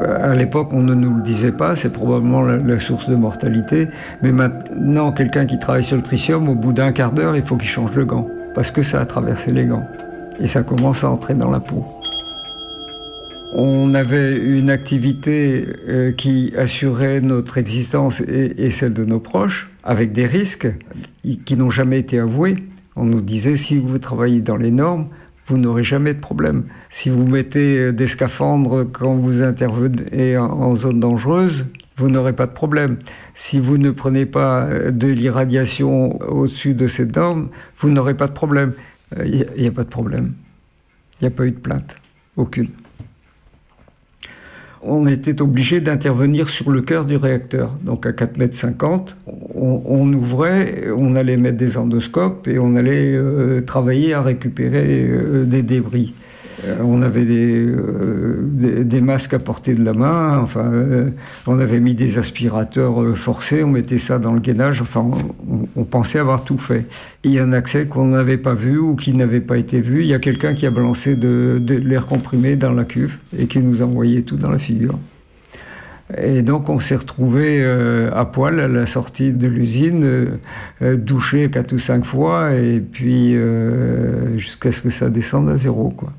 Euh, 0.00 0.32
À 0.32 0.34
l'époque, 0.34 0.70
on 0.72 0.80
ne 0.80 0.94
nous 0.94 1.14
le 1.14 1.22
disait 1.22 1.52
pas, 1.52 1.76
c'est 1.76 1.92
probablement 1.92 2.40
la, 2.42 2.56
la 2.56 2.78
source 2.78 3.10
de 3.10 3.14
mortalité. 3.14 3.88
Mais 4.22 4.32
maintenant, 4.32 5.12
quelqu'un 5.12 5.44
qui 5.44 5.58
travaille 5.58 5.84
sur 5.84 5.96
le 5.96 6.02
tritium, 6.02 6.48
au 6.48 6.54
bout 6.54 6.72
d'un 6.72 6.92
quart 6.92 7.12
d'heure, 7.12 7.36
il 7.36 7.42
faut 7.42 7.56
qu'il 7.56 7.68
change 7.68 7.92
de 7.92 8.02
gant, 8.02 8.26
parce 8.54 8.70
que 8.70 8.82
ça 8.82 9.00
a 9.00 9.04
traversé 9.04 9.52
les 9.52 9.66
gants. 9.66 9.86
Et 10.40 10.46
ça 10.46 10.62
commence 10.62 11.04
à 11.04 11.10
entrer 11.10 11.34
dans 11.34 11.50
la 11.50 11.60
peau. 11.60 11.84
On 13.52 13.94
avait 13.94 14.36
une 14.36 14.70
activité 14.70 15.66
euh, 15.88 16.12
qui 16.12 16.52
assurait 16.56 17.20
notre 17.20 17.58
existence 17.58 18.20
et, 18.20 18.70
celle 18.70 18.94
de 18.94 19.04
nos 19.04 19.18
proches, 19.18 19.70
avec 19.82 20.12
des 20.12 20.26
risques 20.26 20.68
qui 21.44 21.56
n'ont 21.56 21.70
jamais 21.70 21.98
été 21.98 22.20
avoués. 22.20 22.56
On 22.94 23.04
nous 23.04 23.20
disait, 23.20 23.56
si 23.56 23.76
vous 23.76 23.98
travaillez 23.98 24.40
dans 24.40 24.56
les 24.56 24.70
normes, 24.70 25.08
vous 25.46 25.58
n'aurez 25.58 25.82
jamais 25.82 26.14
de 26.14 26.20
problème. 26.20 26.64
Si 26.90 27.10
vous 27.10 27.26
mettez 27.26 27.78
euh, 27.78 27.92
des 27.92 28.06
scaphandres 28.06 28.84
quand 28.84 29.16
vous 29.16 29.42
intervenez 29.42 30.38
en, 30.38 30.76
zone 30.76 31.00
dangereuse, 31.00 31.66
vous 31.96 32.08
n'aurez 32.08 32.34
pas 32.34 32.46
de 32.46 32.52
problème. 32.52 32.98
Si 33.34 33.58
vous 33.58 33.78
ne 33.78 33.90
prenez 33.90 34.26
pas 34.26 34.66
euh, 34.66 34.92
de 34.92 35.08
l'irradiation 35.08 36.22
au-dessus 36.22 36.74
de 36.74 36.86
ces 36.86 37.06
normes, 37.06 37.48
vous 37.78 37.90
n'aurez 37.90 38.14
pas 38.14 38.28
de 38.28 38.32
problème. 38.32 38.74
Il 39.24 39.44
n'y 39.58 39.66
a, 39.66 39.70
a 39.70 39.72
pas 39.72 39.82
de 39.82 39.88
problème. 39.88 40.34
Il 41.20 41.24
n'y 41.24 41.28
a 41.28 41.36
pas 41.36 41.46
eu 41.46 41.50
de 41.50 41.58
plainte. 41.58 41.96
Aucune 42.36 42.68
on 44.82 45.06
était 45.06 45.42
obligé 45.42 45.80
d'intervenir 45.80 46.48
sur 46.48 46.70
le 46.70 46.80
cœur 46.82 47.04
du 47.04 47.16
réacteur. 47.16 47.76
Donc 47.82 48.06
à 48.06 48.10
4,50 48.10 48.84
m, 48.84 49.04
on, 49.54 49.82
on, 49.84 50.12
ouvrait, 50.12 50.86
on 50.96 51.16
allait 51.16 51.36
mettre 51.36 51.58
des 51.58 51.76
endoscopes 51.76 52.48
et 52.48 52.58
on 52.58 52.74
allait 52.76 53.12
euh, 53.12 53.60
travailler 53.60 54.14
à 54.14 54.22
récupérer 54.22 55.02
euh, 55.02 55.44
des 55.44 55.62
débris. 55.62 56.14
Euh, 56.64 56.76
on 56.82 57.02
avait 57.02 57.24
des, 57.24 57.66
des, 58.42 58.84
des, 58.84 59.00
masques 59.00 59.34
à 59.34 59.38
portée 59.38 59.74
de 59.74 59.84
la 59.84 59.92
main, 59.92 60.38
enfin, 60.38 60.70
on 61.46 61.58
avait 61.58 61.80
mis 61.80 61.94
des 61.94 62.18
aspirateurs 62.18 63.16
forcés, 63.16 63.64
on 63.64 63.70
mettait 63.70 63.98
ça 63.98 64.18
dans 64.18 64.32
le 64.32 64.40
gainage, 64.40 64.82
enfin, 64.82 65.08
on, 65.76 65.84
pensait 65.84 66.18
avoir 66.18 66.44
tout 66.44 66.58
fait. 66.58 66.86
Il 67.24 67.32
y 67.32 67.38
a 67.38 67.44
un 67.44 67.52
accès 67.52 67.86
qu'on 67.86 68.06
n'avait 68.06 68.36
pas 68.36 68.54
vu 68.54 68.78
ou 68.78 68.94
qui 68.96 69.12
n'avait 69.14 69.40
pas 69.40 69.58
été 69.58 69.80
vu. 69.80 70.02
Il 70.02 70.06
y 70.06 70.14
a 70.14 70.18
quelqu'un 70.18 70.54
qui 70.54 70.66
a 70.66 70.70
balancé 70.70 71.16
de, 71.16 71.60
l'air 71.68 72.06
comprimé 72.06 72.56
dans 72.56 72.72
la 72.72 72.84
cuve 72.84 73.18
et 73.36 73.46
qui 73.46 73.60
nous 73.60 73.82
a 73.82 73.86
envoyé 73.86 74.22
tout 74.22 74.36
dans 74.36 74.50
la 74.50 74.58
figure. 74.58 74.98
Et 76.18 76.42
donc 76.42 76.68
on 76.68 76.78
s'est 76.78 76.96
retrouvé 76.96 77.60
euh, 77.62 78.10
à 78.14 78.24
poil 78.24 78.58
à 78.58 78.66
la 78.66 78.86
sortie 78.86 79.32
de 79.32 79.46
l'usine, 79.46 80.02
euh, 80.82 80.96
douché 80.96 81.50
quatre 81.50 81.72
ou 81.72 81.78
cinq 81.78 82.04
fois, 82.04 82.52
et 82.54 82.80
puis 82.80 83.36
euh, 83.36 84.36
jusqu'à 84.36 84.72
ce 84.72 84.82
que 84.82 84.90
ça 84.90 85.08
descende 85.08 85.48
à 85.50 85.56
zéro. 85.56 85.90
Quoi. 85.90 86.12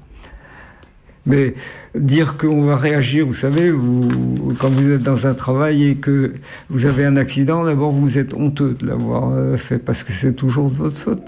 Mais 1.26 1.54
dire 1.94 2.38
qu'on 2.38 2.64
va 2.64 2.76
réagir, 2.76 3.28
vous 3.28 3.34
savez, 3.34 3.70
vous, 3.70 4.54
quand 4.60 4.70
vous 4.70 4.92
êtes 4.92 5.04
dans 5.04 5.28
un 5.28 5.34
travail 5.34 5.90
et 5.90 5.96
que 5.96 6.34
vous 6.70 6.86
avez 6.88 7.06
un 7.06 7.16
accident, 7.16 7.64
d'abord 7.64 7.92
vous 7.92 8.18
êtes 8.18 8.34
honteux 8.34 8.76
de 8.80 8.88
l'avoir 8.88 9.32
fait 9.58 9.78
parce 9.78 10.04
que 10.04 10.12
c'est 10.12 10.34
toujours 10.34 10.72
de 10.72 10.76
votre 10.76 10.98
faute. 10.98 11.22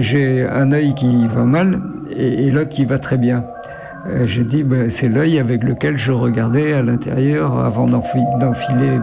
J'ai 0.00 0.46
un 0.46 0.72
œil 0.72 0.94
qui 0.94 1.26
va 1.26 1.44
mal 1.44 1.80
et, 2.16 2.50
l'autre 2.50 2.70
qui 2.70 2.84
va 2.84 2.98
très 2.98 3.16
bien. 3.16 3.44
J'ai 4.24 4.44
dit, 4.44 4.62
ben, 4.62 4.90
c'est 4.90 5.08
l'œil 5.08 5.38
avec 5.38 5.64
lequel 5.64 5.96
je 5.96 6.12
regardais 6.12 6.74
à 6.74 6.82
l'intérieur 6.82 7.58
avant 7.58 7.86
d'enfiler 7.86 8.98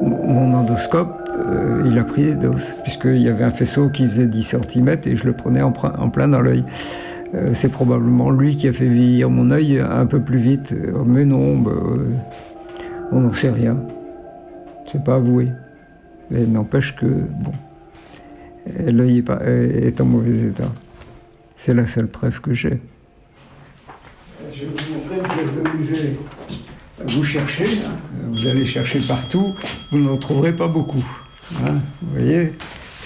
mon, 0.00 0.54
endoscope. 0.54 1.18
Euh, 1.44 1.82
il 1.86 1.98
a 1.98 2.04
pris 2.04 2.24
des 2.24 2.34
doses, 2.34 2.74
puisqu'il 2.82 3.20
y 3.20 3.28
avait 3.28 3.42
un 3.42 3.50
faisceau 3.50 3.88
qui 3.88 4.04
faisait 4.04 4.26
10 4.26 4.56
cm 4.70 4.96
et 5.06 5.16
je 5.16 5.26
le 5.26 5.32
prenais 5.32 5.62
en, 5.62 5.72
en 5.72 6.08
plein 6.08 6.28
dans 6.28 6.40
l'œil. 6.40 6.64
Euh, 7.34 7.54
c'est 7.54 7.70
probablement 7.70 8.30
lui 8.30 8.56
qui 8.56 8.68
a 8.68 8.72
fait 8.72 8.88
vieillir 8.88 9.30
mon 9.30 9.50
œil 9.50 9.80
un 9.80 10.06
peu 10.06 10.20
plus 10.20 10.38
vite. 10.38 10.74
Mais 11.06 11.24
non, 11.24 11.56
ben, 11.58 12.20
on 13.10 13.20
n'en 13.20 13.32
sait 13.32 13.50
rien. 13.50 13.78
C'est 14.86 15.02
pas 15.02 15.16
avoué. 15.16 15.48
Mais 16.30 16.46
n'empêche 16.46 16.94
que, 16.96 17.06
bon, 17.06 17.52
l'œil 18.66 19.24
est, 19.44 20.00
en 20.00 20.04
mauvais 20.04 20.40
état. 20.40 20.72
C'est 21.54 21.74
la 21.74 21.86
seule 21.86 22.08
preuve 22.08 22.40
que 22.40 22.52
j'ai. 22.54 22.80
amusez 25.64 26.18
à 27.00 27.10
vous 27.10 27.24
chercher, 27.24 27.64
hein. 27.64 27.92
vous 28.30 28.46
allez 28.46 28.64
chercher 28.64 29.00
partout, 29.00 29.54
vous 29.90 29.98
n'en 29.98 30.16
trouverez 30.16 30.54
pas 30.54 30.68
beaucoup. 30.68 31.04
hein. 31.64 31.80
Vous 32.02 32.14
voyez, 32.14 32.52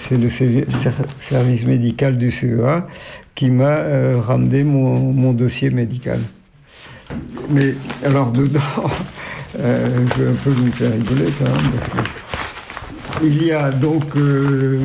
c'est 0.07 0.17
le 0.17 0.29
servi- 0.29 0.65
ser- 0.71 0.91
service 1.19 1.65
médical 1.65 2.17
du 2.17 2.31
CEA 2.31 2.87
qui 3.35 3.49
m'a 3.51 3.77
euh, 3.77 4.19
ramené 4.19 4.63
mon, 4.63 5.33
dossier 5.33 5.69
médical. 5.69 6.19
Mais 7.49 7.73
alors 8.05 8.31
dedans, 8.31 8.59
euh, 9.59 9.87
je 10.17 10.23
vais 10.23 10.29
un 10.31 10.35
peu 10.35 10.49
vous 10.49 10.71
faire 10.71 10.91
rigoler 10.91 11.31
quand 11.37 11.45
même, 11.45 11.71
parce 11.77 11.89
que 11.89 11.97
il 13.23 13.43
y 13.45 13.51
a 13.51 13.71
donc 13.71 14.03
euh, 14.15 14.79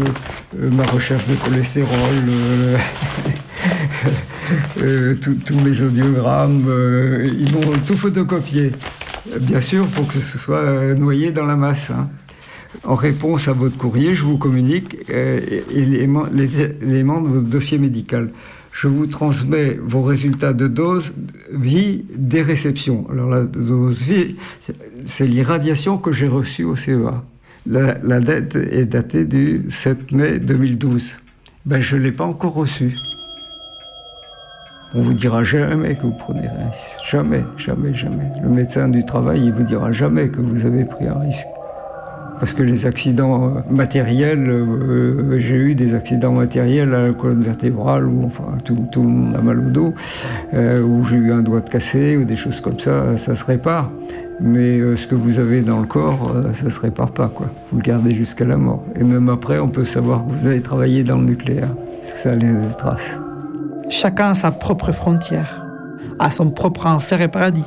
ma 0.55 0.85
recherche 0.85 1.27
de 1.27 1.35
cholestérol, 1.35 1.89
tous 5.47 5.61
mes 5.61 5.81
audiogrammes, 5.83 6.65
ils 7.39 7.53
m'ont 7.53 7.73
tout 7.87 7.97
photocopié. 7.97 8.73
Bien 9.41 9.61
sûr, 9.61 9.87
pour 9.87 10.07
que 10.09 10.19
ce 10.21 10.39
soit 10.39 10.95
noyé 10.95 11.31
dans 11.31 11.47
la 11.47 11.57
masse. 11.57 11.91
hein. 11.91 12.09
En 12.85 12.95
réponse 12.95 13.49
à 13.49 13.53
votre 13.53 13.77
courrier, 13.77 14.15
je 14.15 14.23
vous 14.25 14.39
communique 14.39 14.97
euh, 15.11 15.41
les 15.71 16.61
éléments 16.83 17.21
de 17.21 17.29
votre 17.29 17.47
dossier 17.49 17.79
médical. 17.79 18.31
Je 18.73 18.89
vous 18.89 19.07
transmets 19.07 19.79
vos 19.83 20.01
résultats 20.03 20.55
de 20.55 20.67
dose 20.69 21.13
vie 21.53 22.05
des 22.17 22.41
réceptions. 22.41 23.07
Alors 23.13 23.29
la 23.29 23.45
dose 23.45 24.01
vie, 24.03 24.37
c'est- 25.05 25.27
l'irradiation 25.27 25.99
que 25.99 26.11
j'ai 26.13 26.29
reçue 26.29 26.65
au 26.65 26.75
CEA. 26.75 27.23
La, 27.67 27.99
la 28.03 28.19
date 28.21 28.57
est 28.57 28.87
datée 28.87 29.25
du 29.27 29.67
7 29.69 30.11
mai 30.13 30.39
2012. 30.39 31.19
Ben, 31.67 31.81
je 31.81 31.97
ne 31.97 32.01
l'ai 32.03 32.13
pas 32.13 32.25
encore 32.25 32.55
reçue. 32.55 32.95
On 34.95 35.03
vous 35.03 35.15
dira 35.15 35.45
jamais 35.45 35.95
que 35.95 36.03
vous 36.03 36.15
prenez 36.19 36.47
un 36.49 36.71
risque. 36.71 37.05
Jamais, 37.09 37.45
jamais, 37.57 37.95
jamais. 37.95 38.31
Le 38.43 38.49
médecin 38.49 38.89
du 38.89 39.05
travail, 39.05 39.45
il 39.45 39.53
vous 39.53 39.63
dira 39.63 39.93
jamais 39.93 40.29
que 40.29 40.41
vous 40.41 40.67
avez 40.67 40.85
pris 40.85 41.07
un 41.07 41.19
risque. 41.19 41.47
Parce 42.42 42.55
que 42.55 42.64
les 42.64 42.87
accidents 42.87 43.44
euh, 43.44 43.61
matériels, 43.70 44.50
euh, 44.50 45.38
j'ai 45.38 45.55
eu 45.55 45.76
des 45.76 45.94
accidents 45.94 46.33
matériels 46.33 46.92
à 46.92 47.07
la 47.07 47.14
colonne 47.14 47.44
vertébrale, 47.44 48.05
où 48.09 48.24
enfin, 48.24 48.59
tout, 48.64 48.74
le 48.96 49.09
monde 49.09 49.37
a 49.37 49.40
mal 49.40 49.61
au 49.61 49.70
dos, 49.70 49.94
euh, 50.52 50.83
où 50.83 51.05
j'ai 51.05 51.18
eu 51.18 51.33
un 51.33 51.42
doigt 51.42 51.61
cassé, 51.61 52.16
ou 52.16 52.24
des 52.24 52.35
choses 52.35 52.61
comme 52.61 52.81
ça, 52.81 53.16
ça 53.16 53.37
se 53.37 53.44
répare. 53.44 53.92
Mais 54.40 54.81
euh, 54.81 54.96
ce 54.96 55.07
que 55.07 55.14
vous 55.14 55.38
avez 55.38 55.61
dans 55.61 55.78
le 55.78 55.87
corps, 55.87 56.33
euh, 56.35 56.52
ça 56.52 56.68
se 56.68 56.81
répare 56.81 57.12
pas, 57.12 57.28
quoi. 57.28 57.46
Vous 57.70 57.78
le 57.78 57.85
gardez 57.85 58.12
jusqu'à 58.12 58.44
la 58.44 58.57
mort. 58.57 58.83
Et 58.98 59.05
même 59.05 59.28
après, 59.28 59.61
on 59.61 59.68
peut 59.68 59.85
savoir 59.85 60.26
que 60.26 60.33
vous 60.33 60.48
avez 60.48 60.61
travaillé 60.61 61.05
dans 61.05 61.18
le 61.18 61.26
nucléaire, 61.26 61.68
parce 62.00 62.14
que 62.14 62.18
ça 62.18 62.31
a 62.33 62.35
des 62.35 62.52
traces. 62.76 63.20
Chacun 63.88 64.31
a 64.31 64.35
sa 64.35 64.50
propre 64.50 64.90
frontière, 64.90 65.64
a 66.18 66.33
son 66.33 66.50
propre 66.50 66.87
enfer 66.87 67.20
et 67.20 67.28
paradis. 67.28 67.62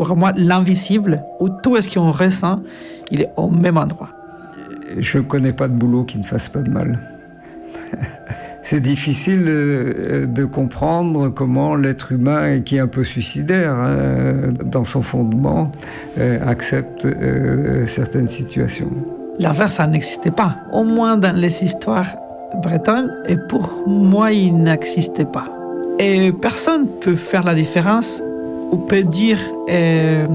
Pour 0.00 0.16
moi, 0.16 0.32
l'invisible, 0.34 1.22
où 1.40 1.50
tout 1.50 1.78
ce 1.78 1.86
qu'on 1.86 2.10
ressent, 2.10 2.60
il 3.10 3.20
est 3.20 3.30
au 3.36 3.50
même 3.50 3.76
endroit. 3.76 4.08
Je 4.98 5.18
ne 5.18 5.22
connais 5.24 5.52
pas 5.52 5.68
de 5.68 5.74
boulot 5.74 6.04
qui 6.04 6.16
ne 6.16 6.22
fasse 6.22 6.48
pas 6.48 6.60
de 6.60 6.70
mal. 6.70 6.98
C'est 8.62 8.80
difficile 8.80 9.44
euh, 9.46 10.24
de 10.24 10.46
comprendre 10.46 11.28
comment 11.28 11.76
l'être 11.76 12.12
humain, 12.12 12.60
qui 12.60 12.76
est 12.76 12.80
un 12.80 12.86
peu 12.86 13.04
suicidaire 13.04 13.74
hein, 13.74 14.54
dans 14.64 14.84
son 14.84 15.02
fondement, 15.02 15.70
euh, 16.18 16.38
accepte 16.48 17.04
euh, 17.04 17.86
certaines 17.86 18.28
situations. 18.28 18.90
L'enfer, 19.38 19.70
ça 19.70 19.86
n'existait 19.86 20.30
pas. 20.30 20.56
Au 20.72 20.82
moins 20.82 21.18
dans 21.18 21.36
les 21.36 21.62
histoires 21.62 22.16
bretonnes, 22.62 23.12
et 23.28 23.36
pour 23.36 23.86
moi, 23.86 24.32
il 24.32 24.62
n'existait 24.62 25.26
pas. 25.26 25.44
Et 25.98 26.32
personne 26.32 26.86
peut 27.02 27.16
faire 27.16 27.42
la 27.42 27.54
différence 27.54 28.22
ou 28.70 28.76
peut 28.76 29.02
dire 29.02 29.38
euh, 29.68 30.26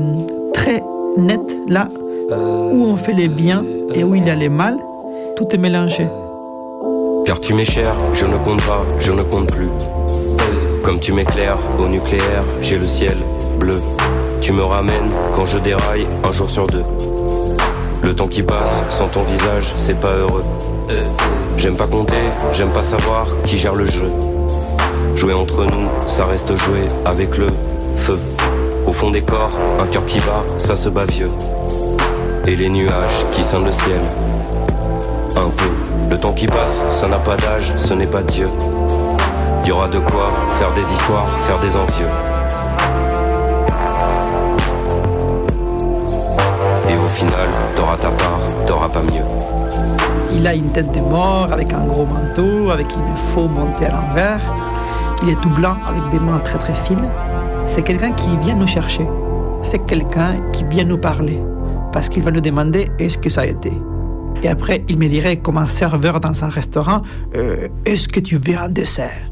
très 0.53 0.83
net 1.17 1.41
là 1.67 1.87
où 2.31 2.85
on 2.85 2.95
fait 2.95 3.13
les 3.13 3.27
biens 3.27 3.63
et 3.93 4.03
où 4.03 4.15
il 4.15 4.25
y 4.25 4.29
a 4.29 4.35
les 4.35 4.49
mal. 4.49 4.77
Tout 5.35 5.47
est 5.51 5.57
mélangé. 5.57 6.07
Car 7.25 7.39
tu 7.39 7.53
m'es 7.53 7.65
cher, 7.65 7.93
je 8.13 8.25
ne 8.25 8.37
compte 8.37 8.61
pas, 8.61 8.85
je 8.99 9.11
ne 9.11 9.23
compte 9.23 9.51
plus. 9.51 9.69
Comme 10.83 10.99
tu 10.99 11.11
m'éclaires 11.13 11.57
au 11.79 11.87
nucléaire, 11.87 12.43
j'ai 12.61 12.77
le 12.77 12.87
ciel 12.87 13.17
bleu. 13.59 13.77
Tu 14.41 14.53
me 14.53 14.63
ramènes 14.63 15.11
quand 15.33 15.45
je 15.45 15.57
déraille 15.57 16.07
un 16.23 16.31
jour 16.31 16.49
sur 16.49 16.67
deux. 16.67 16.85
Le 18.01 18.13
temps 18.13 18.27
qui 18.27 18.43
passe 18.43 18.85
sans 18.89 19.07
ton 19.07 19.23
visage, 19.23 19.73
c'est 19.75 19.99
pas 19.99 20.13
heureux. 20.13 20.43
J'aime 21.57 21.75
pas 21.75 21.87
compter, 21.87 22.15
j'aime 22.51 22.69
pas 22.69 22.83
savoir 22.83 23.27
qui 23.45 23.57
gère 23.57 23.75
le 23.75 23.87
jeu. 23.87 24.11
Jouer 25.15 25.33
entre 25.33 25.65
nous, 25.65 25.87
ça 26.07 26.25
reste 26.25 26.55
jouer 26.55 26.87
avec 27.05 27.37
le 27.37 27.47
Au 28.85 28.91
fond 28.91 29.09
des 29.09 29.23
corps, 29.23 29.57
un 29.79 29.87
cœur 29.87 30.05
qui 30.05 30.19
bat, 30.19 30.43
ça 30.59 30.75
se 30.75 30.89
bat 30.89 31.05
vieux. 31.05 31.31
Et 32.45 32.55
les 32.55 32.69
nuages 32.69 33.25
qui 33.31 33.43
scindent 33.43 33.65
le 33.65 33.71
ciel. 33.71 33.99
Un 35.35 35.49
peu. 35.57 35.71
Le 36.11 36.17
temps 36.19 36.33
qui 36.33 36.45
passe, 36.45 36.85
ça 36.89 37.07
n'a 37.07 37.17
pas 37.17 37.35
d'âge, 37.35 37.75
ce 37.77 37.95
n'est 37.95 38.05
pas 38.05 38.21
Dieu. 38.21 38.47
Y 39.65 39.71
aura 39.71 39.87
de 39.87 39.97
quoi 39.97 40.31
faire 40.59 40.71
des 40.73 40.83
histoires, 40.83 41.27
faire 41.47 41.57
des 41.57 41.75
envieux. 41.75 42.07
Et 46.87 46.95
au 46.95 47.07
final, 47.07 47.49
t'auras 47.75 47.97
ta 47.97 48.11
part, 48.11 48.39
t'auras 48.67 48.89
pas 48.89 49.01
mieux. 49.01 49.25
Il 50.31 50.45
a 50.45 50.53
une 50.53 50.69
tête 50.69 50.91
de 50.91 51.01
mort 51.01 51.49
avec 51.51 51.73
un 51.73 51.85
gros 51.85 52.05
manteau, 52.05 52.69
avec 52.69 52.93
une 52.95 53.15
faux 53.33 53.47
montée 53.47 53.87
à 53.87 53.95
l'envers. 53.95 54.41
Il 55.23 55.29
est 55.29 55.41
tout 55.41 55.49
blanc 55.49 55.77
avec 55.87 56.07
des 56.11 56.19
mains 56.19 56.39
très 56.43 56.59
très 56.59 56.75
fines. 56.75 57.09
C'est 57.75 57.83
quelqu'un 57.83 58.11
qui 58.13 58.29
vient 58.37 58.55
nous 58.55 58.67
chercher. 58.67 59.05
C'est 59.63 59.85
quelqu'un 59.85 60.35
qui 60.53 60.63
vient 60.63 60.85
nous 60.85 60.97
parler. 60.97 61.39
Parce 61.91 62.07
qu'il 62.09 62.23
va 62.23 62.31
nous 62.31 62.41
demander 62.41 62.87
est-ce 62.99 63.17
que 63.17 63.29
ça 63.29 63.41
a 63.41 63.45
été? 63.45 63.71
Et 64.43 64.47
après, 64.47 64.83
il 64.89 64.97
me 64.97 65.07
dirait 65.07 65.37
comme 65.37 65.57
un 65.57 65.67
serveur 65.67 66.19
dans 66.19 66.43
un 66.43 66.49
restaurant 66.49 67.01
euh, 67.35 67.67
est-ce 67.85 68.07
que 68.07 68.19
tu 68.19 68.37
veux 68.37 68.57
un 68.57 68.69
dessert? 68.69 69.29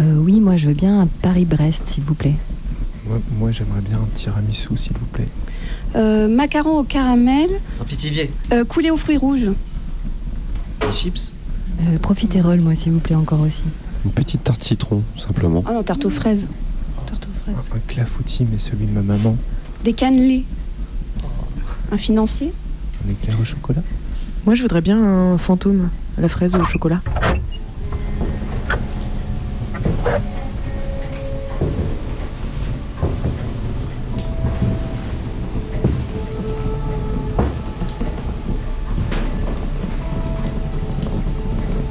Euh, 0.00 0.14
oui, 0.16 0.40
moi 0.40 0.56
je 0.56 0.68
veux 0.68 0.74
bien 0.74 1.00
un 1.02 1.06
Paris-Brest, 1.06 1.82
s'il 1.86 2.04
vous 2.04 2.14
plaît. 2.14 2.34
Moi, 3.06 3.18
moi, 3.38 3.50
j'aimerais 3.50 3.80
bien 3.80 3.98
un 3.98 4.08
tiramisu, 4.14 4.76
s'il 4.76 4.92
vous 4.92 5.06
plaît. 5.06 5.26
Euh, 5.96 6.28
macaron 6.28 6.78
au 6.78 6.84
caramel, 6.84 7.48
Un 7.80 7.84
pitivier. 7.84 8.30
euh, 8.52 8.64
coulé 8.64 8.90
aux 8.90 8.96
fruits 8.96 9.16
rouges. 9.16 9.48
Des 10.80 10.92
chips 10.92 11.32
Euh, 11.82 11.98
profiterole, 11.98 12.60
moi, 12.60 12.74
s'il 12.74 12.92
vous 12.92 13.00
plaît, 13.00 13.16
encore 13.16 13.40
aussi. 13.40 13.62
Une 14.04 14.12
petite 14.12 14.44
tarte 14.44 14.62
citron, 14.62 15.02
simplement. 15.18 15.62
Ah 15.66 15.72
non, 15.72 15.82
tarte 15.82 16.04
aux 16.04 16.10
fraises. 16.10 16.48
Tarte 17.06 17.26
aux 17.26 17.52
fraises. 17.52 17.70
Un 17.74 17.78
clafoutis, 17.92 18.46
mais 18.50 18.58
celui 18.58 18.86
de 18.86 18.92
ma 18.92 19.02
maman. 19.02 19.36
Des 19.84 19.92
cannelés. 19.92 20.44
Un 21.92 21.96
financier 21.96 22.52
Un 23.06 23.10
éclair 23.10 23.38
au 23.40 23.44
chocolat. 23.44 23.82
Moi, 24.46 24.54
je 24.54 24.62
voudrais 24.62 24.80
bien 24.80 24.98
un 24.98 25.38
fantôme 25.38 25.90
à 26.16 26.20
la 26.22 26.28
fraise 26.28 26.54
au 26.54 26.64
chocolat. 26.64 27.00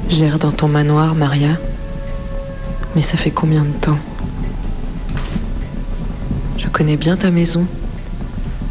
J'erre 0.08 0.38
dans 0.38 0.50
ton 0.50 0.68
manoir, 0.68 1.14
Maria. 1.14 1.56
Mais 2.96 3.02
ça 3.02 3.16
fait 3.16 3.30
combien 3.30 3.62
de 3.62 3.72
temps 3.80 3.98
Je 6.58 6.66
connais 6.68 6.96
bien 6.96 7.16
ta 7.16 7.30
maison. 7.30 7.64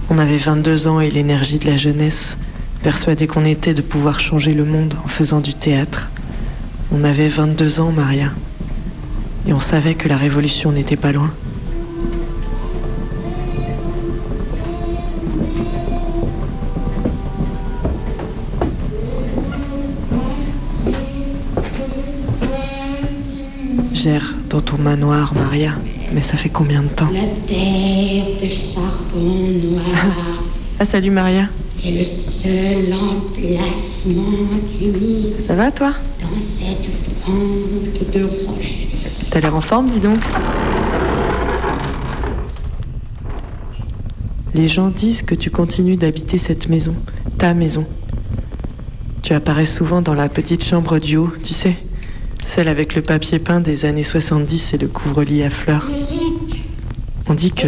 On 0.09 0.17
avait 0.17 0.37
22 0.37 0.87
ans 0.87 0.99
et 0.99 1.09
l'énergie 1.09 1.57
de 1.57 1.67
la 1.67 1.77
jeunesse, 1.77 2.37
persuadés 2.83 3.27
qu'on 3.27 3.45
était 3.45 3.73
de 3.73 3.81
pouvoir 3.81 4.19
changer 4.19 4.53
le 4.53 4.65
monde 4.65 4.95
en 5.05 5.07
faisant 5.07 5.39
du 5.39 5.53
théâtre. 5.53 6.11
On 6.91 7.03
avait 7.03 7.29
22 7.29 7.79
ans, 7.79 7.91
Maria. 7.91 8.31
Et 9.47 9.53
on 9.53 9.59
savait 9.59 9.95
que 9.95 10.09
la 10.09 10.17
révolution 10.17 10.71
n'était 10.71 10.97
pas 10.97 11.11
loin. 11.11 11.31
Dans 24.49 24.61
ton 24.61 24.77
manoir, 24.77 25.33
Maria. 25.35 25.73
Mais 26.13 26.21
ça 26.21 26.37
fait 26.37 26.47
combien 26.47 26.83
de 26.83 26.87
temps 26.87 27.09
La 27.11 27.19
terre 27.19 28.25
de 28.41 28.47
charbon 28.47 29.49
noir 29.71 29.83
Ah, 30.79 30.85
salut 30.85 31.11
Maria. 31.11 31.49
est 31.85 31.91
le 31.97 32.03
seul 32.05 32.93
emplacement 32.93 34.23
humide 34.81 35.33
Ça 35.45 35.55
va, 35.55 35.69
toi 35.71 35.91
dans 36.21 36.41
cette 36.41 36.89
bande 37.27 38.13
de 38.13 38.23
roches. 38.47 38.87
T'as 39.31 39.41
l'air 39.41 39.53
en 39.53 39.59
forme, 39.59 39.89
dis 39.89 39.99
donc. 39.99 40.19
Les 44.53 44.69
gens 44.69 44.87
disent 44.87 45.23
que 45.23 45.35
tu 45.35 45.49
continues 45.49 45.97
d'habiter 45.97 46.37
cette 46.37 46.69
maison, 46.69 46.95
ta 47.37 47.53
maison. 47.53 47.85
Tu 49.23 49.33
apparais 49.33 49.65
souvent 49.65 50.01
dans 50.01 50.13
la 50.13 50.29
petite 50.29 50.63
chambre 50.63 50.99
du 50.99 51.17
haut, 51.17 51.31
tu 51.43 51.53
sais, 51.53 51.75
celle 52.49 52.67
avec 52.67 52.95
le 52.95 53.03
papier 53.03 53.37
peint 53.37 53.59
des 53.59 53.85
années 53.85 54.01
70 54.01 54.73
et 54.73 54.77
le 54.79 54.87
couvre-lit 54.87 55.43
à 55.43 55.51
fleurs. 55.51 55.87
On 57.27 57.35
dit 57.35 57.51
que 57.51 57.67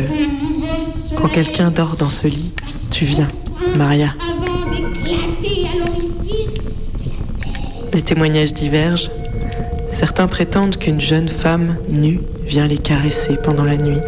quand 1.16 1.28
quelqu'un 1.28 1.70
dort 1.70 1.98
dans 1.98 2.10
ce 2.10 2.26
lit, 2.26 2.56
tu 2.90 3.06
viens, 3.06 3.28
Maria. 3.78 4.16
Les 7.94 8.02
témoignages 8.02 8.56
divergent. 8.56 9.12
Certains 9.92 10.28
prétendent 10.28 10.78
qu'une 10.78 11.00
jeune 11.00 11.30
femme 11.30 11.76
nue 11.92 12.20
vient 12.48 12.66
les 12.66 12.80
caresser 12.80 13.36
pendant 13.44 13.66
la 13.66 13.78
nuit. 13.78 14.02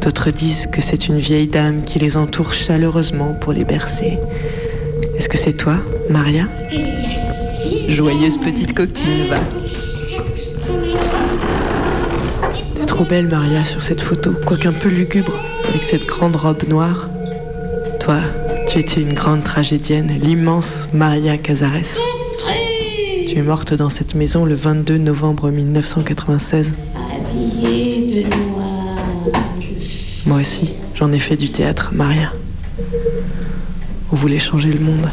D'autres 0.00 0.30
disent 0.30 0.68
que 0.68 0.80
c'est 0.80 1.06
une 1.06 1.18
vieille 1.18 1.48
dame 1.48 1.84
qui 1.84 1.98
les 1.98 2.16
entoure 2.16 2.54
chaleureusement 2.54 3.34
pour 3.34 3.52
les 3.52 3.64
bercer. 3.64 4.18
Est-ce 5.18 5.28
que 5.28 5.36
c'est 5.36 5.52
toi, 5.52 5.76
Maria? 6.08 6.44
Joyeuse 7.88 8.38
petite 8.38 8.74
coquine, 8.74 9.26
va. 9.28 9.40
T'es 12.74 12.86
trop 12.86 13.04
belle, 13.04 13.28
Maria, 13.28 13.64
sur 13.64 13.82
cette 13.82 14.00
photo, 14.00 14.32
quoiqu'un 14.46 14.72
peu 14.72 14.88
lugubre, 14.88 15.34
avec 15.68 15.82
cette 15.82 16.06
grande 16.06 16.36
robe 16.36 16.62
noire. 16.68 17.08
Toi, 17.98 18.20
tu 18.68 18.78
étais 18.78 19.00
une 19.00 19.12
grande 19.12 19.42
tragédienne, 19.42 20.18
l'immense 20.20 20.88
Maria 20.92 21.36
Casares. 21.36 21.98
Tu 23.28 23.36
es 23.36 23.42
morte 23.42 23.74
dans 23.74 23.88
cette 23.88 24.14
maison 24.14 24.44
le 24.44 24.54
22 24.54 24.98
novembre 24.98 25.50
1996. 25.50 26.74
Habillé 26.94 28.24
de 28.24 28.28
noir. 28.28 28.98
Moi 30.26 30.38
aussi, 30.38 30.74
j'en 30.94 31.10
ai 31.12 31.18
fait 31.18 31.36
du 31.36 31.50
théâtre, 31.50 31.90
Maria. 31.92 32.32
On 34.12 34.16
voulait 34.16 34.38
changer 34.38 34.70
le 34.70 34.80
monde. 34.80 35.08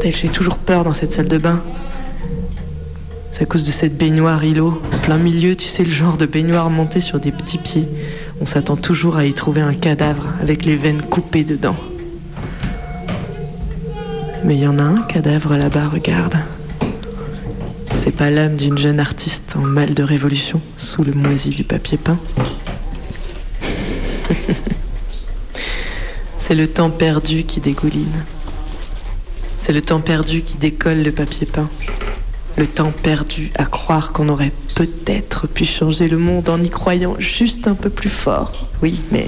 Bordel, 0.00 0.16
j'ai 0.18 0.30
toujours 0.30 0.56
peur 0.56 0.84
dans 0.84 0.94
cette 0.94 1.12
salle 1.12 1.28
de 1.28 1.36
bain. 1.36 1.60
C'est 3.32 3.42
à 3.42 3.46
cause 3.46 3.66
de 3.66 3.70
cette 3.70 3.98
baignoire 3.98 4.42
îlot. 4.42 4.80
En 4.94 4.98
plein 4.98 5.18
milieu, 5.18 5.54
tu 5.54 5.66
sais, 5.66 5.84
le 5.84 5.90
genre 5.90 6.16
de 6.16 6.24
baignoire 6.24 6.70
montée 6.70 7.00
sur 7.00 7.20
des 7.20 7.32
petits 7.32 7.58
pieds. 7.58 7.86
On 8.40 8.46
s'attend 8.46 8.76
toujours 8.76 9.18
à 9.18 9.26
y 9.26 9.34
trouver 9.34 9.60
un 9.60 9.74
cadavre 9.74 10.26
avec 10.40 10.64
les 10.64 10.76
veines 10.76 11.02
coupées 11.02 11.44
dedans. 11.44 11.76
Mais 14.44 14.54
il 14.54 14.62
y 14.62 14.66
en 14.66 14.78
a 14.78 14.84
un 14.84 15.02
cadavre 15.02 15.54
là-bas, 15.54 15.88
regarde. 15.88 16.38
C'est 17.94 18.16
pas 18.16 18.30
l'âme 18.30 18.56
d'une 18.56 18.78
jeune 18.78 19.00
artiste 19.00 19.54
en 19.56 19.60
mal 19.60 19.92
de 19.92 20.02
révolution 20.02 20.62
sous 20.78 21.04
le 21.04 21.12
moisi 21.12 21.50
du 21.50 21.64
papier 21.64 21.98
peint. 21.98 22.18
C'est 26.38 26.54
le 26.54 26.66
temps 26.66 26.88
perdu 26.88 27.44
qui 27.44 27.60
dégouline. 27.60 28.24
C'est 29.60 29.74
le 29.74 29.82
temps 29.82 30.00
perdu 30.00 30.40
qui 30.40 30.56
décolle 30.56 31.02
le 31.02 31.12
papier 31.12 31.46
peint. 31.46 31.68
Le 32.56 32.66
temps 32.66 32.92
perdu 33.02 33.52
à 33.58 33.66
croire 33.66 34.14
qu'on 34.14 34.30
aurait 34.30 34.52
peut-être 34.74 35.46
pu 35.46 35.66
changer 35.66 36.08
le 36.08 36.16
monde 36.16 36.48
en 36.48 36.60
y 36.62 36.70
croyant 36.70 37.14
juste 37.18 37.68
un 37.68 37.74
peu 37.74 37.90
plus 37.90 38.08
fort. 38.08 38.68
Oui, 38.82 38.98
mais 39.12 39.26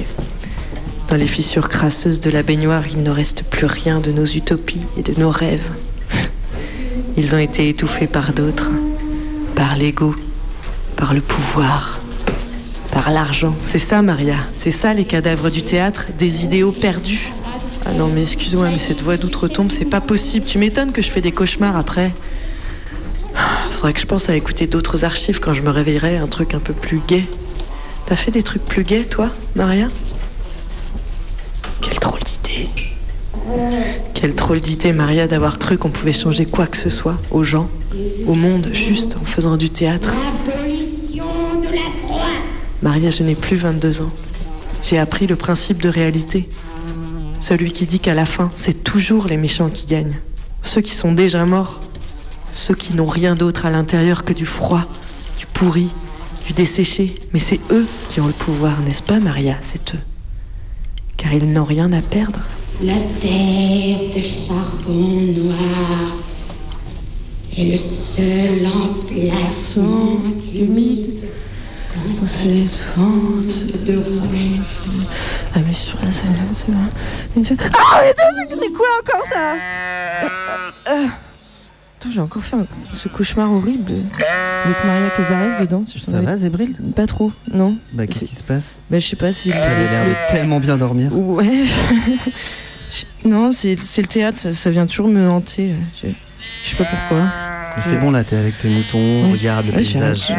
dans 1.08 1.16
les 1.16 1.26
fissures 1.26 1.68
crasseuses 1.68 2.18
de 2.20 2.30
la 2.30 2.42
baignoire, 2.42 2.84
il 2.88 3.02
ne 3.02 3.10
reste 3.10 3.44
plus 3.44 3.66
rien 3.66 4.00
de 4.00 4.10
nos 4.10 4.24
utopies 4.24 4.86
et 4.96 5.02
de 5.02 5.12
nos 5.20 5.30
rêves. 5.30 5.70
Ils 7.18 7.34
ont 7.34 7.38
été 7.38 7.68
étouffés 7.68 8.06
par 8.06 8.32
d'autres, 8.32 8.70
par 9.54 9.76
l'ego, 9.76 10.16
par 10.96 11.12
le 11.12 11.20
pouvoir, 11.20 12.00
par 12.90 13.10
l'argent. 13.10 13.54
C'est 13.62 13.78
ça, 13.78 14.00
Maria. 14.00 14.36
C'est 14.56 14.70
ça, 14.70 14.94
les 14.94 15.04
cadavres 15.04 15.50
du 15.50 15.62
théâtre, 15.62 16.06
des 16.18 16.44
idéaux 16.44 16.72
perdus. 16.72 17.30
Ah 17.84 17.92
non, 17.92 18.08
mais 18.08 18.22
excuse-moi, 18.22 18.68
mais 18.70 18.78
cette 18.78 19.02
voix 19.02 19.16
d'outre-tombe, 19.16 19.70
c'est 19.70 19.84
pas 19.84 20.00
possible. 20.00 20.46
Tu 20.46 20.58
m'étonnes 20.58 20.92
que 20.92 21.02
je 21.02 21.10
fais 21.10 21.20
des 21.20 21.32
cauchemars 21.32 21.76
après. 21.76 22.12
Faudrait 23.72 23.92
que 23.92 24.00
je 24.00 24.06
pense 24.06 24.28
à 24.28 24.36
écouter 24.36 24.66
d'autres 24.66 25.04
archives 25.04 25.40
quand 25.40 25.54
je 25.54 25.62
me 25.62 25.70
réveillerai, 25.70 26.16
un 26.16 26.28
truc 26.28 26.54
un 26.54 26.60
peu 26.60 26.72
plus 26.72 27.00
gai. 27.08 27.24
T'as 28.06 28.16
fait 28.16 28.30
des 28.30 28.42
trucs 28.42 28.64
plus 28.64 28.84
gays, 28.84 29.04
toi, 29.04 29.30
Maria? 29.56 29.88
Quelle 31.80 31.98
drôle 31.98 32.20
d'idée. 32.20 32.68
Quelle 34.14 34.34
drôle 34.34 34.60
d'idée, 34.60 34.92
Maria, 34.92 35.26
d'avoir 35.26 35.58
cru 35.58 35.78
qu'on 35.78 35.90
pouvait 35.90 36.12
changer 36.12 36.46
quoi 36.46 36.66
que 36.66 36.76
ce 36.76 36.90
soit 36.90 37.16
aux 37.30 37.42
gens, 37.42 37.68
au 38.26 38.34
monde, 38.34 38.68
juste 38.72 39.16
en 39.20 39.24
faisant 39.24 39.56
du 39.56 39.70
théâtre. 39.70 40.14
Maria, 42.82 43.10
je 43.10 43.22
n'ai 43.22 43.34
plus 43.34 43.56
22 43.56 44.02
ans. 44.02 44.10
J'ai 44.84 44.98
appris 44.98 45.26
le 45.26 45.36
principe 45.36 45.82
de 45.82 45.88
réalité. 45.88 46.48
Celui 47.42 47.72
qui 47.72 47.87
dit 47.87 47.98
qu'à 47.98 48.14
la 48.14 48.24
fin, 48.24 48.50
c'est 48.55 48.85
toujours 48.85 49.26
les 49.26 49.37
méchants 49.37 49.68
qui 49.68 49.87
gagnent. 49.87 50.20
Ceux 50.62 50.81
qui 50.81 50.94
sont 50.94 51.11
déjà 51.11 51.44
morts. 51.44 51.81
Ceux 52.52 52.76
qui 52.76 52.94
n'ont 52.94 53.09
rien 53.09 53.35
d'autre 53.35 53.66
à 53.66 53.70
l'intérieur 53.70 54.22
que 54.22 54.33
du 54.33 54.46
froid, 54.46 54.85
du 55.40 55.46
pourri, 55.46 55.88
du 56.46 56.52
desséché. 56.52 57.18
Mais 57.33 57.40
c'est 57.40 57.59
eux 57.72 57.88
qui 58.09 58.20
ont 58.20 58.28
le 58.28 58.33
pouvoir, 58.33 58.81
n'est-ce 58.83 59.02
pas, 59.02 59.18
Maria? 59.18 59.57
C'est 59.61 59.96
eux. 59.96 59.98
Car 61.16 61.35
ils 61.35 61.52
n'ont 61.52 61.64
rien 61.64 61.92
à 61.92 62.00
perdre. 62.00 62.38
La 62.81 62.94
terre 63.20 63.98
de 64.14 64.20
charbon 64.20 65.22
noir 65.42 66.16
est 67.59 67.72
le 67.72 67.76
seul 67.76 68.68
emplacement 68.68 70.16
humide 70.55 71.24
dans 72.07 72.24
cette 72.24 72.70
fente 72.70 73.85
de 73.85 73.96
roche. 73.96 74.61
Ah, 75.54 75.58
mais 75.66 75.72
sur 75.72 75.98
la 76.02 76.10
salle, 76.12 76.28
c'est 76.54 76.70
vrai. 76.72 77.72
Ah, 77.74 78.02
mais 78.06 78.56
c'est 78.58 78.72
quoi 78.72 78.86
encore 79.00 79.24
ça? 79.26 79.52
Euh, 79.54 80.28
euh, 80.90 81.06
Attends, 81.98 82.10
j'ai 82.12 82.20
encore 82.20 82.42
fait 82.42 82.56
un- 82.56 82.66
ce 82.94 83.08
cauchemar 83.08 83.52
horrible 83.52 83.92
avec 84.64 84.84
Maria 84.84 85.10
Casares 85.16 85.60
dedans. 85.60 85.84
je 85.92 86.00
Ça 86.00 86.20
va, 86.20 86.36
Zébril? 86.36 86.74
Pas 86.96 87.06
trop, 87.06 87.32
non. 87.52 87.76
Bah, 87.92 88.06
qu'est-ce 88.06 88.24
qui 88.24 88.34
se 88.34 88.42
passe? 88.42 88.74
Bah, 88.90 88.98
je 88.98 89.06
sais 89.06 89.14
pas 89.16 89.32
si. 89.32 89.50
T'avais 89.50 89.88
l'air 89.88 90.06
de 90.06 90.32
tellement 90.32 90.58
bien 90.58 90.76
dormir. 90.76 91.10
Ouais. 91.16 91.64
Non, 93.24 93.52
c'est 93.52 93.74
le 93.76 94.06
théâtre, 94.06 94.36
ça, 94.38 94.52
ça 94.52 94.68
vient 94.68 94.84
toujours 94.86 95.08
me 95.08 95.26
hanter. 95.30 95.72
je 96.02 96.08
sais 96.68 96.76
pas 96.76 96.84
pourquoi. 96.84 97.22
Mais 97.76 97.82
C'est 97.82 97.98
bon 97.98 98.11
là, 98.11 98.22
t'es 98.24 98.37
avec 98.37 98.58
tes 98.58 98.68
moutons, 98.68 99.24
Ouais. 99.24 99.32
regarde 99.32 99.66
le 99.66 99.72
Ouais, 99.72 99.78
paysage, 99.78 100.18
c'est 100.18 100.26
j'ai- 100.28 100.35
beau. 100.35 100.38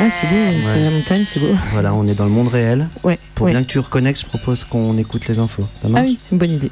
Ah, 0.00 0.04
c'est 0.10 0.26
beau, 0.28 0.62
c'est 0.62 0.82
la 0.84 0.90
montagne, 0.90 1.24
c'est 1.24 1.40
beau. 1.40 1.54
Voilà, 1.72 1.92
on 1.94 2.06
est 2.06 2.14
dans 2.14 2.24
le 2.24 2.30
monde 2.30 2.48
réel. 2.48 2.88
Ouais. 3.02 3.18
Pour 3.34 3.46
ouais. 3.46 3.52
bien 3.52 3.62
que 3.62 3.68
tu 3.68 3.78
reconnectes, 3.80 4.20
je 4.20 4.26
propose 4.26 4.62
qu'on 4.64 4.96
écoute 4.96 5.26
les 5.26 5.38
infos. 5.38 5.62
Ça 5.80 5.86
Ah 5.86 5.88
marche 5.88 6.06
oui, 6.06 6.18
une 6.30 6.38
bonne 6.38 6.52
idée. 6.52 6.70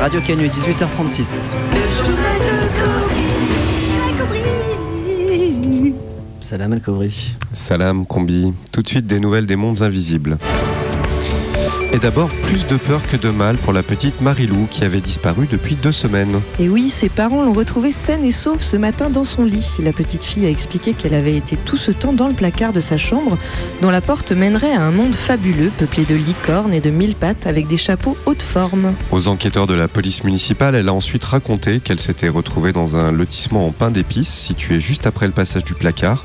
Radio 0.00 0.20
Canu, 0.20 0.48
18h36. 0.48 1.50
Salam 6.40 6.72
El 6.74 6.80
Kobri. 6.82 7.34
Salam 7.52 8.04
Combi, 8.06 8.52
tout 8.72 8.82
de 8.82 8.88
suite 8.88 9.06
des 9.06 9.20
nouvelles 9.20 9.46
des 9.46 9.56
mondes 9.56 9.82
invisibles. 9.82 10.38
Et 11.94 11.98
d'abord, 11.98 12.28
plus 12.28 12.66
de 12.66 12.78
peur 12.78 13.02
que 13.02 13.18
de 13.18 13.28
mal 13.28 13.58
pour 13.58 13.74
la 13.74 13.82
petite 13.82 14.22
Marilou 14.22 14.66
qui 14.70 14.82
avait 14.82 15.02
disparu 15.02 15.46
depuis 15.50 15.74
deux 15.74 15.92
semaines. 15.92 16.40
Et 16.58 16.70
oui, 16.70 16.88
ses 16.88 17.10
parents 17.10 17.42
l'ont 17.42 17.52
retrouvée 17.52 17.92
saine 17.92 18.24
et 18.24 18.32
sauve 18.32 18.62
ce 18.62 18.78
matin 18.78 19.10
dans 19.10 19.24
son 19.24 19.44
lit. 19.44 19.76
La 19.82 19.92
petite 19.92 20.24
fille 20.24 20.46
a 20.46 20.48
expliqué 20.48 20.94
qu'elle 20.94 21.12
avait 21.12 21.36
été 21.36 21.58
tout 21.58 21.76
ce 21.76 21.92
temps 21.92 22.14
dans 22.14 22.28
le 22.28 22.34
placard 22.34 22.72
de 22.72 22.80
sa 22.80 22.96
chambre, 22.96 23.36
dont 23.82 23.90
la 23.90 24.00
porte 24.00 24.32
mènerait 24.32 24.72
à 24.72 24.80
un 24.80 24.90
monde 24.90 25.14
fabuleux, 25.14 25.70
peuplé 25.76 26.06
de 26.06 26.14
licornes 26.14 26.72
et 26.72 26.80
de 26.80 26.88
mille 26.88 27.14
pattes 27.14 27.46
avec 27.46 27.68
des 27.68 27.76
chapeaux 27.76 28.16
haute 28.24 28.42
forme. 28.42 28.94
Aux 29.10 29.28
enquêteurs 29.28 29.66
de 29.66 29.74
la 29.74 29.86
police 29.86 30.24
municipale, 30.24 30.74
elle 30.74 30.88
a 30.88 30.94
ensuite 30.94 31.24
raconté 31.24 31.80
qu'elle 31.80 32.00
s'était 32.00 32.30
retrouvée 32.30 32.72
dans 32.72 32.96
un 32.96 33.12
lotissement 33.12 33.66
en 33.66 33.70
pain 33.70 33.90
d'épices 33.90 34.32
situé 34.32 34.80
juste 34.80 35.06
après 35.06 35.26
le 35.26 35.32
passage 35.32 35.64
du 35.64 35.74
placard. 35.74 36.24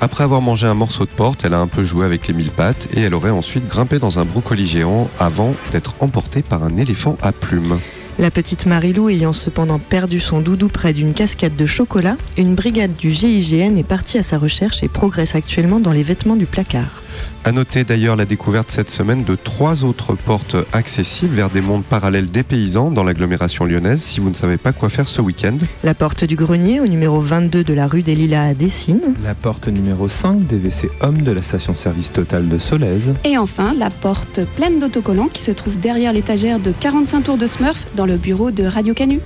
Après 0.00 0.24
avoir 0.24 0.40
mangé 0.40 0.66
un 0.66 0.74
morceau 0.74 1.04
de 1.04 1.10
porte, 1.10 1.44
elle 1.44 1.54
a 1.54 1.60
un 1.60 1.66
peu 1.66 1.82
joué 1.82 2.04
avec 2.04 2.28
les 2.28 2.34
mille 2.34 2.50
pattes 2.50 2.88
et 2.94 3.00
elle 3.00 3.14
aurait 3.14 3.30
ensuite 3.30 3.68
grimpé 3.68 3.98
dans 3.98 4.18
un 4.18 4.24
brocoli 4.24 4.66
géant 4.66 5.08
avant 5.18 5.54
d'être 5.72 6.02
emportée 6.02 6.42
par 6.42 6.64
un 6.64 6.76
éléphant 6.76 7.16
à 7.22 7.32
plumes. 7.32 7.78
La 8.18 8.30
petite 8.30 8.66
Marilou 8.66 9.08
ayant 9.08 9.32
cependant 9.32 9.80
perdu 9.80 10.20
son 10.20 10.40
doudou 10.40 10.68
près 10.68 10.92
d'une 10.92 11.14
cascade 11.14 11.56
de 11.56 11.66
chocolat, 11.66 12.16
une 12.36 12.54
brigade 12.54 12.92
du 12.92 13.10
GIGN 13.10 13.76
est 13.76 13.82
partie 13.82 14.18
à 14.18 14.22
sa 14.22 14.38
recherche 14.38 14.84
et 14.84 14.88
progresse 14.88 15.34
actuellement 15.34 15.80
dans 15.80 15.90
les 15.90 16.04
vêtements 16.04 16.36
du 16.36 16.46
placard. 16.46 17.02
À 17.46 17.52
noter 17.52 17.84
d'ailleurs 17.84 18.16
la 18.16 18.24
découverte 18.24 18.70
cette 18.70 18.88
semaine 18.88 19.22
de 19.22 19.36
trois 19.36 19.84
autres 19.84 20.14
portes 20.14 20.56
accessibles 20.72 21.34
vers 21.34 21.50
des 21.50 21.60
mondes 21.60 21.84
parallèles 21.84 22.30
des 22.30 22.42
paysans 22.42 22.88
dans 22.88 23.04
l'agglomération 23.04 23.66
lyonnaise 23.66 24.00
si 24.00 24.18
vous 24.18 24.30
ne 24.30 24.34
savez 24.34 24.56
pas 24.56 24.72
quoi 24.72 24.88
faire 24.88 25.06
ce 25.06 25.20
week-end. 25.20 25.58
La 25.82 25.92
porte 25.92 26.24
du 26.24 26.36
grenier 26.36 26.80
au 26.80 26.86
numéro 26.86 27.20
22 27.20 27.62
de 27.62 27.74
la 27.74 27.86
rue 27.86 28.00
des 28.00 28.14
Lilas 28.14 28.48
à 28.48 28.54
Dessines. 28.54 29.14
La 29.22 29.34
porte 29.34 29.68
numéro 29.68 30.08
5 30.08 30.46
des 30.46 30.56
WC 30.56 30.88
Hommes 31.02 31.20
de 31.20 31.32
la 31.32 31.42
station-service 31.42 32.12
totale 32.14 32.48
de 32.48 32.56
Solèze. 32.56 33.12
Et 33.24 33.36
enfin, 33.36 33.74
la 33.74 33.90
porte 33.90 34.40
pleine 34.56 34.78
d'autocollants 34.78 35.28
qui 35.28 35.42
se 35.42 35.50
trouve 35.50 35.78
derrière 35.78 36.14
l'étagère 36.14 36.60
de 36.60 36.72
45 36.72 37.24
tours 37.24 37.36
de 37.36 37.46
Smurf 37.46 37.94
dans 37.94 38.06
le 38.06 38.16
bureau 38.16 38.52
de 38.52 38.64
Radio 38.64 38.94
Canu. 38.94 39.20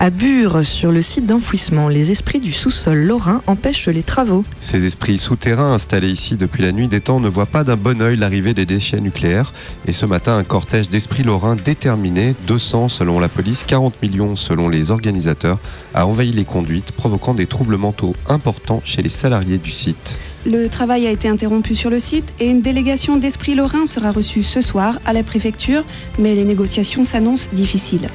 À 0.00 0.08
Bure, 0.08 0.64
sur 0.64 0.90
le 0.90 1.02
site 1.02 1.26
d'enfouissement, 1.26 1.88
les 1.88 2.10
esprits 2.10 2.40
du 2.40 2.50
sous-sol 2.50 2.98
lorrain 2.98 3.42
empêchent 3.46 3.88
les 3.88 4.02
travaux. 4.02 4.42
Ces 4.60 4.84
esprits 4.86 5.18
souterrains 5.18 5.74
installés 5.74 6.08
ici 6.08 6.36
depuis 6.36 6.62
la 6.62 6.72
nuit 6.72 6.88
des 6.88 7.00
temps 7.00 7.20
ne 7.20 7.28
voient 7.28 7.41
pas 7.46 7.64
d'un 7.64 7.76
bon 7.76 8.00
oeil 8.02 8.16
l'arrivée 8.16 8.54
des 8.54 8.66
déchets 8.66 9.00
nucléaires. 9.00 9.52
Et 9.86 9.92
ce 9.92 10.06
matin, 10.06 10.36
un 10.36 10.44
cortège 10.44 10.88
d'esprits 10.88 11.22
lorrains 11.22 11.56
déterminés, 11.56 12.34
200 12.46 12.88
selon 12.88 13.20
la 13.20 13.28
police, 13.28 13.64
40 13.64 14.02
millions 14.02 14.36
selon 14.36 14.68
les 14.68 14.90
organisateurs, 14.90 15.58
a 15.94 16.06
envahi 16.06 16.32
les 16.32 16.44
conduites, 16.44 16.92
provoquant 16.92 17.34
des 17.34 17.46
troubles 17.46 17.76
mentaux 17.76 18.14
importants 18.28 18.82
chez 18.84 19.02
les 19.02 19.10
salariés 19.10 19.58
du 19.58 19.70
site. 19.70 20.18
Le 20.44 20.68
travail 20.68 21.06
a 21.06 21.10
été 21.10 21.28
interrompu 21.28 21.74
sur 21.74 21.88
le 21.88 22.00
site 22.00 22.32
et 22.40 22.46
une 22.46 22.62
délégation 22.62 23.16
d'Esprit 23.16 23.54
Lorrain 23.54 23.86
sera 23.86 24.10
reçue 24.10 24.42
ce 24.42 24.60
soir 24.60 24.98
à 25.04 25.12
la 25.12 25.22
préfecture, 25.22 25.84
mais 26.18 26.34
les 26.34 26.44
négociations 26.44 27.04
s'annoncent 27.04 27.48
difficiles. 27.52 28.08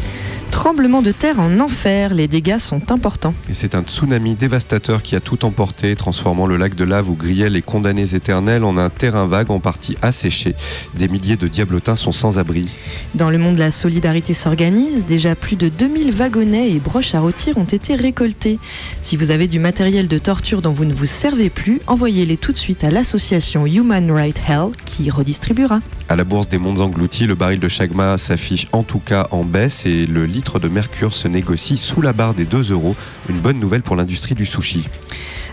Tremblement 0.57 1.03
de 1.03 1.11
terre 1.11 1.39
en 1.39 1.59
enfer, 1.59 2.15
les 2.15 2.27
dégâts 2.27 2.57
sont 2.57 2.91
importants. 2.91 3.35
Et 3.47 3.53
c'est 3.53 3.75
un 3.75 3.83
tsunami 3.83 4.33
dévastateur 4.33 5.03
qui 5.03 5.15
a 5.15 5.19
tout 5.19 5.45
emporté, 5.45 5.95
transformant 5.95 6.47
le 6.47 6.57
lac 6.57 6.73
de 6.73 6.83
lave 6.83 7.11
où 7.11 7.13
grillaient 7.13 7.51
les 7.51 7.61
condamnés 7.61 8.15
éternels 8.15 8.63
en 8.63 8.75
un 8.75 8.89
terrain 8.89 9.27
vague 9.27 9.51
en 9.51 9.59
partie 9.59 9.97
asséché. 10.01 10.55
Des 10.95 11.09
milliers 11.09 11.35
de 11.35 11.47
diablotins 11.47 11.95
sont 11.95 12.11
sans 12.11 12.39
abri. 12.39 12.67
Dans 13.13 13.29
le 13.29 13.37
monde, 13.37 13.59
la 13.59 13.69
solidarité 13.69 14.33
s'organise. 14.33 15.05
Déjà 15.05 15.35
plus 15.35 15.57
de 15.57 15.69
2000 15.69 16.11
wagonnets 16.11 16.71
et 16.71 16.79
broches 16.79 17.13
à 17.13 17.19
rôtir 17.19 17.59
ont 17.59 17.63
été 17.63 17.93
récoltés. 17.93 18.57
Si 19.01 19.15
vous 19.15 19.29
avez 19.29 19.47
du 19.47 19.59
matériel 19.59 20.07
de 20.07 20.17
torture 20.17 20.63
dont 20.63 20.71
vous 20.71 20.85
ne 20.85 20.93
vous 20.93 21.05
servez 21.05 21.51
plus, 21.51 21.81
envoyez-les 21.85 22.35
tout 22.35 22.51
de 22.51 22.57
suite 22.57 22.83
à 22.83 22.89
l'association 22.89 23.67
Human 23.67 24.11
Right 24.11 24.41
Hell 24.49 24.69
qui 24.85 25.11
redistribuera. 25.11 25.81
À 26.09 26.15
la 26.15 26.23
bourse 26.23 26.49
des 26.49 26.57
mondes 26.57 26.81
engloutis, 26.81 27.27
le 27.27 27.35
baril 27.35 27.59
de 27.59 27.67
Chagma 27.67 28.17
s'affiche 28.17 28.67
en 28.71 28.81
tout 28.81 28.99
cas 28.99 29.27
en 29.29 29.43
baisse 29.43 29.85
et 29.85 30.07
le 30.07 30.25
litre 30.25 30.46
de 30.59 30.67
mercure 30.67 31.13
se 31.13 31.27
négocie 31.27 31.77
sous 31.77 32.01
la 32.01 32.13
barre 32.13 32.33
des 32.33 32.45
2 32.45 32.71
euros. 32.71 32.95
Une 33.29 33.39
bonne 33.39 33.59
nouvelle 33.59 33.81
pour 33.81 33.95
l'industrie 33.95 34.35
du 34.35 34.45
sushi. 34.45 34.85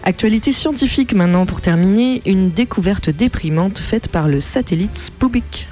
Actualité 0.05 0.53
scientifique 0.53 1.14
maintenant 1.14 1.47
pour 1.47 1.61
terminer, 1.61 2.22
une 2.26 2.51
découverte 2.51 3.11
déprimante 3.11 3.78
faite 3.78 4.09
par 4.09 4.28
le 4.28 4.40
satellite 4.40 4.97
Sputnik. 4.97 5.66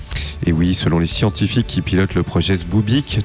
Et 0.45 0.53
oui, 0.53 0.75
selon 0.75 0.99
les 0.99 1.07
scientifiques 1.07 1.69
qui 1.69 1.83
pilotent 1.83 2.17
le 2.17 2.25
projet 2.25 2.57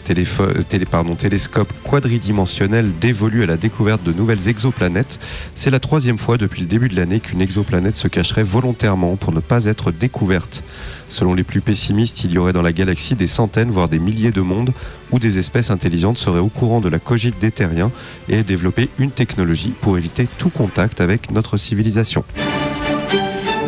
télé- 0.03 0.85
pardon, 0.85 1.15
télescope 1.15 1.73
quadridimensionnel 1.83 2.91
dévolu 3.01 3.41
à 3.41 3.47
la 3.47 3.57
découverte 3.57 4.03
de 4.03 4.13
nouvelles 4.13 4.47
exoplanètes, 4.47 5.19
c'est 5.55 5.71
la 5.71 5.79
troisième 5.79 6.19
fois 6.19 6.37
depuis 6.37 6.61
le 6.61 6.67
début 6.67 6.89
de 6.89 6.95
l'année 6.95 7.19
qu'une 7.19 7.41
exoplanète 7.41 7.95
se 7.95 8.07
cacherait 8.07 8.43
volontairement 8.43 9.15
pour 9.15 9.33
ne 9.33 9.39
pas 9.39 9.65
être 9.65 9.91
découverte. 9.91 10.63
Selon 11.07 11.33
les 11.33 11.43
plus 11.43 11.61
pessimistes, 11.61 12.23
il 12.23 12.31
y 12.31 12.37
aurait 12.37 12.53
dans 12.53 12.61
la 12.61 12.73
galaxie 12.73 13.15
des 13.15 13.27
centaines, 13.27 13.71
voire 13.71 13.89
des 13.89 13.99
milliers 13.99 14.31
de 14.31 14.41
mondes 14.41 14.73
où 15.11 15.17
des 15.17 15.39
espèces 15.39 15.71
intelligentes 15.71 16.19
seraient 16.19 16.39
au 16.39 16.49
courant 16.49 16.81
de 16.81 16.89
la 16.89 16.99
cogite 16.99 17.39
des 17.39 17.51
terriens 17.51 17.91
et 18.29 18.43
développer 18.43 18.89
une 18.99 19.11
technologie 19.11 19.73
pour 19.81 19.97
éviter 19.97 20.27
tout 20.37 20.49
contact 20.49 21.01
avec 21.01 21.31
notre 21.31 21.57
civilisation. 21.57 22.23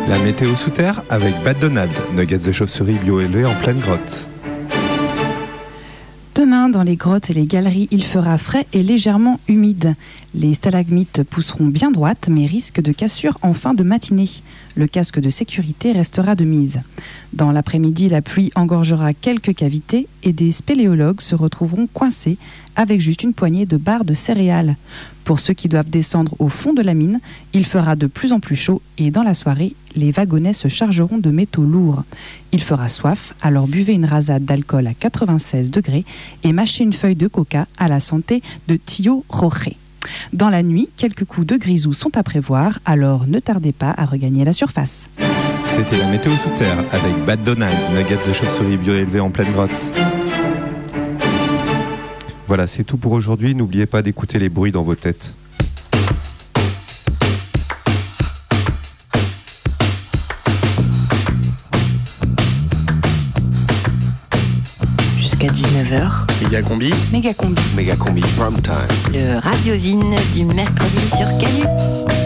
La 0.08 0.18
météo 0.18 0.56
sous 0.56 0.70
terre 0.70 1.02
avec 1.08 1.34
Bad 1.44 1.58
Donald, 1.58 1.92
nuggets 2.14 2.38
de 2.38 2.52
chauve-souris 2.52 2.98
bio-élevés 2.98 3.44
en 3.44 3.54
pleine 3.54 3.78
grotte. 3.78 4.26
Demain, 6.34 6.68
dans 6.68 6.82
les 6.82 6.96
grottes 6.96 7.28
et 7.30 7.34
les 7.34 7.46
galeries, 7.46 7.88
il 7.90 8.02
fera 8.02 8.38
frais 8.38 8.66
et 8.72 8.82
légèrement 8.82 9.40
humide. 9.46 9.94
Les 10.34 10.54
stalagmites 10.54 11.22
pousseront 11.24 11.66
bien 11.66 11.90
droites, 11.90 12.28
mais 12.30 12.46
risquent 12.46 12.80
de 12.80 12.92
cassure 12.92 13.36
en 13.42 13.52
fin 13.52 13.74
de 13.74 13.82
matinée. 13.82 14.30
Le 14.80 14.88
casque 14.88 15.20
de 15.20 15.28
sécurité 15.28 15.92
restera 15.92 16.34
de 16.34 16.46
mise. 16.46 16.80
Dans 17.34 17.52
l'après-midi, 17.52 18.08
la 18.08 18.22
pluie 18.22 18.50
engorgera 18.54 19.12
quelques 19.12 19.54
cavités 19.54 20.06
et 20.22 20.32
des 20.32 20.52
spéléologues 20.52 21.20
se 21.20 21.34
retrouveront 21.34 21.86
coincés 21.86 22.38
avec 22.76 23.02
juste 23.02 23.22
une 23.22 23.34
poignée 23.34 23.66
de 23.66 23.76
barres 23.76 24.06
de 24.06 24.14
céréales. 24.14 24.76
Pour 25.24 25.38
ceux 25.38 25.52
qui 25.52 25.68
doivent 25.68 25.90
descendre 25.90 26.34
au 26.38 26.48
fond 26.48 26.72
de 26.72 26.80
la 26.80 26.94
mine, 26.94 27.20
il 27.52 27.66
fera 27.66 27.94
de 27.94 28.06
plus 28.06 28.32
en 28.32 28.40
plus 28.40 28.56
chaud 28.56 28.80
et 28.96 29.10
dans 29.10 29.22
la 29.22 29.34
soirée, 29.34 29.74
les 29.96 30.12
wagonnets 30.12 30.54
se 30.54 30.68
chargeront 30.68 31.18
de 31.18 31.28
métaux 31.28 31.66
lourds. 31.66 32.04
Il 32.52 32.62
fera 32.62 32.88
soif, 32.88 33.34
alors 33.42 33.68
buvez 33.68 33.92
une 33.92 34.06
rasade 34.06 34.46
d'alcool 34.46 34.86
à 34.86 34.94
96 34.94 35.70
degrés 35.70 36.06
et 36.42 36.54
mâchez 36.54 36.84
une 36.84 36.94
feuille 36.94 37.16
de 37.16 37.28
coca 37.28 37.66
à 37.76 37.86
la 37.86 38.00
santé 38.00 38.42
de 38.66 38.76
Tio 38.76 39.26
Roche. 39.28 39.68
Dans 40.32 40.50
la 40.50 40.62
nuit, 40.62 40.88
quelques 40.96 41.24
coups 41.24 41.46
de 41.46 41.56
grisou 41.56 41.92
sont 41.92 42.16
à 42.16 42.22
prévoir, 42.22 42.78
alors 42.84 43.26
ne 43.26 43.38
tardez 43.38 43.72
pas 43.72 43.94
à 43.96 44.04
regagner 44.04 44.44
la 44.44 44.52
surface. 44.52 45.08
C'était 45.64 45.98
la 45.98 46.10
météo 46.10 46.32
sous 46.32 46.50
terre 46.50 46.78
avec 46.92 47.24
Bad 47.24 47.42
Donald, 47.42 47.76
nuggets 47.94 48.26
de 48.26 48.32
chauve-souris 48.32 48.76
bio-élevés 48.76 49.20
en 49.20 49.30
pleine 49.30 49.52
grotte. 49.52 49.90
Voilà, 52.48 52.66
c'est 52.66 52.82
tout 52.82 52.96
pour 52.96 53.12
aujourd'hui. 53.12 53.54
N'oubliez 53.54 53.86
pas 53.86 54.02
d'écouter 54.02 54.38
les 54.40 54.48
bruits 54.48 54.72
dans 54.72 54.82
vos 54.82 54.96
têtes. 54.96 55.32
19h, 65.90 66.10
Méga 66.44 66.62
combi. 66.62 66.94
Méga 67.10 67.34
combi. 67.34 67.62
Méga 67.74 67.96
combi. 67.96 68.20
Prime 68.20 68.60
time. 68.62 69.12
le 69.12 69.40
radiosine 69.40 70.14
du 70.34 70.44
mercredi 70.44 71.00
sur 71.16 71.26
Canu. 71.38 72.19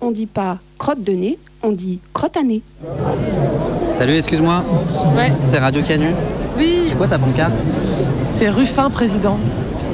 On 0.00 0.10
dit 0.10 0.26
pas 0.26 0.58
crotte 0.78 1.04
de 1.04 1.12
nez, 1.12 1.38
on 1.62 1.70
dit 1.70 2.00
crotte 2.12 2.36
à 2.36 2.42
nez. 2.42 2.62
Salut, 3.92 4.14
excuse-moi. 4.16 4.64
Ouais. 5.14 5.30
C'est 5.42 5.58
Radio 5.58 5.82
Canu. 5.82 6.14
Oui. 6.56 6.84
C'est 6.88 6.96
quoi 6.96 7.06
ta 7.06 7.18
pancarte 7.18 7.52
C'est 8.24 8.48
Ruffin, 8.48 8.88
président. 8.88 9.38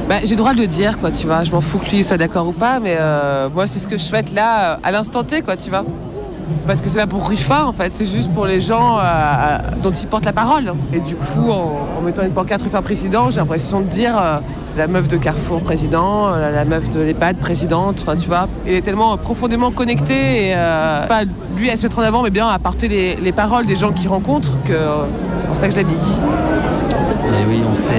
Bah, 0.08 0.20
j'ai 0.22 0.30
le 0.30 0.36
droit 0.36 0.54
de 0.54 0.60
le 0.60 0.68
dire, 0.68 1.00
quoi, 1.00 1.10
tu 1.10 1.26
vois. 1.26 1.42
Je 1.42 1.50
m'en 1.50 1.60
fous 1.60 1.78
que 1.78 1.90
lui 1.90 2.04
soit 2.04 2.16
d'accord 2.16 2.46
ou 2.46 2.52
pas, 2.52 2.78
mais 2.78 2.94
euh, 2.96 3.48
moi, 3.50 3.66
c'est 3.66 3.80
ce 3.80 3.88
que 3.88 3.96
je 3.96 4.02
souhaite 4.02 4.32
là, 4.32 4.74
euh, 4.74 4.76
à 4.84 4.92
l'instant 4.92 5.24
T, 5.24 5.42
quoi, 5.42 5.56
tu 5.56 5.68
vois. 5.68 5.84
Parce 6.66 6.80
que 6.80 6.88
c'est 6.88 6.98
pas 6.98 7.06
pour 7.06 7.28
Ruffin 7.28 7.64
en 7.64 7.72
fait, 7.72 7.92
c'est 7.92 8.06
juste 8.06 8.32
pour 8.32 8.46
les 8.46 8.60
gens 8.60 8.98
euh, 8.98 9.58
dont 9.82 9.92
il 9.92 10.06
porte 10.06 10.24
la 10.24 10.32
parole. 10.32 10.72
Et 10.92 11.00
du 11.00 11.16
coup, 11.16 11.50
en, 11.50 12.00
mettant 12.02 12.22
une 12.22 12.32
pancarte 12.32 12.62
Ruffin 12.62 12.82
président, 12.82 13.30
j'ai 13.30 13.40
l'impression 13.40 13.80
de 13.80 13.86
dire 13.86 14.16
euh, 14.18 14.38
la 14.78 14.86
meuf 14.86 15.08
de 15.08 15.16
Carrefour 15.16 15.60
président, 15.60 16.28
euh, 16.28 16.52
la, 16.52 16.64
meuf 16.64 16.88
de 16.88 17.00
l'EHPAD 17.00 17.36
présidente, 17.36 17.98
enfin 18.00 18.16
tu 18.16 18.28
vois. 18.28 18.48
Il 18.64 18.74
est 18.74 18.80
tellement 18.80 19.16
profondément 19.16 19.72
connecté 19.72 20.48
et 20.48 20.54
euh, 20.54 21.04
pas 21.06 21.22
lui 21.56 21.68
à 21.68 21.76
se 21.76 21.82
mettre 21.82 21.98
en 21.98 22.02
avant, 22.02 22.22
mais 22.22 22.30
bien 22.30 22.48
à 22.48 22.58
porter 22.58 22.86
les, 22.86 23.16
les 23.16 23.32
paroles 23.32 23.66
des 23.66 23.76
gens 23.76 23.92
qu'il 23.92 24.08
rencontre, 24.08 24.52
que 24.64 24.72
euh, 24.72 25.04
c'est 25.34 25.46
pour 25.46 25.56
ça 25.56 25.66
que 25.66 25.74
je 25.74 25.78
l'ai 25.78 25.84
mis. 25.84 26.22
Oui, 27.30 27.60
on 27.70 27.74
sait, 27.74 27.92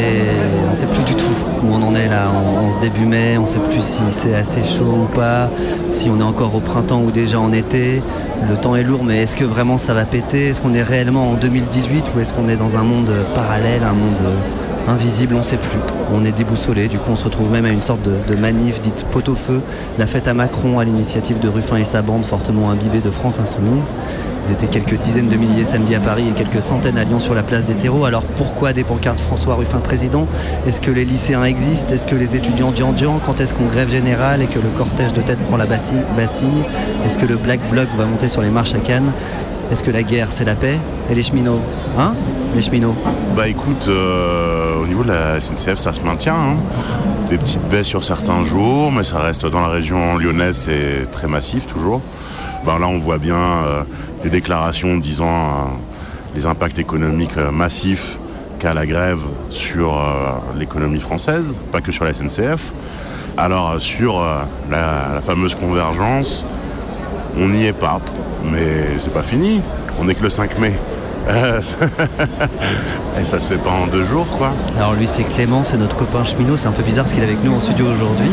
on 0.71 0.75
sait 0.75 0.85
plus 0.87 1.03
du 1.03 1.15
tout 1.15 1.25
où 1.63 1.67
on 1.71 1.81
en 1.81 1.95
est 1.95 2.07
là, 2.07 2.29
en, 2.29 2.65
en 2.65 2.71
ce 2.71 2.79
début 2.79 3.05
mai, 3.05 3.37
on 3.37 3.45
sait 3.45 3.59
plus 3.59 3.81
si 3.81 4.01
c'est 4.11 4.33
assez 4.35 4.63
chaud 4.63 5.05
ou 5.05 5.15
pas, 5.15 5.49
si 5.89 6.09
on 6.09 6.19
est 6.19 6.23
encore 6.23 6.55
au 6.55 6.59
printemps 6.59 7.01
ou 7.01 7.11
déjà 7.11 7.39
en 7.39 7.51
été. 7.51 8.01
Le 8.49 8.55
temps 8.57 8.75
est 8.75 8.83
lourd, 8.83 9.03
mais 9.03 9.23
est-ce 9.23 9.35
que 9.35 9.45
vraiment 9.45 9.77
ça 9.77 9.93
va 9.93 10.05
péter? 10.05 10.47
Est-ce 10.49 10.61
qu'on 10.61 10.73
est 10.73 10.83
réellement 10.83 11.31
en 11.31 11.33
2018 11.33 12.11
ou 12.15 12.19
est-ce 12.19 12.33
qu'on 12.33 12.47
est 12.49 12.55
dans 12.55 12.75
un 12.75 12.83
monde 12.83 13.09
parallèle, 13.35 13.83
un 13.83 13.93
monde 13.93 14.21
euh, 14.21 14.91
invisible? 14.91 15.35
On 15.35 15.43
sait 15.43 15.57
plus. 15.57 15.79
On 16.13 16.25
est 16.25 16.31
déboussolé, 16.31 16.87
du 16.87 16.97
coup 16.97 17.11
on 17.11 17.15
se 17.15 17.25
retrouve 17.25 17.51
même 17.51 17.65
à 17.65 17.69
une 17.69 17.81
sorte 17.83 18.01
de, 18.01 18.13
de 18.27 18.35
manif 18.39 18.81
dite 18.81 19.05
pot-au-feu, 19.11 19.61
la 19.99 20.07
fête 20.07 20.27
à 20.27 20.33
Macron 20.33 20.79
à 20.79 20.83
l'initiative 20.83 21.39
de 21.39 21.47
Ruffin 21.47 21.77
et 21.77 21.83
sa 21.85 22.01
bande 22.01 22.25
fortement 22.25 22.71
imbibée 22.71 22.99
de 22.99 23.11
France 23.11 23.39
Insoumise. 23.39 23.93
Ils 24.45 24.51
étaient 24.53 24.67
quelques 24.67 24.99
dizaines 25.01 25.29
de 25.29 25.35
milliers 25.35 25.65
samedi 25.65 25.93
à 25.95 25.99
Paris 25.99 26.25
et 26.29 26.31
quelques 26.33 26.61
centaines 26.63 26.97
à 26.97 27.03
Lyon 27.03 27.19
sur 27.19 27.35
la 27.35 27.43
place 27.43 27.65
des 27.65 27.75
terreaux. 27.75 28.05
Alors 28.05 28.23
pourquoi 28.23 28.73
des 28.73 28.83
pancartes 28.83 29.19
François 29.19 29.55
Ruffin 29.55 29.79
président? 29.79 30.27
Est-ce 30.67 30.81
que 30.81 30.91
les 30.91 31.05
lycéens 31.05 31.43
existent? 31.43 31.93
Est-ce 31.93 32.07
que 32.07 32.15
les 32.15 32.35
étudiants 32.35 32.71
dian 32.71 32.93
Quand 33.25 33.39
est-ce 33.39 33.53
qu'on 33.53 33.65
grève 33.67 33.89
générale 33.89 34.41
et 34.41 34.47
que 34.47 34.59
le 34.59 34.69
cortège 34.77 35.13
de 35.13 35.21
tête 35.21 35.39
prend 35.47 35.57
la 35.57 35.65
Bastille? 35.65 36.01
Est-ce 37.05 37.17
que 37.17 37.25
le 37.25 37.35
Black 37.35 37.59
Bloc 37.69 37.87
va 37.97 38.05
monter 38.05 38.29
sur 38.29 38.41
les 38.41 38.49
marches 38.49 38.73
à 38.73 38.79
Cannes? 38.79 39.11
Est-ce 39.71 39.83
que 39.83 39.91
la 39.91 40.01
guerre 40.01 40.29
c'est 40.31 40.45
la 40.45 40.55
paix? 40.55 40.77
Et 41.11 41.15
les 41.15 41.21
cheminots? 41.21 41.61
Hein? 41.99 42.13
Les 42.55 42.61
cheminots 42.61 42.95
Bah 43.37 43.47
écoute, 43.47 43.85
euh, 43.87 44.81
au 44.81 44.87
niveau 44.87 45.03
de 45.03 45.09
la 45.09 45.39
SNCF, 45.39 45.77
ça 45.77 45.93
se 45.93 46.01
maintient. 46.01 46.33
hein. 46.35 46.55
Des 47.29 47.37
petites 47.37 47.67
baisses 47.69 47.85
sur 47.85 48.03
certains 48.03 48.41
jours, 48.41 48.91
mais 48.91 49.03
ça 49.03 49.19
reste 49.19 49.45
dans 49.45 49.61
la 49.61 49.67
région 49.67 50.17
lyonnaise, 50.17 50.65
c'est 50.65 51.11
très 51.11 51.27
massif 51.27 51.67
toujours. 51.67 52.01
Bah, 52.65 52.77
là, 52.81 52.87
on 52.87 52.97
voit 52.97 53.19
bien 53.19 53.35
euh, 53.35 53.83
des 54.23 54.29
déclarations 54.29 54.97
disant 54.97 55.27
euh, 55.27 55.63
les 56.35 56.45
impacts 56.45 56.79
économiques 56.79 57.37
euh, 57.37 57.51
massifs 57.51 58.17
qu'a 58.59 58.73
la 58.73 58.85
grève 58.85 59.21
sur 59.49 59.97
euh, 59.97 60.31
l'économie 60.57 60.99
française, 60.99 61.57
pas 61.71 61.81
que 61.81 61.91
sur 61.91 62.05
la 62.05 62.13
SNCF. 62.13 62.73
Alors 63.37 63.79
sur 63.79 64.19
la, 64.69 65.11
la 65.15 65.21
fameuse 65.21 65.55
convergence, 65.55 66.45
on 67.37 67.47
n'y 67.47 67.67
est 67.67 67.73
pas, 67.73 68.01
mais 68.43 68.99
c'est 68.99 69.13
pas 69.13 69.23
fini. 69.23 69.61
On 69.97 70.05
n'est 70.05 70.15
que 70.15 70.23
le 70.23 70.29
5 70.29 70.59
mai. 70.59 70.73
Euh, 71.29 71.61
Et 73.19 73.25
ça 73.25 73.39
se 73.39 73.47
fait 73.47 73.57
pas 73.57 73.71
en 73.71 73.87
deux 73.87 74.05
jours, 74.05 74.27
quoi. 74.37 74.53
Alors 74.77 74.93
lui 74.93 75.07
c'est 75.07 75.23
Clément, 75.23 75.63
c'est 75.63 75.77
notre 75.77 75.95
copain 75.95 76.23
cheminot, 76.23 76.55
c'est 76.57 76.67
un 76.67 76.71
peu 76.71 76.83
bizarre 76.83 77.07
ce 77.07 77.13
qu'il 77.13 77.21
est 77.21 77.25
avec 77.25 77.43
nous 77.43 77.53
en 77.53 77.59
studio 77.59 77.85
aujourd'hui. 77.85 78.29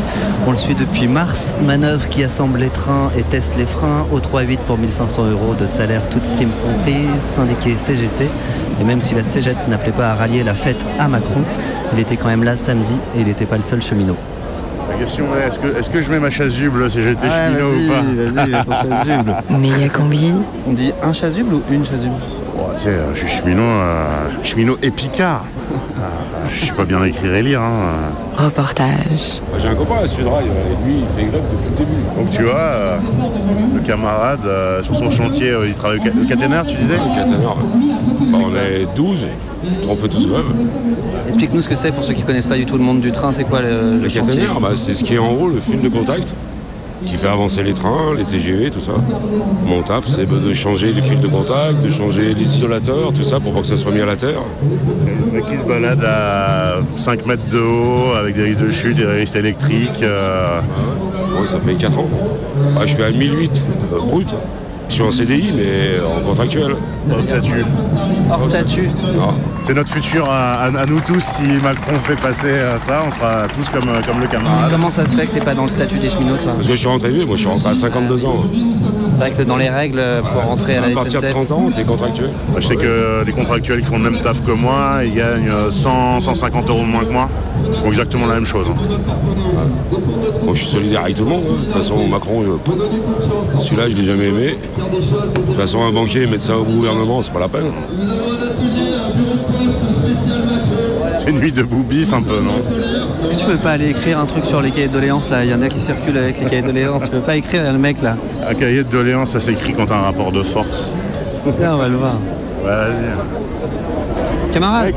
On 0.47 0.53
le 0.53 0.57
suit 0.57 0.75
depuis 0.77 1.09
mars, 1.09 1.55
manœuvre 1.65 2.09
qui 2.09 2.23
assemble 2.23 2.61
les 2.61 2.69
trains 2.69 3.11
et 3.19 3.23
teste 3.23 3.57
les 3.57 3.67
freins, 3.67 4.07
au 4.13 4.21
3-8 4.21 4.59
pour 4.67 4.79
1500 4.79 5.25
euros 5.31 5.55
de 5.55 5.67
salaire 5.67 6.09
toute 6.09 6.23
prime 6.37 6.51
comprise, 6.63 7.21
syndiqué 7.21 7.75
CGT. 7.75 8.29
Et 8.81 8.85
même 8.85 9.01
si 9.01 9.15
la 9.15 9.23
CGT 9.25 9.57
n'appelait 9.69 9.93
pas 9.93 10.11
à 10.11 10.15
rallier 10.15 10.45
la 10.45 10.55
fête 10.55 10.81
à 11.01 11.09
Macron, 11.09 11.43
il 11.93 11.99
était 11.99 12.17
quand 12.17 12.29
même 12.29 12.45
là 12.45 12.57
samedi 12.57 12.95
et 13.17 13.21
il 13.23 13.27
n'était 13.27 13.47
pas 13.47 13.57
le 13.57 13.63
seul 13.63 13.83
cheminot. 13.83 14.17
La 14.89 14.95
question 14.95 15.25
est 15.35 15.49
est-ce 15.49 15.59
que, 15.59 15.77
est-ce 15.77 15.91
que 15.91 16.01
je 16.01 16.11
mets 16.13 16.21
ma 16.21 16.31
chasuble 16.31 16.89
si 16.91 17.03
j'étais 17.03 17.27
cheminot 17.29 17.71
ou 17.71 17.89
pas 17.89 18.03
vas-y, 18.03 18.51
mets 18.51 18.65
ton 18.65 18.73
chasuble. 18.73 19.35
Mais 19.51 19.69
il 19.69 19.81
y 19.81 19.85
a 19.85 19.89
combien 19.89 20.35
On 20.69 20.73
dit 20.73 20.93
un 21.03 21.13
chasuble 21.13 21.55
ou 21.55 21.63
une 21.71 21.85
chasuble? 21.85 22.15
Oh, 22.59 22.71
tu 22.77 22.83
sais, 22.83 22.89
euh, 22.91 23.15
je 23.15 23.19
suis 23.21 23.29
cheminot, 23.29 23.63
euh, 23.63 24.29
cheminot 24.43 24.77
épicard. 24.83 25.45
Euh, 25.71 26.03
je 26.51 26.57
suis 26.65 26.73
pas 26.73 26.85
bien 26.85 27.03
écrire 27.05 27.35
et 27.35 27.43
lire. 27.43 27.61
Hein. 27.61 28.11
Reportage. 28.37 29.41
J'ai 29.59 29.69
un 29.69 29.75
copain 29.75 29.97
à 30.03 30.07
Sudrail, 30.07 30.45
et 30.47 30.87
lui 30.87 31.01
il 31.03 31.09
fait 31.09 31.29
grève 31.31 31.43
depuis 31.51 31.71
le 31.71 31.77
début. 31.77 32.03
Donc 32.17 32.31
tu 32.31 32.43
vois, 32.43 32.55
euh, 32.55 32.99
le 33.75 33.81
camarade, 33.81 34.41
euh, 34.45 34.83
sur 34.83 34.95
son 34.97 35.11
chantier, 35.11 35.51
euh, 35.51 35.67
il 35.67 35.75
travaille 35.75 35.99
au 35.99 36.03
ca- 36.03 36.11
au 36.23 36.27
caténaire, 36.29 36.65
tu 36.67 36.77
disais? 36.77 36.97
Au 36.97 37.15
caténaire, 37.15 37.57
Bah, 38.31 38.39
on 38.43 38.55
est 38.55 38.87
12, 38.95 39.27
on 39.89 39.97
fait 39.97 40.09
tous 40.09 40.27
grève. 40.29 40.45
Explique-nous 41.27 41.63
ce 41.63 41.69
que 41.69 41.75
c'est 41.75 41.93
pour 41.93 42.05
ceux 42.05 42.13
qui 42.13 42.23
connaissent 42.23 42.47
pas 42.47 42.57
du 42.57 42.67
tout 42.67 42.77
le 42.77 42.85
monde 42.85 43.01
du 43.01 43.11
train, 43.13 43.33
c'est 43.33 43.45
quoi 43.45 43.61
le, 43.63 43.69
le 43.95 44.01
Le 44.03 44.09
chantier? 44.09 44.23
caténaire, 44.35 44.61
bah, 44.61 44.71
c'est 44.75 44.95
ce 44.95 45.03
qui 45.03 45.15
est 45.15 45.19
en 45.19 45.33
haut 45.33 45.49
le 45.49 45.59
fil 45.61 45.81
de 45.81 45.89
contact 45.89 46.35
qui 47.07 47.15
fait 47.17 47.29
avancer 47.29 47.63
les 47.63 47.73
trains, 47.73 48.15
les 48.17 48.25
TGV, 48.25 48.71
tout 48.71 48.81
ça. 48.81 48.93
Mon 49.65 49.83
taf, 49.83 50.05
c'est 50.09 50.29
de 50.29 50.55
changer 50.55 50.93
les 50.93 51.03
fils 51.03 51.21
de 51.21 51.29
contact, 51.29 51.81
de 51.83 51.89
changer 51.89 52.35
les 52.35 52.57
isolateurs, 52.57 53.13
tout 53.15 53.23
ça 53.23 53.41
pour 53.41 53.53
pas 53.53 53.61
que 53.61 53.67
ça 53.67 53.77
soit 53.77 53.93
mis 53.93 54.01
à 54.01 54.07
la 54.07 54.17
terre. 54.17 54.41
Le 55.27 55.33
mec 55.33 55.45
qui 55.47 55.57
se 55.59 55.65
balade 55.65 56.05
à 56.05 56.75
5 56.97 57.27
mètres 57.27 57.49
de 57.51 57.59
haut 57.61 58.15
avec 58.17 58.35
des 58.35 58.43
risques 58.45 58.61
de 58.61 58.71
chute, 58.71 58.97
des 58.97 59.07
risques 59.07 59.37
électriques. 59.37 60.03
euh, 60.03 60.61
Ouais, 61.41 61.47
ça 61.47 61.59
fait 61.61 61.75
4 61.75 61.99
ans. 61.99 62.09
Ah, 62.79 62.87
je 62.87 62.95
fais 62.95 63.05
à 63.05 63.11
1008 63.11 63.51
euh, 63.93 63.99
brut. 63.99 64.29
Je 64.89 64.95
suis 64.95 65.03
en 65.03 65.11
CDI, 65.11 65.53
mais 65.57 66.01
en 66.05 66.25
contractuel. 66.27 66.77
Hors 67.11 67.23
statut. 67.23 67.65
Hors 68.31 68.45
statut. 68.45 68.89
Non. 69.17 69.35
C'est 69.67 69.75
notre 69.75 69.93
futur 69.93 70.31
à, 70.31 70.53
à- 70.53 70.67
à 70.67 70.87
nous 70.87 71.01
tous. 71.01 71.19
Si 71.21 71.43
Macron 71.63 71.99
fait 72.05 72.15
passer 72.15 72.47
euh, 72.47 72.79
ça, 72.79 73.01
on 73.05 73.11
sera 73.11 73.49
tous 73.49 73.69
comme, 73.69 73.89
euh, 73.89 74.01
comme 74.07 74.21
le 74.21 74.29
camarade. 74.29 74.71
Comment 74.71 74.91
ça 74.91 75.05
se 75.05 75.17
fait 75.17 75.27
que 75.27 75.33
t'es 75.35 75.45
pas 75.45 75.55
dans 75.55 75.65
le 75.65 75.69
statut 75.69 75.99
des 75.99 76.09
cheminots 76.09 76.37
toi 76.37 76.53
Parce 76.55 76.67
que 76.69 76.73
je 76.75 76.79
suis 76.79 76.87
rentré 76.87 77.11
vieux, 77.11 77.27
moi 77.27 77.35
je 77.35 77.41
suis 77.41 77.51
rentré 77.51 77.71
à 77.71 77.75
52 77.75 78.25
ans. 78.27 78.37
C'est 79.09 79.17
vrai 79.19 79.31
que 79.33 79.43
dans 79.43 79.57
les 79.57 79.69
règles 79.69 80.01
pour 80.33 80.43
rentrer 80.45 80.77
à 80.77 80.83
la 80.83 80.87
À 80.89 80.91
partir 80.91 81.21
de 81.21 81.27
SNCF 81.27 81.33
30 81.47 81.51
ans, 81.53 81.69
t'es 81.75 81.83
contractuel. 81.85 82.31
Je 82.57 82.67
sais 82.67 82.77
que 82.77 83.25
des 83.25 83.33
contractuels 83.33 83.81
qui 83.81 83.87
font 83.87 83.99
le 83.99 84.05
même 84.11 84.21
taf 84.21 84.41
que 84.45 84.53
moi, 84.53 85.01
ils 85.05 85.15
gagnent 85.15 85.49
euh, 85.51 85.71
100, 85.71 86.21
150 86.21 86.69
euros 86.69 86.83
de 86.83 86.87
moins 86.87 87.05
que 87.05 87.13
moi. 87.13 87.29
Ils 87.67 87.75
font 87.75 87.89
exactement 87.91 88.27
la 88.27 88.35
même 88.35 88.47
chose. 88.47 88.69
hein. 88.71 88.77
Moi 90.45 90.55
je 90.55 90.61
suis 90.61 90.69
solidaire 90.77 91.01
avec 91.03 91.17
tout 91.17 91.25
le 91.25 91.31
monde. 91.31 91.43
hein. 91.49 91.55
De 91.59 91.65
toute 91.65 91.73
façon, 91.75 92.07
Macron, 92.07 92.45
je- 92.45 93.63
celui-là 93.65 93.91
je 93.91 93.97
l'ai 93.97 94.05
jamais 94.05 94.29
aimé. 94.29 94.59
De 94.79 95.41
toute 95.41 95.57
façon, 95.57 95.83
un 95.83 95.91
banquier 95.93 96.27
mettre 96.29 96.45
ça 96.45 96.57
au 96.57 96.63
gouvernement, 96.65 97.21
c'est 97.21 97.33
pas 97.33 97.41
la 97.41 97.49
peine. 97.49 97.73
C'est 101.27 101.33
une 101.33 101.41
nuit 101.41 101.51
de 101.51 101.65
boubis 101.65 102.13
un 102.15 102.23
peu, 102.23 102.39
non 102.41 102.55
Est-ce 103.19 103.29
que 103.29 103.35
tu 103.35 103.47
peux 103.47 103.57
pas 103.57 103.73
aller 103.73 103.91
écrire 103.91 104.21
un 104.21 104.27
truc 104.27 104.47
sur 104.47 104.61
les 104.61 104.71
cahiers 104.71 104.87
de 104.87 104.93
doléances 104.93 105.29
là? 105.29 105.45
Il 105.45 105.51
y 105.51 105.55
en 105.55 105.61
a 105.61 105.67
qui 105.67 105.81
circulent 105.81 106.19
avec 106.19 106.39
les 106.39 106.47
cahiers 106.47 106.63
de 106.63 106.69
doléances. 106.69 107.03
Tu 107.03 107.09
peux 107.11 107.19
pas 107.19 107.35
écrire 107.35 107.73
le 107.73 107.79
mec 107.81 108.01
là 108.01 108.17
Un 108.49 108.55
cahier 108.55 108.85
de 108.85 108.89
doléances, 108.89 109.33
ça 109.33 109.41
s'écrit 109.41 109.73
quand 109.73 109.87
t'as 109.87 109.97
un 109.97 110.03
rapport 110.03 110.31
de 110.31 110.45
force. 110.45 110.93
Viens, 111.59 111.75
on 111.75 111.79
va 111.79 111.89
le 111.89 111.97
voir. 111.97 112.15
Ouais, 112.65 112.71
vas-y. 112.71 114.53
Camarade? 114.53 114.95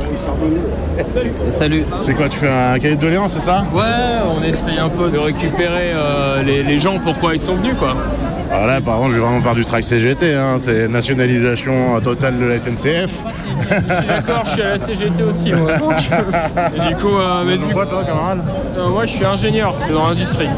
Salut. 1.50 1.84
C'est 2.02 2.14
quoi, 2.14 2.28
tu 2.28 2.38
fais 2.38 2.48
un 2.48 2.78
cahier 2.78 2.94
de 2.94 3.00
doléances, 3.00 3.32
c'est 3.32 3.40
ça? 3.40 3.64
Ouais, 3.74 3.82
on 4.28 4.40
essaye 4.44 4.78
un 4.78 4.88
peu 4.88 5.10
de 5.10 5.18
récupérer 5.18 5.90
euh, 5.94 6.44
les, 6.44 6.62
les 6.62 6.78
gens 6.78 7.00
pourquoi 7.00 7.34
ils 7.34 7.40
sont 7.40 7.56
venus 7.56 7.74
quoi. 7.76 7.96
Alors 8.52 8.66
là, 8.66 8.80
par 8.80 8.96
contre, 8.98 9.10
je 9.10 9.14
vais 9.14 9.20
vraiment 9.20 9.40
faire 9.42 9.54
du 9.54 9.64
track 9.64 9.84
CGT. 9.84 10.34
hein. 10.34 10.56
C'est 10.58 10.88
nationalisation 10.88 12.00
totale 12.00 12.38
de 12.38 12.44
la 12.46 12.58
SNCF. 12.58 13.24
Je 13.70 13.94
suis 13.94 14.06
d'accord, 14.08 14.42
je 14.44 14.50
suis 14.50 14.62
à 14.62 14.68
la 14.70 14.78
CGT 14.78 15.22
aussi 15.22 15.52
moi. 15.52 15.70
Et 16.76 16.88
du 16.88 16.96
coup, 16.96 17.16
euh, 17.16 17.44
mais 17.46 17.56
du- 17.58 17.64
Euh, 17.72 18.88
moi 18.88 19.06
je 19.06 19.12
suis 19.12 19.24
ingénieur 19.24 19.74
dans 19.92 20.08
l'industrie. 20.08 20.48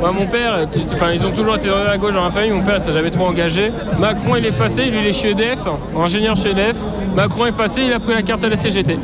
Mon 0.00 0.26
père, 0.26 0.66
enfin, 0.94 1.10
ils 1.12 1.24
ont 1.26 1.30
toujours 1.30 1.56
été 1.56 1.68
dans 1.68 1.82
la 1.84 1.96
gauche 1.98 2.14
dans 2.14 2.24
la 2.24 2.30
famille, 2.30 2.50
mon 2.50 2.62
père 2.62 2.80
s'est 2.80 2.92
jamais 2.92 3.10
trop 3.10 3.26
engagé. 3.26 3.70
Macron 4.00 4.36
il 4.36 4.46
est 4.46 4.56
passé, 4.56 4.84
lui 4.86 4.98
il 5.00 5.06
est 5.06 5.12
chez 5.12 5.30
EDF, 5.30 5.60
ingénieur 5.96 6.36
chez 6.36 6.50
EDF. 6.50 6.76
Macron 7.16 7.46
est 7.46 7.56
passé, 7.56 7.82
il 7.86 7.92
a 7.92 7.98
pris 8.00 8.14
la 8.14 8.22
carte 8.22 8.44
à 8.44 8.48
la 8.48 8.56
CGT. 8.56 8.96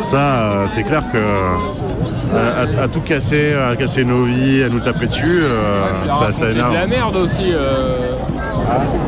Ça, 0.00 0.16
euh, 0.18 0.64
c'est 0.68 0.82
clair 0.84 1.02
que 1.12 1.16
euh, 1.18 2.64
à, 2.80 2.84
à 2.84 2.88
tout 2.88 3.00
casser, 3.00 3.54
à 3.54 3.74
casser 3.76 4.04
nos 4.04 4.24
vies, 4.24 4.62
à 4.62 4.68
nous 4.68 4.80
taper 4.80 5.06
dessus, 5.06 5.40
euh, 5.42 5.82
ça, 6.06 6.26
ça 6.26 6.32
C'est 6.32 6.44
de 6.46 6.50
énerve. 6.52 6.74
la 6.74 6.86
merde 6.86 7.16
aussi. 7.16 7.52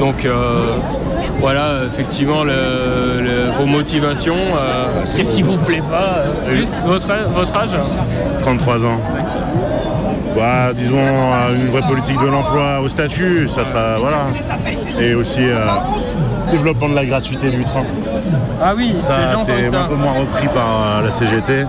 Donc 0.01 0.27
voilà, 1.41 1.83
effectivement, 1.87 2.43
le- 2.43 3.21
le- 3.23 3.51
vos 3.59 3.67
motivations. 3.67 4.35
euh, 4.57 4.87
Qu'est-ce 5.15 5.37
qui 5.37 5.43
vous 5.43 5.57
plaît 5.59 5.83
pas 5.89 6.25
euh, 6.49 6.55
Juste 6.57 6.83
votre, 6.85 7.07
votre 7.35 7.57
âge 7.57 7.77
33 8.41 8.85
ans. 8.85 9.01
Bah, 10.37 10.73
disons, 10.75 10.99
une 11.55 11.69
vraie 11.71 11.83
politique 11.87 12.21
de 12.21 12.27
l'emploi 12.27 12.81
au 12.81 12.89
statut, 12.89 13.49
ça 13.49 13.65
sera. 13.65 13.99
Voilà. 13.99 14.27
Et 15.01 15.15
aussi, 15.15 15.41
euh, 15.43 15.67
développement 16.51 16.89
de 16.89 16.95
la 16.95 17.05
gratuité 17.07 17.51
du 17.51 17.63
train. 17.65 17.83
Ah 18.63 18.75
oui, 18.77 18.93
Ça, 18.97 19.37
c'est 19.45 19.75
un 19.75 19.85
peu 19.85 19.95
moins 19.95 20.13
repris 20.13 20.49
par 20.49 20.99
euh, 20.99 21.03
la 21.05 21.11
CGT. 21.11 21.65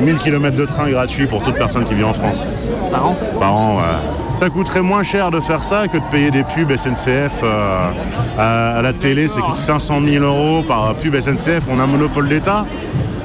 1000 0.00 0.16
km 0.18 0.56
de 0.56 0.64
train 0.64 0.88
gratuit 0.90 1.26
pour 1.26 1.42
toute 1.42 1.54
personne 1.54 1.84
qui 1.84 1.94
vit 1.94 2.04
en 2.04 2.12
France. 2.12 2.46
Par 2.90 3.06
an 3.06 3.16
Par 3.40 3.56
an, 3.56 3.76
ouais. 3.76 4.36
Ça 4.36 4.48
coûterait 4.50 4.82
moins 4.82 5.02
cher 5.02 5.30
de 5.32 5.40
faire 5.40 5.64
ça 5.64 5.88
que 5.88 5.98
de 5.98 6.02
payer 6.12 6.30
des 6.30 6.44
pubs 6.44 6.74
SNCF 6.76 7.40
euh, 7.42 7.90
à, 8.38 8.76
à 8.78 8.82
la 8.82 8.92
télé. 8.92 9.26
Ça 9.26 9.40
coûte 9.40 9.56
500 9.56 10.00
000 10.06 10.24
euros 10.24 10.62
par 10.62 10.94
pub 10.94 11.18
SNCF. 11.18 11.62
On 11.70 11.80
a 11.80 11.82
un 11.82 11.86
monopole 11.86 12.28
d'État. 12.28 12.64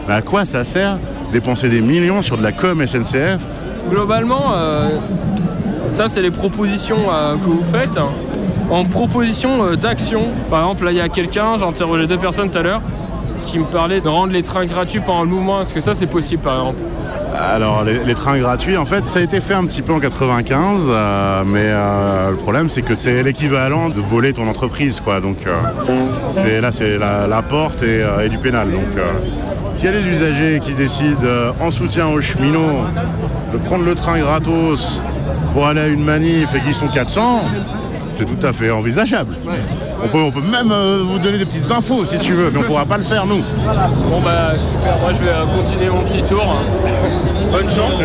Mais 0.07 0.15
à 0.15 0.21
quoi 0.21 0.43
ça 0.45 0.63
sert 0.63 0.97
dépenser 1.31 1.69
des 1.69 1.81
millions 1.81 2.21
sur 2.21 2.37
de 2.37 2.43
la 2.43 2.51
com 2.51 2.85
SNCF 2.85 3.39
Globalement, 3.89 4.53
euh, 4.55 4.89
ça 5.91 6.07
c'est 6.07 6.21
les 6.21 6.31
propositions 6.31 6.97
euh, 7.11 7.35
que 7.35 7.45
vous 7.49 7.63
faites. 7.63 7.99
En 8.69 8.85
proposition 8.85 9.63
euh, 9.63 9.75
d'action. 9.75 10.23
Par 10.49 10.61
exemple, 10.61 10.85
là, 10.85 10.91
il 10.91 10.97
y 10.97 11.01
a 11.01 11.09
quelqu'un, 11.09 11.57
j'ai 11.57 11.65
interrogé 11.65 12.07
deux 12.07 12.17
personnes 12.17 12.49
tout 12.49 12.57
à 12.57 12.61
l'heure, 12.61 12.81
qui 13.45 13.59
me 13.59 13.65
parlait 13.65 14.01
de 14.01 14.07
rendre 14.07 14.33
les 14.33 14.43
trains 14.43 14.65
gratuits 14.65 15.01
pendant 15.01 15.23
le 15.23 15.29
mouvement. 15.29 15.61
Est-ce 15.61 15.73
que 15.73 15.81
ça, 15.81 15.93
c'est 15.93 16.07
possible, 16.07 16.41
par 16.41 16.53
exemple 16.53 16.81
Alors 17.37 17.83
les, 17.83 18.15
trains 18.15 18.37
gratuits, 18.37 18.77
en 18.77 18.85
fait, 18.85 19.07
ça 19.09 19.19
a 19.19 19.21
été 19.21 19.41
fait 19.41 19.53
un 19.53 19.65
petit 19.65 19.81
peu 19.81 19.93
en 19.93 19.99
95, 19.99 20.85
euh, 20.87 21.43
mais 21.45 21.59
euh, 21.63 22.31
le 22.31 22.37
problème 22.37 22.69
c'est 22.69 22.81
que 22.81 22.95
c'est 22.95 23.21
l'équivalent 23.23 23.89
de 23.89 23.99
voler 23.99 24.33
ton 24.33 24.47
entreprise, 24.47 25.01
quoi. 25.01 25.19
Donc 25.19 25.37
là, 25.45 26.71
c'est 26.71 26.97
la, 26.97 27.41
porte 27.41 27.83
et, 27.83 28.03
et 28.23 28.29
du 28.29 28.37
pénal. 28.37 28.71
Donc 28.71 28.83
s'il 29.73 29.85
y 29.85 29.87
a 29.87 29.91
des 29.99 30.07
usagers 30.07 30.59
qui 30.59 30.73
décident, 30.73 31.19
en 31.59 31.71
soutien 31.71 32.07
aux 32.07 32.21
cheminots, 32.21 32.85
de 33.51 33.57
prendre 33.57 33.83
le 33.83 33.95
train 33.95 34.19
gratos 34.19 35.01
pour 35.53 35.67
aller 35.67 35.81
à 35.81 35.87
une 35.87 36.03
manif 36.03 36.53
et 36.55 36.59
qu'ils 36.59 36.75
sont 36.75 36.87
400, 36.87 37.43
c'est 38.27 38.39
tout 38.39 38.45
à 38.47 38.53
fait 38.53 38.71
envisageable. 38.71 39.35
On 40.03 40.07
peut, 40.07 40.17
on 40.17 40.31
peut 40.31 40.41
même 40.41 40.71
euh, 40.71 41.01
vous 41.05 41.19
donner 41.19 41.37
des 41.37 41.45
petites 41.45 41.69
infos 41.71 42.03
si 42.05 42.17
tu 42.19 42.33
veux, 42.33 42.49
mais 42.51 42.59
on 42.59 42.63
pourra 42.63 42.85
pas 42.85 42.97
le 42.97 43.03
faire 43.03 43.25
nous. 43.25 43.37
Bon, 44.09 44.21
bah 44.23 44.53
super, 44.57 44.97
moi 45.01 45.11
je 45.13 45.23
vais 45.23 45.31
euh, 45.31 45.45
continuer 45.45 45.89
mon 45.89 46.01
petit 46.03 46.23
tour. 46.23 46.43
Bonne 47.51 47.69
chance. 47.69 48.01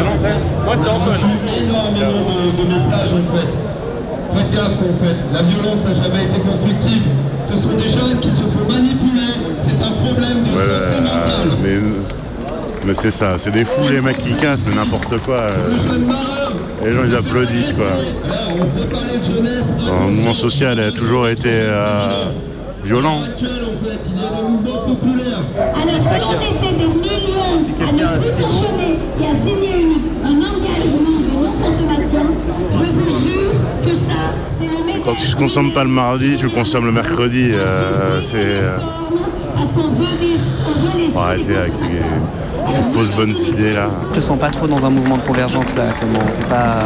Moi, 0.64 0.76
c'est 0.76 0.88
Antoine. 0.88 1.16
de 1.18 2.64
messages 2.64 3.12
en 3.12 3.34
fait. 3.34 3.48
Faites 4.36 4.50
gaffe 4.52 4.78
en 4.78 5.04
fait, 5.04 5.16
la 5.32 5.42
violence 5.42 5.78
n'a 5.86 5.94
jamais 5.94 6.24
été 6.24 6.40
constructive. 6.40 7.02
Ce 7.50 7.62
sont 7.62 7.74
des 7.76 7.88
jeunes 7.88 8.20
qui 8.20 8.28
se 8.28 8.42
font 8.42 8.68
manipuler, 8.70 9.32
c'est 9.66 9.82
un 9.82 9.92
problème 10.04 10.44
de 10.44 10.50
Ouais, 10.50 10.68
santé 10.68 11.00
mentale. 11.00 11.58
mais 11.62 11.76
mais 12.86 12.94
c'est 12.94 13.10
ça, 13.10 13.36
c'est 13.38 13.50
des 13.50 13.64
fous 13.64 13.88
les 13.90 14.00
mecs 14.00 14.18
qui 14.18 14.34
cassent, 14.34 14.64
mais 14.66 14.74
n'importe 14.74 15.18
quoi. 15.22 15.36
euh. 15.36 15.68
Les 16.84 16.92
gens 16.92 17.00
ils 17.04 17.14
applaudissent 17.14 17.72
quoi. 17.74 17.86
Le 19.86 20.10
mouvement 20.12 20.34
social 20.34 20.78
a 20.80 20.90
toujours 20.92 21.28
été 21.28 21.48
euh, 21.52 22.08
violent. 22.84 23.18
Alors 24.68 26.02
si 26.02 26.20
on 26.24 26.32
était 26.40 26.72
des 26.76 26.88
millions 26.88 27.58
à 27.80 27.92
ne 27.92 28.20
plus 28.20 28.42
consommer 28.42 28.98
et 29.20 29.26
à 29.26 29.34
signer 29.34 29.80
une- 29.80 29.98
un 30.24 30.36
engagement 30.38 31.20
de 31.20 31.32
non-consommation, 31.42 32.26
je 32.72 32.76
vous 32.78 33.08
jure 33.08 33.52
que 33.84 33.90
ça, 33.94 34.20
c'est 34.50 34.64
le 34.66 34.84
médaille 34.84 35.02
Quand 35.04 35.14
tu 35.14 35.30
ne 35.34 35.38
consommes 35.38 35.72
pas 35.72 35.84
le 35.84 35.90
mardi, 35.90 36.36
tu 36.38 36.48
consommes 36.48 36.86
le 36.86 36.92
mercredi. 36.92 37.50
euh, 37.52 38.20
c'est. 38.22 38.62
Qu'on 39.78 39.88
veut 39.90 40.16
des, 40.20 40.36
on 40.66 40.70
veut 40.80 40.98
les 41.06 41.08
faut 41.10 41.18
arrêter 41.20 41.56
avec 41.56 41.72
ces, 41.74 42.72
ces 42.74 42.82
fausses 42.92 43.14
bonnes 43.16 43.34
idées 43.48 43.74
là. 43.74 43.86
Je 44.12 44.18
te 44.20 44.24
sens 44.24 44.38
pas 44.38 44.50
trop 44.50 44.66
dans 44.66 44.84
un 44.84 44.90
mouvement 44.90 45.16
de 45.16 45.22
convergence 45.22 45.74
là, 45.76 45.84
Clément. 45.98 46.18
T'es 46.38 46.44
pas. 46.48 46.84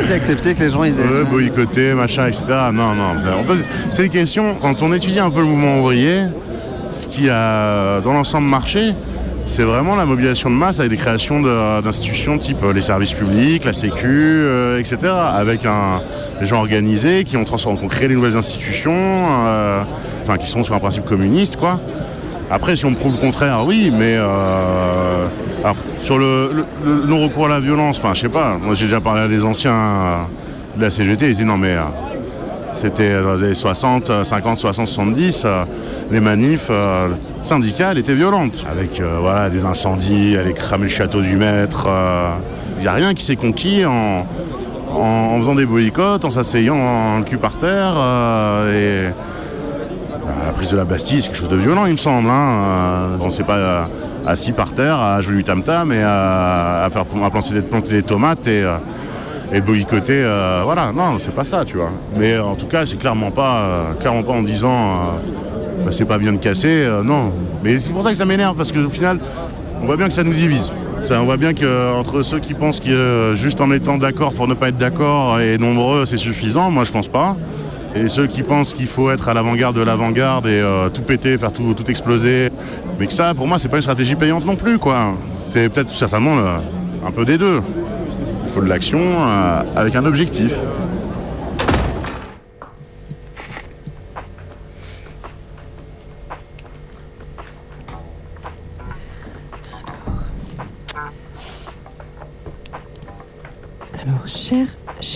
C'est 0.06 0.14
accepter 0.14 0.54
que 0.54 0.60
les 0.60 0.70
gens 0.70 0.84
ils 0.84 0.98
aient. 0.98 1.02
Ouais, 1.18 1.24
boycotter, 1.24 1.94
machin, 1.94 2.26
etc. 2.26 2.44
Non, 2.72 2.94
non. 2.94 3.12
on 3.40 3.44
peut- 3.44 3.56
C'est 3.90 4.04
une 4.06 4.10
question, 4.10 4.56
quand 4.60 4.82
on 4.82 4.92
étudie 4.92 5.18
un 5.20 5.30
peu 5.30 5.40
le 5.40 5.46
mouvement 5.46 5.78
ouvrier, 5.80 6.22
ce 6.90 7.06
qui 7.06 7.28
a 7.30 8.00
dans 8.00 8.12
l'ensemble 8.12 8.48
marché, 8.48 8.94
c'est 9.46 9.62
vraiment 9.62 9.96
la 9.96 10.04
mobilisation 10.04 10.50
de 10.50 10.54
masse 10.54 10.78
avec 10.78 10.90
des 10.90 10.96
créations 10.98 11.40
de- 11.40 11.80
d'institutions 11.80 12.36
type 12.38 12.62
euh, 12.62 12.72
les 12.72 12.82
services 12.82 13.12
publics, 13.14 13.64
la 13.64 13.72
Sécu, 13.72 14.06
euh, 14.06 14.78
etc. 14.78 14.96
Avec 15.34 15.64
un, 15.64 16.02
des 16.40 16.46
gens 16.46 16.58
organisés 16.58 17.24
qui 17.24 17.36
ont, 17.38 17.44
transformé, 17.44 17.78
qui 17.78 17.84
ont 17.84 17.88
créé 17.88 18.08
des 18.08 18.14
nouvelles 18.14 18.36
institutions, 18.36 18.92
euh, 18.94 19.82
enfin 20.28 20.38
qui 20.38 20.48
sont 20.48 20.62
sur 20.62 20.74
un 20.74 20.80
principe 20.80 21.04
communiste, 21.04 21.56
quoi. 21.56 21.80
Après, 22.50 22.76
si 22.76 22.84
on 22.84 22.90
me 22.90 22.96
prouve 22.96 23.12
le 23.12 23.18
contraire, 23.18 23.64
oui, 23.66 23.92
mais 23.92 24.16
euh, 24.16 25.26
alors, 25.62 25.76
sur 26.02 26.18
le, 26.18 26.64
non-recours 27.06 27.46
à 27.46 27.48
la 27.48 27.60
violence, 27.60 27.98
enfin, 27.98 28.14
je 28.14 28.20
sais 28.20 28.28
pas. 28.28 28.56
Moi, 28.58 28.74
j'ai 28.74 28.86
déjà 28.86 29.00
parlé 29.00 29.22
à 29.22 29.28
des 29.28 29.44
anciens 29.44 29.74
euh, 29.74 30.16
de 30.76 30.82
la 30.82 30.90
CGT, 30.90 31.26
ils 31.26 31.32
disaient 31.32 31.44
non, 31.44 31.58
mais 31.58 31.72
euh, 31.72 31.82
c'était 32.72 33.20
dans 33.20 33.34
les 33.34 33.44
années 33.44 33.54
60, 33.54 34.10
euh, 34.10 34.24
50, 34.24 34.58
60, 34.58 34.86
70, 34.86 35.42
euh, 35.44 35.64
les 36.10 36.20
manifs 36.20 36.70
syndicales 37.42 37.98
étaient 37.98 38.14
violentes, 38.14 38.64
avec 38.70 39.02
voilà, 39.20 39.50
des 39.50 39.66
incendies, 39.66 40.36
aller 40.38 40.54
cramer 40.54 40.84
le 40.84 40.90
château 40.90 41.20
du 41.20 41.36
maître. 41.36 41.86
Il 42.78 42.82
n'y 42.82 42.88
a 42.88 42.94
rien 42.94 43.12
qui 43.12 43.24
s'est 43.24 43.36
conquis 43.36 43.84
en, 43.84 44.26
en, 44.90 45.38
faisant 45.38 45.54
des 45.54 45.66
boycotts, 45.66 46.24
en 46.24 46.30
s'asseyant 46.30 46.78
en 46.78 47.22
cul 47.22 47.36
par 47.36 47.58
terre. 47.58 47.94
et 48.72 49.08
la 50.46 50.52
prise 50.52 50.70
de 50.70 50.76
la 50.76 50.84
Bastille, 50.84 51.20
c'est 51.20 51.28
quelque 51.28 51.38
chose 51.38 51.48
de 51.48 51.56
violent, 51.56 51.86
il 51.86 51.92
me 51.92 51.96
semble. 51.98 52.28
Hein. 52.28 52.46
Euh, 52.48 53.16
on 53.20 53.26
ne 53.26 53.30
s'est 53.30 53.44
pas 53.44 53.56
euh, 53.56 53.82
assis 54.26 54.52
par 54.52 54.72
terre 54.72 54.96
à 54.98 55.20
jouer 55.20 55.36
du 55.36 55.44
tam-tam 55.44 55.92
et 55.92 56.02
à, 56.02 56.88
faire 56.90 57.04
planter 57.04 57.60
des, 57.90 58.02
tomates 58.02 58.46
et, 58.46 58.62
euh, 58.62 59.60
boycotter. 59.60 60.22
euh, 60.24 60.62
voilà, 60.64 60.92
non, 60.92 61.18
c'est 61.18 61.34
pas 61.34 61.44
ça, 61.44 61.64
tu 61.64 61.76
vois. 61.76 61.90
Mais 62.16 62.34
euh, 62.34 62.44
en 62.44 62.54
tout 62.54 62.66
cas, 62.66 62.84
c'est 62.86 62.98
clairement 62.98 63.30
pas, 63.30 63.60
euh, 63.60 63.94
clairement 63.94 64.22
pas 64.22 64.32
en 64.32 64.42
disant 64.42 64.72
euh, 64.76 65.84
bah, 65.84 65.90
c'est 65.92 66.04
pas 66.04 66.18
bien 66.18 66.32
de 66.32 66.38
casser, 66.38 66.82
euh, 66.84 67.02
non. 67.02 67.32
Mais 67.62 67.78
c'est 67.78 67.92
pour 67.92 68.02
ça 68.02 68.10
que 68.10 68.16
ça 68.16 68.24
m'énerve, 68.24 68.56
parce 68.56 68.72
qu'au 68.72 68.88
final, 68.88 69.18
on 69.82 69.86
voit 69.86 69.96
bien 69.96 70.08
que 70.08 70.14
ça 70.14 70.24
nous 70.24 70.34
divise. 70.34 70.70
On 71.10 71.24
voit 71.24 71.38
bien 71.38 71.54
qu'entre 71.54 72.22
ceux 72.22 72.38
qui 72.38 72.52
pensent 72.52 72.80
que 72.80 72.90
euh, 72.90 73.34
juste 73.34 73.62
en 73.62 73.70
étant 73.70 73.96
d'accord 73.96 74.34
pour 74.34 74.46
ne 74.46 74.52
pas 74.52 74.68
être 74.68 74.76
d'accord 74.76 75.40
et 75.40 75.56
nombreux, 75.56 76.04
c'est 76.04 76.18
suffisant, 76.18 76.70
moi 76.70 76.84
je 76.84 76.92
pense 76.92 77.08
pas. 77.08 77.34
Et 78.00 78.08
ceux 78.08 78.26
qui 78.26 78.42
pensent 78.42 78.74
qu'il 78.74 78.86
faut 78.86 79.10
être 79.10 79.28
à 79.28 79.34
l'avant-garde 79.34 79.74
de 79.76 79.82
l'avant-garde 79.82 80.46
et 80.46 80.50
euh, 80.60 80.88
tout 80.88 81.02
péter, 81.02 81.36
faire 81.36 81.52
tout, 81.52 81.74
tout 81.74 81.90
exploser. 81.90 82.50
Mais 82.98 83.06
que 83.06 83.12
ça, 83.12 83.34
pour 83.34 83.46
moi, 83.46 83.58
c'est 83.58 83.68
pas 83.68 83.76
une 83.76 83.82
stratégie 83.82 84.14
payante 84.14 84.44
non 84.46 84.54
plus, 84.56 84.78
quoi. 84.78 85.14
C'est 85.42 85.68
peut-être 85.68 85.90
certainement 85.90 86.36
le- 86.36 87.06
un 87.06 87.10
peu 87.10 87.24
des 87.24 87.38
deux. 87.38 87.60
Il 88.44 88.50
faut 88.52 88.60
de 88.60 88.66
l'action 88.68 89.00
euh, 89.00 89.60
avec 89.76 89.96
un 89.96 90.04
objectif. 90.04 90.52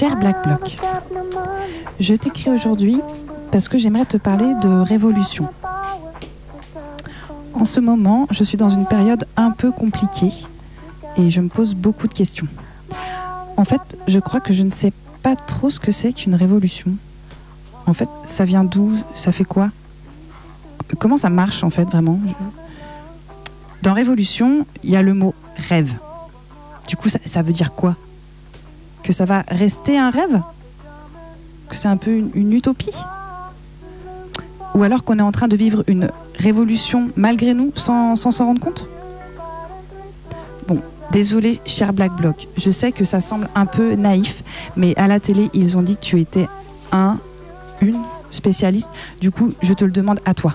Cher 0.02 0.16
Black 0.16 0.44
Bloc, 0.44 0.78
je 2.00 2.14
t'écris 2.14 2.50
aujourd'hui 2.50 3.00
parce 3.52 3.68
que 3.68 3.78
j'aimerais 3.78 4.04
te 4.04 4.16
parler 4.16 4.52
de 4.60 4.80
révolution. 4.80 5.46
En 7.54 7.64
ce 7.64 7.78
moment, 7.78 8.26
je 8.32 8.42
suis 8.42 8.58
dans 8.58 8.68
une 8.68 8.84
période 8.84 9.28
un 9.36 9.52
peu 9.52 9.70
compliquée 9.70 10.32
et 11.16 11.30
je 11.30 11.40
me 11.40 11.48
pose 11.48 11.76
beaucoup 11.76 12.08
de 12.08 12.14
questions. 12.14 12.48
En 13.56 13.64
fait, 13.64 13.80
je 14.08 14.18
crois 14.18 14.40
que 14.40 14.52
je 14.52 14.64
ne 14.64 14.70
sais 14.70 14.92
pas 15.22 15.36
trop 15.36 15.70
ce 15.70 15.78
que 15.78 15.92
c'est 15.92 16.12
qu'une 16.12 16.34
révolution. 16.34 16.96
En 17.86 17.94
fait, 17.94 18.08
ça 18.26 18.44
vient 18.44 18.64
d'où? 18.64 18.90
Ça 19.14 19.30
fait 19.30 19.44
quoi? 19.44 19.70
Comment 20.98 21.16
ça 21.16 21.30
marche 21.30 21.62
en 21.62 21.70
fait 21.70 21.84
vraiment? 21.84 22.18
Dans 23.82 23.92
révolution, 23.92 24.66
il 24.82 24.90
y 24.90 24.96
a 24.96 25.02
le 25.02 25.14
mot 25.14 25.32
rêve. 25.68 25.94
Du 26.88 26.96
coup, 26.96 27.08
ça, 27.08 27.20
ça 27.24 27.42
veut 27.42 27.52
dire 27.52 27.72
quoi? 27.72 27.94
Que 29.02 29.12
ça 29.12 29.24
va 29.24 29.44
rester 29.48 29.98
un 29.98 30.10
rêve 30.10 30.40
Que 31.68 31.76
c'est 31.76 31.88
un 31.88 31.96
peu 31.96 32.10
une, 32.34 32.52
utopie? 32.52 32.94
Ou 34.74 34.82
alors 34.82 35.04
qu'on 35.04 35.18
est 35.18 35.22
en 35.22 35.32
train 35.32 35.48
de 35.48 35.56
vivre 35.56 35.84
une 35.86 36.10
révolution 36.38 37.10
malgré 37.16 37.52
nous 37.52 37.72
sans 37.74 38.16
sans 38.16 38.30
s'en 38.30 38.46
rendre 38.46 38.60
compte? 38.60 38.86
Bon, 40.66 40.80
désolé, 41.10 41.60
cher 41.66 41.92
Black 41.92 42.12
Bloc. 42.16 42.48
Je 42.56 42.70
sais 42.70 42.92
que 42.92 43.04
ça 43.04 43.20
semble 43.20 43.48
un 43.54 43.66
peu 43.66 43.94
naïf, 43.94 44.42
mais 44.76 44.94
à 44.96 45.08
la 45.08 45.20
télé, 45.20 45.50
ils 45.52 45.76
ont 45.76 45.82
dit 45.82 45.96
que 45.96 46.02
tu 46.02 46.20
étais 46.20 46.48
un, 46.92 47.18
une 47.80 47.98
spécialiste. 48.30 48.90
Du 49.20 49.30
coup, 49.30 49.52
je 49.62 49.74
te 49.74 49.84
le 49.84 49.90
demande 49.90 50.20
à 50.24 50.34
toi. 50.34 50.54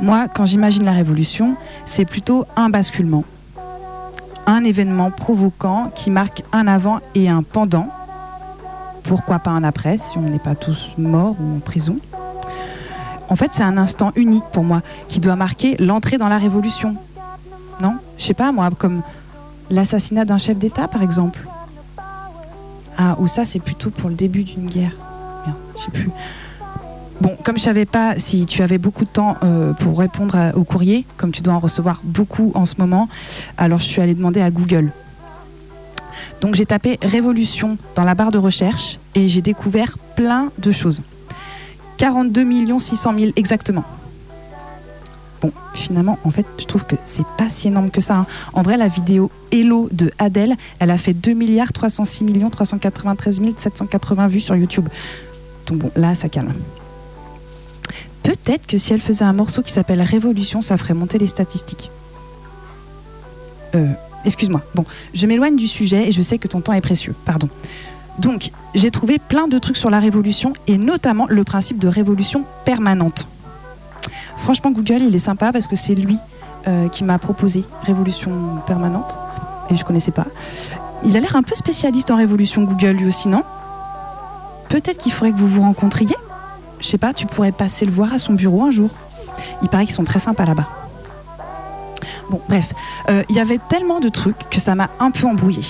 Moi, 0.00 0.26
quand 0.28 0.46
j'imagine 0.46 0.84
la 0.84 0.92
révolution, 0.92 1.56
c'est 1.86 2.04
plutôt 2.04 2.44
un 2.56 2.70
basculement. 2.70 3.24
Un 4.46 4.64
événement 4.64 5.10
provoquant 5.10 5.90
qui 5.94 6.10
marque 6.10 6.42
un 6.52 6.66
avant 6.66 7.00
et 7.14 7.28
un 7.28 7.42
pendant. 7.42 7.88
Pourquoi 9.04 9.38
pas 9.38 9.50
un 9.50 9.64
après 9.64 9.98
si 9.98 10.18
on 10.18 10.22
n'est 10.22 10.38
pas 10.38 10.54
tous 10.54 10.90
morts 10.98 11.36
ou 11.40 11.56
en 11.56 11.60
prison 11.60 11.98
En 13.28 13.36
fait, 13.36 13.50
c'est 13.52 13.62
un 13.62 13.76
instant 13.76 14.12
unique 14.16 14.44
pour 14.52 14.64
moi 14.64 14.82
qui 15.08 15.20
doit 15.20 15.36
marquer 15.36 15.76
l'entrée 15.78 16.18
dans 16.18 16.28
la 16.28 16.38
révolution. 16.38 16.96
Non? 17.80 17.96
Je 18.18 18.24
sais 18.24 18.34
pas, 18.34 18.52
moi, 18.52 18.70
comme 18.76 19.02
l'assassinat 19.70 20.24
d'un 20.24 20.38
chef 20.38 20.58
d'État, 20.58 20.88
par 20.88 21.02
exemple. 21.02 21.40
Ah, 22.98 23.16
ou 23.18 23.26
ça, 23.28 23.44
c'est 23.44 23.60
plutôt 23.60 23.90
pour 23.90 24.08
le 24.08 24.14
début 24.14 24.44
d'une 24.44 24.66
guerre. 24.66 24.92
Je 25.76 25.82
sais 25.82 25.90
plus. 25.90 26.10
Bon, 27.20 27.36
comme 27.44 27.56
je 27.56 27.62
savais 27.62 27.84
pas 27.84 28.18
si 28.18 28.46
tu 28.46 28.62
avais 28.62 28.78
beaucoup 28.78 29.04
de 29.04 29.10
temps 29.10 29.36
euh, 29.44 29.72
pour 29.74 29.98
répondre 29.98 30.52
au 30.56 30.64
courrier, 30.64 31.06
comme 31.16 31.30
tu 31.30 31.42
dois 31.42 31.54
en 31.54 31.60
recevoir 31.60 32.00
beaucoup 32.02 32.50
en 32.54 32.64
ce 32.64 32.74
moment, 32.78 33.08
alors 33.58 33.78
je 33.78 33.84
suis 33.84 34.02
allée 34.02 34.14
demander 34.14 34.40
à 34.40 34.50
Google. 34.50 34.90
Donc 36.40 36.56
j'ai 36.56 36.66
tapé 36.66 36.98
révolution 37.02 37.78
dans 37.94 38.02
la 38.02 38.16
barre 38.16 38.32
de 38.32 38.38
recherche 38.38 38.98
et 39.14 39.28
j'ai 39.28 39.42
découvert 39.42 39.98
plein 40.16 40.50
de 40.58 40.72
choses. 40.72 41.02
42 41.98 42.78
600 42.80 43.14
000 43.16 43.32
exactement. 43.36 43.84
Bon, 45.40 45.52
finalement, 45.74 46.18
en 46.24 46.30
fait, 46.30 46.46
je 46.58 46.64
trouve 46.64 46.84
que 46.84 46.96
c'est 47.04 47.26
pas 47.38 47.48
si 47.48 47.68
énorme 47.68 47.90
que 47.90 48.00
ça. 48.00 48.16
hein. 48.16 48.26
En 48.52 48.62
vrai, 48.62 48.76
la 48.76 48.88
vidéo 48.88 49.30
Hello 49.50 49.88
de 49.92 50.10
Adèle, 50.18 50.56
elle 50.78 50.90
a 50.90 50.98
fait 50.98 51.14
2 51.14 51.32
milliards 51.32 51.72
306 51.72 52.24
millions 52.24 52.50
393 52.50 53.40
780 53.58 54.28
vues 54.28 54.40
sur 54.40 54.56
YouTube. 54.56 54.88
Donc 55.66 55.78
bon, 55.78 55.90
là, 55.96 56.14
ça 56.14 56.28
calme. 56.28 56.52
Peut-être 58.22 58.66
que 58.66 58.78
si 58.78 58.92
elle 58.92 59.00
faisait 59.00 59.24
un 59.24 59.32
morceau 59.32 59.62
qui 59.62 59.72
s'appelle 59.72 60.00
Révolution, 60.00 60.62
ça 60.62 60.76
ferait 60.76 60.94
monter 60.94 61.18
les 61.18 61.26
statistiques. 61.26 61.90
Euh, 63.74 63.88
excuse-moi. 64.24 64.62
Bon, 64.74 64.84
je 65.14 65.26
m'éloigne 65.26 65.56
du 65.56 65.68
sujet 65.68 66.08
et 66.08 66.12
je 66.12 66.22
sais 66.22 66.38
que 66.38 66.48
ton 66.48 66.60
temps 66.60 66.72
est 66.72 66.80
précieux. 66.80 67.14
Pardon. 67.24 67.48
Donc, 68.18 68.50
j'ai 68.74 68.90
trouvé 68.90 69.18
plein 69.18 69.48
de 69.48 69.58
trucs 69.58 69.76
sur 69.76 69.90
la 69.90 69.98
révolution 69.98 70.52
et 70.66 70.78
notamment 70.78 71.26
le 71.28 71.44
principe 71.44 71.78
de 71.78 71.88
révolution 71.88 72.44
permanente. 72.64 73.26
Franchement, 74.36 74.70
Google, 74.70 75.02
il 75.02 75.14
est 75.14 75.20
sympa 75.20 75.52
parce 75.52 75.66
que 75.66 75.76
c'est 75.76 75.94
lui 75.94 76.18
euh, 76.68 76.88
qui 76.88 77.04
m'a 77.04 77.18
proposé 77.18 77.64
révolution 77.82 78.30
permanente 78.66 79.16
et 79.70 79.76
je 79.76 79.84
connaissais 79.84 80.10
pas. 80.10 80.26
Il 81.04 81.16
a 81.16 81.20
l'air 81.20 81.36
un 81.36 81.42
peu 81.42 81.54
spécialiste 81.54 82.10
en 82.10 82.16
révolution 82.16 82.62
Google 82.62 82.92
lui 82.92 83.06
aussi, 83.06 83.28
non? 83.28 83.42
Peut-être 84.68 84.98
qu'il 84.98 85.12
faudrait 85.12 85.32
que 85.32 85.38
vous 85.38 85.48
vous 85.48 85.62
rencontriez. 85.62 86.14
Je 86.82 86.88
sais 86.88 86.98
pas, 86.98 87.14
tu 87.14 87.26
pourrais 87.26 87.52
passer 87.52 87.86
le 87.86 87.92
voir 87.92 88.12
à 88.12 88.18
son 88.18 88.34
bureau 88.34 88.64
un 88.64 88.70
jour. 88.70 88.90
Il 89.62 89.68
paraît 89.68 89.86
qu'ils 89.86 89.94
sont 89.94 90.04
très 90.04 90.18
sympas 90.18 90.44
là-bas. 90.44 90.68
Bon, 92.28 92.40
bref, 92.48 92.72
euh, 93.08 93.22
il 93.30 93.36
y 93.36 93.40
avait 93.40 93.60
tellement 93.70 94.00
de 94.00 94.08
trucs 94.08 94.50
que 94.50 94.60
ça 94.60 94.74
m'a 94.74 94.90
un 94.98 95.10
peu 95.12 95.26
embrouillé. 95.26 95.62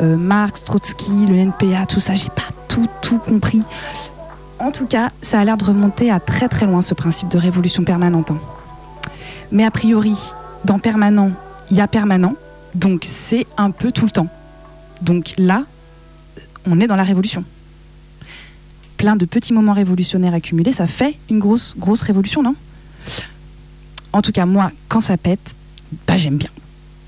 Euh, 0.00 0.16
Marx, 0.16 0.64
Trotsky, 0.64 1.26
le 1.26 1.36
NPA, 1.36 1.86
tout 1.86 2.00
ça, 2.00 2.14
j'ai 2.14 2.28
pas 2.30 2.42
tout, 2.66 2.88
tout 3.02 3.18
compris. 3.18 3.62
En 4.58 4.72
tout 4.72 4.86
cas, 4.86 5.10
ça 5.22 5.40
a 5.40 5.44
l'air 5.44 5.56
de 5.56 5.64
remonter 5.64 6.10
à 6.10 6.18
très 6.18 6.48
très 6.48 6.66
loin 6.66 6.82
ce 6.82 6.94
principe 6.94 7.28
de 7.28 7.38
révolution 7.38 7.84
permanente. 7.84 8.32
hein. 8.32 8.38
Mais 9.52 9.64
a 9.64 9.70
priori, 9.70 10.16
dans 10.64 10.78
permanent, 10.78 11.30
il 11.70 11.76
y 11.76 11.80
a 11.80 11.86
permanent, 11.88 12.34
donc 12.74 13.02
c'est 13.04 13.46
un 13.56 13.70
peu 13.70 13.92
tout 13.92 14.06
le 14.06 14.10
temps. 14.10 14.28
Donc 15.02 15.34
là, 15.38 15.64
on 16.66 16.80
est 16.80 16.86
dans 16.86 16.96
la 16.96 17.02
révolution. 17.04 17.44
Plein 19.02 19.16
de 19.16 19.24
petits 19.24 19.52
moments 19.52 19.72
révolutionnaires 19.72 20.32
accumulés, 20.32 20.70
ça 20.70 20.86
fait 20.86 21.18
une 21.28 21.40
grosse, 21.40 21.74
grosse 21.76 22.02
révolution, 22.02 22.40
non? 22.40 22.54
En 24.12 24.22
tout 24.22 24.30
cas, 24.30 24.46
moi, 24.46 24.70
quand 24.86 25.00
ça 25.00 25.16
pète, 25.16 25.56
bah 26.06 26.18
j'aime 26.18 26.36
bien. 26.36 26.50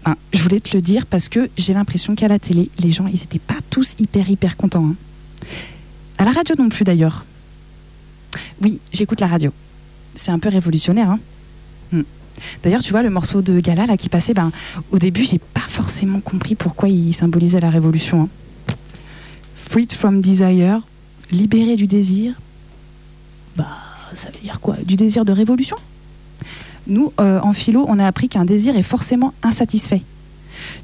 Hein, 0.05 0.17
je 0.33 0.43
voulais 0.43 0.59
te 0.59 0.75
le 0.77 0.83
dire 0.83 1.07
parce 1.07 1.29
que 1.29 1.49
j'ai 1.57 1.73
l'impression 1.73 2.17
qu'à 2.17 2.27
la 2.27 2.41
télé, 2.41 2.69
les 2.81 2.91
gens, 2.91 3.07
ils 3.07 3.21
n'étaient 3.21 3.39
pas 3.39 3.59
tous 3.71 3.95
hyper, 4.01 4.29
hyper 4.29 4.57
contents. 4.57 4.87
hein. 4.87 4.97
À 6.19 6.25
la 6.25 6.33
radio 6.33 6.57
non 6.59 6.69
plus 6.69 6.83
d'ailleurs. 6.83 7.25
Oui, 8.61 8.81
j'écoute 8.93 9.21
la 9.21 9.29
radio. 9.29 9.53
C'est 10.17 10.33
un 10.33 10.41
peu 10.41 10.49
révolutionnaire. 10.49 11.11
Hein 11.11 11.21
Hmm. 11.93 12.03
D'ailleurs, 12.65 12.83
tu 12.83 12.91
vois, 12.91 13.05
le 13.05 13.11
morceau 13.11 13.41
de 13.41 13.61
Gala 13.61 13.97
qui 13.97 14.09
passait, 14.09 14.35
ben, 14.35 14.51
au 14.91 14.99
début, 14.99 15.23
j'ai 15.23 15.39
pas 15.39 15.61
forcément 15.69 16.19
compris 16.19 16.57
pourquoi 16.57 16.89
il 16.89 17.15
symbolisait 17.15 17.61
la 17.61 17.71
révolution. 17.71 18.29
Freed 19.55 19.93
from 19.93 20.21
desire, 20.21 20.81
libéré 21.31 21.77
du 21.77 21.87
désir. 21.87 22.35
Bah, 23.57 23.67
ça 24.15 24.31
veut 24.31 24.41
dire 24.43 24.61
quoi? 24.61 24.77
Du 24.85 24.97
désir 24.97 25.25
de 25.25 25.33
révolution? 25.33 25.77
Nous, 26.87 27.13
euh, 27.21 27.41
en 27.41 27.53
philo, 27.53 27.85
on 27.89 27.99
a 27.99 28.07
appris 28.07 28.29
qu'un 28.29 28.45
désir 28.45 28.77
est 28.77 28.83
forcément 28.83 29.33
insatisfait. 29.43 30.03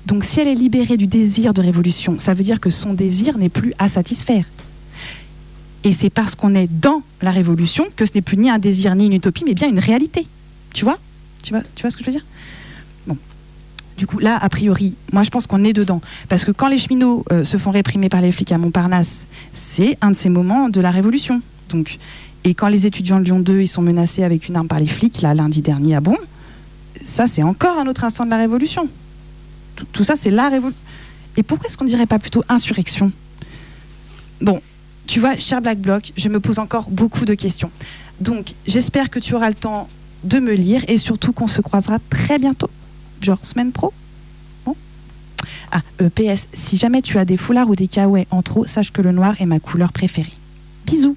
Donc, 0.06 0.24
si 0.24 0.40
elle 0.40 0.48
est 0.48 0.54
libérée 0.54 0.96
du 0.96 1.06
désir 1.06 1.52
de 1.54 1.60
révolution, 1.60 2.18
ça 2.18 2.34
veut 2.34 2.42
dire 2.42 2.60
que 2.60 2.70
son 2.70 2.92
désir 2.92 3.38
n'est 3.38 3.48
plus 3.48 3.74
à 3.78 3.88
satisfaire. 3.88 4.44
Et 5.84 5.92
c'est 5.92 6.10
parce 6.10 6.34
qu'on 6.34 6.54
est 6.54 6.66
dans 6.66 7.02
la 7.22 7.30
révolution 7.30 7.84
que 7.96 8.04
ce 8.04 8.12
n'est 8.14 8.22
plus 8.22 8.36
ni 8.36 8.50
un 8.50 8.58
désir 8.58 8.94
ni 8.94 9.06
une 9.06 9.14
utopie, 9.14 9.44
mais 9.44 9.54
bien 9.54 9.68
une 9.68 9.78
réalité. 9.78 10.26
Tu 10.74 10.84
vois? 10.84 10.98
Tu 11.42 11.52
vois, 11.52 11.62
tu 11.74 11.82
vois 11.82 11.90
ce 11.90 11.96
que 11.96 12.04
je 12.04 12.10
veux 12.10 12.16
dire? 12.16 12.26
Du 14.00 14.06
coup, 14.06 14.18
là, 14.18 14.38
a 14.40 14.48
priori, 14.48 14.94
moi 15.12 15.24
je 15.24 15.28
pense 15.28 15.46
qu'on 15.46 15.62
est 15.62 15.74
dedans. 15.74 16.00
Parce 16.30 16.46
que 16.46 16.52
quand 16.52 16.68
les 16.68 16.78
cheminots 16.78 17.22
euh, 17.32 17.44
se 17.44 17.58
font 17.58 17.70
réprimer 17.70 18.08
par 18.08 18.22
les 18.22 18.32
flics 18.32 18.50
à 18.50 18.56
Montparnasse, 18.56 19.26
c'est 19.52 19.98
un 20.00 20.12
de 20.12 20.16
ces 20.16 20.30
moments 20.30 20.70
de 20.70 20.80
la 20.80 20.90
révolution. 20.90 21.42
Donc, 21.68 21.98
et 22.44 22.54
quand 22.54 22.68
les 22.68 22.86
étudiants 22.86 23.20
de 23.20 23.24
Lyon 23.24 23.40
2 23.40 23.60
ils 23.60 23.68
sont 23.68 23.82
menacés 23.82 24.24
avec 24.24 24.48
une 24.48 24.56
arme 24.56 24.68
par 24.68 24.80
les 24.80 24.86
flics, 24.86 25.20
là, 25.20 25.34
lundi 25.34 25.60
dernier 25.60 25.96
à 25.96 26.00
Bon, 26.00 26.16
ça 27.04 27.26
c'est 27.26 27.42
encore 27.42 27.78
un 27.78 27.86
autre 27.88 28.02
instant 28.04 28.24
de 28.24 28.30
la 28.30 28.38
révolution. 28.38 28.88
Tout, 29.76 29.84
tout 29.92 30.02
ça, 30.02 30.14
c'est 30.16 30.30
la 30.30 30.48
révolution. 30.48 30.80
Et 31.36 31.42
pourquoi 31.42 31.68
est-ce 31.68 31.76
qu'on 31.76 31.84
dirait 31.84 32.06
pas 32.06 32.18
plutôt 32.18 32.42
insurrection? 32.48 33.12
Bon, 34.40 34.62
tu 35.06 35.20
vois, 35.20 35.36
cher 35.38 35.60
Black 35.60 35.78
Bloc, 35.78 36.14
je 36.16 36.30
me 36.30 36.40
pose 36.40 36.58
encore 36.58 36.88
beaucoup 36.88 37.26
de 37.26 37.34
questions. 37.34 37.70
Donc, 38.18 38.54
j'espère 38.66 39.10
que 39.10 39.18
tu 39.18 39.34
auras 39.34 39.50
le 39.50 39.54
temps 39.54 39.90
de 40.24 40.38
me 40.38 40.54
lire 40.54 40.86
et 40.88 40.96
surtout 40.96 41.34
qu'on 41.34 41.48
se 41.48 41.60
croisera 41.60 41.98
très 42.08 42.38
bientôt, 42.38 42.70
genre 43.20 43.44
semaine 43.44 43.72
pro. 43.72 43.92
Ah, 45.72 45.82
euh, 46.02 46.10
PS, 46.10 46.48
si 46.52 46.76
jamais 46.76 47.00
tu 47.00 47.18
as 47.18 47.24
des 47.24 47.36
foulards 47.36 47.68
ou 47.68 47.76
des 47.76 47.86
kawaii 47.86 48.26
en 48.30 48.42
trop, 48.42 48.66
sache 48.66 48.92
que 48.92 49.02
le 49.02 49.12
noir 49.12 49.34
est 49.40 49.46
ma 49.46 49.60
couleur 49.60 49.92
préférée. 49.92 50.32
Bisous 50.86 51.16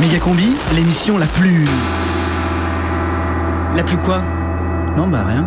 Méga 0.00 0.18
Combi, 0.18 0.56
l'émission 0.74 1.18
la 1.18 1.26
plus. 1.26 1.66
La 3.76 3.82
plus 3.82 3.98
quoi? 3.98 4.22
Non, 4.96 5.06
bah 5.08 5.24
rien. 5.26 5.46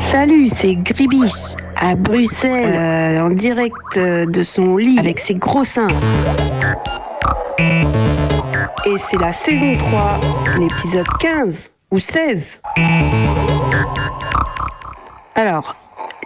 Salut, 0.00 0.48
c'est 0.48 0.74
Gribi 0.76 1.30
à 1.76 1.94
Bruxelles, 1.96 2.74
euh, 2.74 3.26
en 3.26 3.28
direct 3.28 3.74
euh, 3.98 4.24
de 4.24 4.42
son 4.42 4.78
lit 4.78 4.98
avec 4.98 5.18
ses 5.18 5.34
gros 5.34 5.64
seins. 5.64 5.88
Et 7.58 8.96
c'est 8.96 9.20
la 9.20 9.34
saison 9.34 9.76
3, 9.76 10.20
l'épisode 10.60 11.08
15 11.20 11.70
ou 11.90 11.98
16. 11.98 12.62
Alors, 15.34 15.76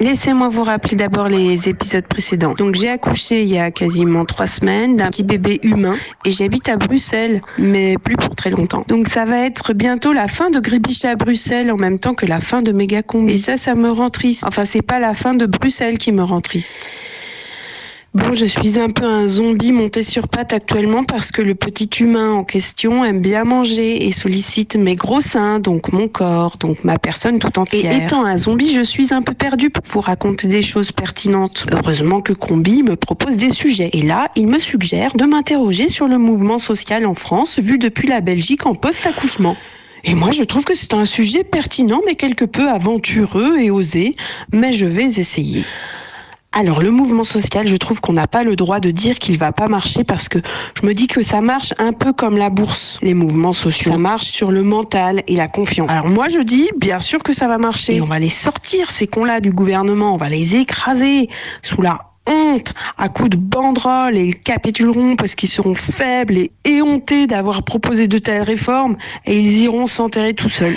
laissez-moi 0.03 0.48
vous 0.48 0.64
rappeler 0.64 0.96
d'abord 0.96 1.28
les 1.28 1.68
épisodes 1.68 2.07
précédents. 2.07 2.55
Donc 2.55 2.74
j'ai 2.74 2.88
accouché 2.88 3.42
il 3.42 3.48
y 3.48 3.59
a 3.59 3.70
quasiment 3.70 4.24
trois 4.24 4.46
semaines 4.46 4.96
d'un 4.96 5.09
petit 5.09 5.22
bébé 5.22 5.61
humain 5.62 5.96
et 6.24 6.30
j'habite 6.30 6.68
à 6.68 6.76
Bruxelles, 6.76 7.40
mais 7.59 7.96
plus 7.96 8.16
pour 8.16 8.34
très 8.34 8.50
longtemps. 8.50 8.84
Donc 8.88 9.09
ça 9.09 9.24
va 9.24 9.38
être 9.38 9.72
bientôt 9.72 10.12
la 10.12 10.28
fin 10.28 10.50
de 10.50 10.61
Gribiche 10.61 11.05
à 11.05 11.14
Bruxelles 11.14 11.70
en 11.70 11.76
même 11.76 11.98
temps 11.98 12.14
que 12.14 12.26
la 12.26 12.40
fin 12.40 12.62
de 12.62 12.72
Mégacombi. 12.72 13.34
Et 13.34 13.36
ça, 13.36 13.57
ça 13.57 13.74
me 13.74 13.90
rend 13.90 14.11
triste. 14.11 14.44
Enfin, 14.46 14.64
c'est 14.64 14.82
pas 14.82 14.98
la 14.98 15.14
fin 15.14 15.34
de 15.34 15.46
Bruxelles 15.46 15.98
qui 15.98 16.12
me 16.12 16.22
rend 16.22 16.40
triste. 16.40 16.90
Bon, 18.14 18.34
je 18.34 18.44
suis 18.44 18.78
un 18.78 18.90
peu 18.90 19.06
un 19.06 19.26
zombie 19.26 19.72
monté 19.72 20.02
sur 20.02 20.28
pattes 20.28 20.52
actuellement 20.52 21.02
parce 21.02 21.32
que 21.32 21.40
le 21.40 21.54
petit 21.54 21.88
humain 21.98 22.30
en 22.32 22.44
question 22.44 23.02
aime 23.06 23.22
bien 23.22 23.44
manger 23.44 24.06
et 24.06 24.12
sollicite 24.12 24.76
mes 24.76 24.96
gros 24.96 25.22
seins, 25.22 25.60
donc 25.60 25.94
mon 25.94 26.08
corps, 26.08 26.58
donc 26.58 26.84
ma 26.84 26.98
personne 26.98 27.38
tout 27.38 27.58
entière. 27.58 27.90
Et 27.90 28.04
étant 28.04 28.26
un 28.26 28.36
zombie, 28.36 28.70
je 28.74 28.82
suis 28.82 29.14
un 29.14 29.22
peu 29.22 29.32
perdue 29.32 29.70
pour 29.70 29.84
vous 29.88 30.02
raconter 30.02 30.46
des 30.46 30.60
choses 30.60 30.92
pertinentes. 30.92 31.64
Heureusement 31.72 32.20
que 32.20 32.34
Combi 32.34 32.82
me 32.82 32.96
propose 32.96 33.38
des 33.38 33.48
sujets. 33.48 33.88
Et 33.94 34.02
là, 34.02 34.30
il 34.36 34.46
me 34.46 34.58
suggère 34.58 35.14
de 35.14 35.24
m'interroger 35.24 35.88
sur 35.88 36.06
le 36.06 36.18
mouvement 36.18 36.58
social 36.58 37.06
en 37.06 37.14
France 37.14 37.60
vu 37.60 37.78
depuis 37.78 38.08
la 38.08 38.20
Belgique 38.20 38.66
en 38.66 38.74
post-accouchement. 38.74 39.56
Et 40.04 40.14
moi, 40.14 40.32
je 40.32 40.42
trouve 40.42 40.64
que 40.64 40.74
c'est 40.74 40.92
un 40.92 41.06
sujet 41.06 41.44
pertinent, 41.44 42.02
mais 42.04 42.16
quelque 42.16 42.44
peu 42.44 42.68
aventureux 42.68 43.58
et 43.58 43.70
osé, 43.70 44.16
mais 44.52 44.74
je 44.74 44.84
vais 44.84 45.18
essayer. 45.18 45.64
Alors 46.55 46.82
le 46.82 46.90
mouvement 46.90 47.24
social, 47.24 47.66
je 47.66 47.76
trouve 47.76 48.03
qu'on 48.03 48.12
n'a 48.12 48.26
pas 48.26 48.44
le 48.44 48.57
droit 48.57 48.78
de 48.78 48.90
dire 48.90 49.18
qu'il 49.18 49.38
va 49.38 49.53
pas 49.53 49.68
marcher 49.68 50.05
parce 50.05 50.28
que 50.28 50.38
je 50.74 50.86
me 50.86 50.92
dis 50.92 51.07
que 51.07 51.22
ça 51.22 51.40
marche 51.40 51.72
un 51.78 51.94
peu 51.94 52.12
comme 52.12 52.36
la 52.36 52.50
bourse. 52.50 52.98
Les 53.00 53.14
mouvements 53.14 53.55
sociaux, 53.55 53.92
ça 53.92 53.96
marche 53.96 54.26
sur 54.26 54.50
le 54.50 54.62
mental 54.62 55.22
et 55.28 55.36
la 55.36 55.48
confiance. 55.48 55.88
Alors 55.90 56.09
moi 56.09 56.28
je 56.28 56.40
dis 56.40 56.68
bien 56.76 57.00
sûr 57.00 57.22
que 57.22 57.32
ça 57.32 57.48
va 57.48 57.57
marcher. 57.57 57.96
Et 57.96 58.00
on 58.03 58.07
va 58.07 58.18
les 58.18 58.28
sortir 58.28 58.90
ces 58.90 59.07
cons-là 59.07 59.40
du 59.40 59.50
gouvernement, 59.50 60.12
on 60.12 60.18
va 60.18 60.28
les 60.28 60.57
écraser 60.57 61.30
sous 61.62 61.80
la 61.80 62.12
honte 62.26 62.74
à 62.98 63.09
coups 63.09 63.30
de 63.30 63.36
banderoles 63.38 64.18
et 64.18 64.24
ils 64.24 64.38
capituleront 64.38 65.16
parce 65.16 65.34
qu'ils 65.34 65.48
seront 65.48 65.74
faibles 65.74 66.36
et 66.36 66.53
éhontés 66.64 67.26
d'avoir 67.26 67.62
proposé 67.62 68.09
de 68.09 68.18
telles 68.18 68.42
réformes 68.42 68.98
et 69.24 69.38
ils 69.38 69.62
iront 69.62 69.86
s'enterrer 69.86 70.34
tout 70.34 70.50
seuls. 70.50 70.76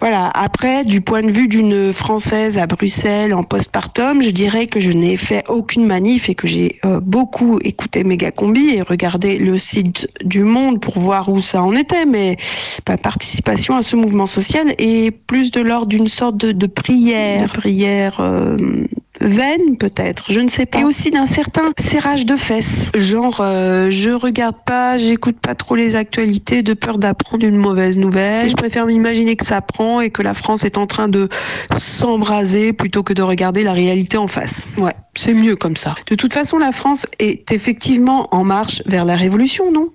Voilà, 0.00 0.30
après, 0.32 0.84
du 0.84 1.00
point 1.00 1.22
de 1.22 1.32
vue 1.32 1.48
d'une 1.48 1.92
Française 1.92 2.56
à 2.56 2.68
Bruxelles 2.68 3.34
en 3.34 3.42
postpartum, 3.42 4.22
je 4.22 4.30
dirais 4.30 4.68
que 4.68 4.78
je 4.78 4.92
n'ai 4.92 5.16
fait 5.16 5.42
aucune 5.48 5.86
manif 5.86 6.28
et 6.28 6.36
que 6.36 6.46
j'ai 6.46 6.78
euh, 6.84 7.00
beaucoup 7.00 7.58
écouté 7.64 8.04
Mégacombi 8.04 8.76
et 8.76 8.82
regardé 8.82 9.38
le 9.38 9.58
site 9.58 10.06
du 10.24 10.44
Monde 10.44 10.80
pour 10.80 11.00
voir 11.00 11.28
où 11.28 11.40
ça 11.40 11.64
en 11.64 11.72
était, 11.72 12.06
mais 12.06 12.36
ma 12.88 12.96
participation 12.96 13.74
à 13.74 13.82
ce 13.82 13.96
mouvement 13.96 14.26
social 14.26 14.72
est 14.78 15.10
plus 15.10 15.50
de 15.50 15.60
l'ordre 15.60 15.88
d'une 15.88 16.08
sorte 16.08 16.36
de, 16.36 16.52
de 16.52 16.66
prière, 16.68 17.52
prière 17.52 18.20
euh, 18.20 18.56
vaine 19.20 19.76
peut-être, 19.78 20.24
je 20.30 20.40
ne 20.40 20.48
sais 20.48 20.66
pas. 20.66 20.80
Et 20.80 20.84
aussi 20.84 21.10
d'un 21.10 21.26
certain 21.26 21.72
serrage 21.78 22.26
de 22.26 22.36
fesses. 22.36 22.90
Genre, 22.96 23.40
euh, 23.40 23.90
je 23.90 24.10
regarde 24.10 24.56
pas, 24.64 24.98
j'écoute 24.98 25.38
pas 25.40 25.54
trop 25.54 25.74
les 25.76 25.96
actualités 25.96 26.62
de 26.62 26.74
peur 26.74 26.98
d'apprendre 26.98 27.46
une 27.46 27.56
mauvaise 27.56 27.96
nouvelle. 27.96 28.48
Je 28.48 28.56
préfère 28.56 28.86
m'imaginer 28.86 29.36
que 29.36 29.46
ça 29.46 29.60
prend 29.60 30.00
et 30.00 30.10
que 30.10 30.22
la 30.22 30.34
France 30.34 30.64
est 30.64 30.78
en 30.78 30.86
train 30.86 31.08
de 31.08 31.28
s'embraser 31.76 32.72
plutôt 32.72 33.02
que 33.02 33.12
de 33.12 33.22
regarder 33.22 33.62
la 33.62 33.72
réalité 33.72 34.16
en 34.16 34.28
face. 34.28 34.66
Ouais, 34.76 34.94
c'est 35.16 35.34
mieux 35.34 35.56
comme 35.56 35.76
ça. 35.76 35.94
De 36.08 36.14
toute 36.14 36.32
façon, 36.32 36.58
la 36.58 36.72
France 36.72 37.06
est 37.18 37.50
effectivement 37.52 38.28
en 38.34 38.44
marche 38.44 38.82
vers 38.86 39.04
la 39.04 39.16
révolution, 39.16 39.70
non? 39.72 39.90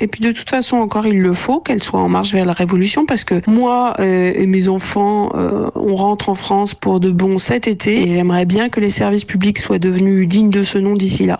Et 0.00 0.08
puis 0.08 0.20
de 0.20 0.32
toute 0.32 0.50
façon, 0.50 0.78
encore 0.78 1.06
il 1.06 1.20
le 1.20 1.34
faut 1.34 1.60
qu'elle 1.60 1.82
soit 1.82 2.00
en 2.00 2.08
marche 2.08 2.32
vers 2.32 2.44
la 2.44 2.52
révolution 2.52 3.06
parce 3.06 3.22
que 3.22 3.40
moi 3.48 3.94
euh, 4.00 4.32
et 4.34 4.46
mes 4.46 4.66
enfants, 4.66 5.30
euh, 5.36 5.70
on 5.76 5.94
rentre 5.94 6.28
en 6.28 6.34
France 6.34 6.74
pour 6.74 6.98
de 6.98 7.10
bon 7.10 7.38
cet 7.38 7.68
été 7.68 8.08
et 8.08 8.14
j'aimerais 8.14 8.44
bien 8.44 8.68
que 8.68 8.80
les 8.80 8.90
services 8.90 9.24
publics 9.24 9.58
soient 9.58 9.78
devenus 9.78 10.26
dignes 10.26 10.50
de 10.50 10.64
ce 10.64 10.78
nom 10.78 10.94
d'ici 10.94 11.26
là. 11.26 11.38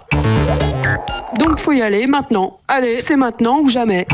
Donc 1.41 1.59
faut 1.59 1.73
y 1.73 1.83
aller 1.83 2.07
maintenant. 2.07 2.59
Allez, 2.69 3.01
c'est 3.01 3.17
maintenant 3.17 3.59
ou 3.61 3.69
jamais. 3.69 4.07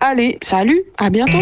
Allez, 0.00 0.38
salut, 0.40 0.82
à 0.96 1.10
bientôt. 1.10 1.38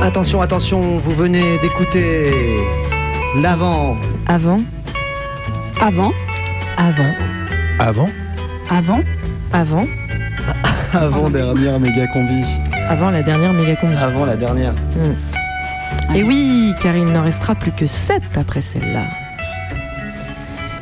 Attention, 0.00 0.40
attention, 0.40 0.98
vous 0.98 1.12
venez 1.12 1.58
d'écouter 1.58 2.30
l'avant. 3.42 3.96
Avant. 4.28 4.60
Avant. 5.80 6.12
Avant. 6.76 7.12
Avant 7.78 8.08
Avant. 8.68 9.00
Avant. 9.52 9.86
Avant 10.92 11.30
dernière 11.30 11.78
méga 11.78 12.06
combi. 12.08 12.42
Avant 12.88 13.10
la 13.10 13.22
dernière 13.22 13.52
méga 13.52 13.76
combi. 13.76 13.96
Avant 13.96 14.24
la 14.24 14.36
dernière. 14.36 14.72
Et 16.14 16.22
oui, 16.22 16.74
car 16.80 16.96
il 16.96 17.04
n'en 17.06 17.22
restera 17.22 17.54
plus 17.54 17.72
que 17.72 17.86
7 17.86 18.22
après 18.36 18.62
celle-là. 18.62 19.04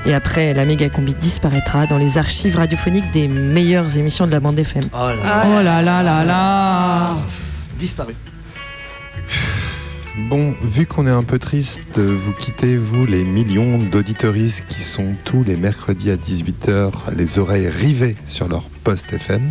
Et 0.07 0.14
après, 0.14 0.55
la 0.55 0.64
méga 0.64 0.88
combi 0.88 1.14
disparaîtra 1.14 1.86
dans 1.86 1.99
les 1.99 2.18
archives 2.18 2.57
radiophoniques 2.57 3.11
des 3.12 3.28
meilleures 3.28 3.97
émissions 3.97 4.26
de 4.26 4.32
la 4.32 4.40
bande 4.40 4.59
FM. 4.59 4.88
Oh 4.92 4.99
là 4.99 5.45
Oh 5.47 5.62
là 5.62 5.82
là 5.82 6.03
là 6.03 6.24
là 6.24 7.07
Disparu. 7.78 8.14
Bon, 10.16 10.54
vu 10.62 10.86
qu'on 10.86 11.06
est 11.08 11.10
un 11.10 11.24
peu 11.24 11.38
triste 11.40 11.82
de 11.96 12.02
vous 12.02 12.32
quitter, 12.32 12.76
vous, 12.76 13.04
les 13.04 13.24
millions 13.24 13.78
d'auditeuristes 13.78 14.64
qui 14.68 14.82
sont 14.82 15.14
tous 15.24 15.42
les 15.42 15.56
mercredis 15.56 16.10
à 16.10 16.16
18h, 16.16 16.92
les 17.16 17.38
oreilles 17.40 17.68
rivées 17.68 18.14
sur 18.28 18.48
leur 18.48 18.62
poste 18.84 19.12
FM, 19.12 19.42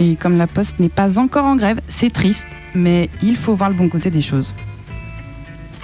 Et 0.00 0.16
comme 0.16 0.38
la 0.38 0.46
poste 0.46 0.80
n'est 0.80 0.88
pas 0.88 1.18
encore 1.18 1.44
en 1.44 1.56
grève, 1.56 1.80
c'est 1.88 2.10
triste, 2.12 2.48
mais 2.74 3.10
il 3.22 3.36
faut 3.36 3.54
voir 3.54 3.68
le 3.68 3.76
bon 3.76 3.88
côté 3.90 4.10
des 4.10 4.22
choses. 4.22 4.54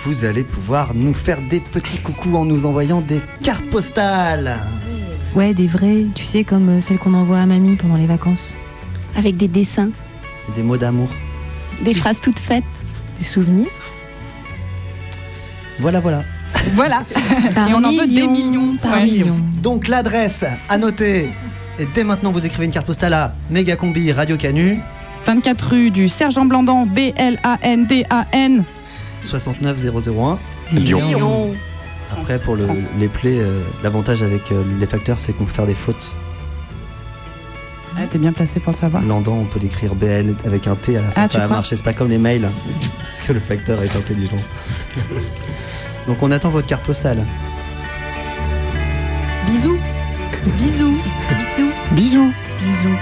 Vous 0.03 0.25
allez 0.25 0.45
pouvoir 0.45 0.95
nous 0.95 1.13
faire 1.13 1.39
des 1.51 1.61
petits 1.61 1.99
coucous 1.99 2.37
en 2.37 2.47
nous 2.47 2.65
envoyant 2.65 3.03
des 3.03 3.21
cartes 3.43 3.67
postales. 3.67 4.57
Ouais, 5.35 5.53
des 5.53 5.67
vrais, 5.67 6.07
tu 6.15 6.25
sais, 6.25 6.43
comme 6.43 6.71
euh, 6.71 6.81
celles 6.81 6.99
qu'on 6.99 7.13
envoie 7.15 7.39
à 7.39 7.47
mamie 7.47 7.77
pendant 7.77 7.97
les 7.97 8.07
vacances. 8.07 8.55
Avec 9.15 9.37
des 9.37 9.47
dessins, 9.47 9.91
Des 10.57 10.63
mots 10.63 10.79
d'amour. 10.79 11.11
des 11.85 11.93
phrases 11.95 12.21
toutes 12.21 12.39
faites. 12.39 12.65
Des 13.19 13.25
souvenirs 13.25 13.69
Voilà, 15.81 16.01
voilà. 16.01 16.25
Voilà 16.75 17.05
Par 17.55 17.69
Et 17.69 17.75
on 17.75 17.83
en 17.85 17.91
veut 17.91 18.07
des 18.07 18.27
millions, 18.27 18.77
par 18.81 18.93
Ouais. 18.95 19.05
millions. 19.05 19.37
Donc 19.63 19.89
l'adresse 19.89 20.45
à 20.69 20.79
noter. 20.79 21.31
Et 21.79 21.87
dès 21.95 22.05
maintenant, 22.05 22.33
vous 22.33 22.45
écrivez 22.45 22.67
une 22.67 22.71
carte 22.73 22.87
postale 22.87 23.15
à 23.15 23.35
Mégacombi 23.51 24.13
Radio 24.13 24.37
Canu, 24.37 24.79
24 25.27 25.63
rue 25.71 25.91
du 25.91 26.09
Sergent 26.09 26.45
Blandan, 26.45 26.87
B-L-A-N-D-A-N. 26.87 28.65
69001. 29.23 30.39
Lyon. 30.73 31.55
Après, 32.13 32.39
pour 32.39 32.57
le- 32.57 32.67
les 32.99 33.09
plaies, 33.09 33.39
euh, 33.41 33.61
l'avantage 33.83 34.23
avec 34.23 34.51
euh, 34.53 34.63
les 34.79 34.87
facteurs, 34.87 35.19
c'est 35.19 35.33
qu'on 35.33 35.45
peut 35.45 35.53
faire 35.53 35.67
des 35.67 35.75
fautes. 35.75 36.11
Ah, 37.97 38.03
t'es 38.11 38.19
bien 38.19 38.33
placé 38.33 38.61
pour 38.61 38.73
le 38.73 38.77
savoir. 38.79 39.03
Landan, 39.03 39.33
on 39.41 39.45
peut 39.45 39.59
l'écrire 39.61 39.95
BL 39.95 40.35
avec 40.45 40.67
un 40.67 40.75
T 40.77 40.97
à 40.97 41.03
la 41.03 41.09
fin. 41.11 41.23
Ah, 41.25 41.29
ça 41.29 41.39
va 41.39 41.49
marcher, 41.49 41.77
c'est 41.77 41.83
pas 41.83 41.93
comme 41.93 42.09
les 42.11 42.19
mails, 42.19 42.49
parce 43.03 43.21
que 43.21 43.33
le 43.33 43.41
facteur 43.41 43.83
est 43.83 43.95
intelligent. 43.97 44.39
Donc 46.11 46.19
on 46.23 46.33
attend 46.33 46.51
votre 46.51 46.67
carte 46.67 46.83
postale. 46.83 47.25
Bisous 49.47 49.79
Bisous 50.59 50.97
Bisous. 51.39 51.71
Bisous 51.93 52.33
Bisous 52.61 52.97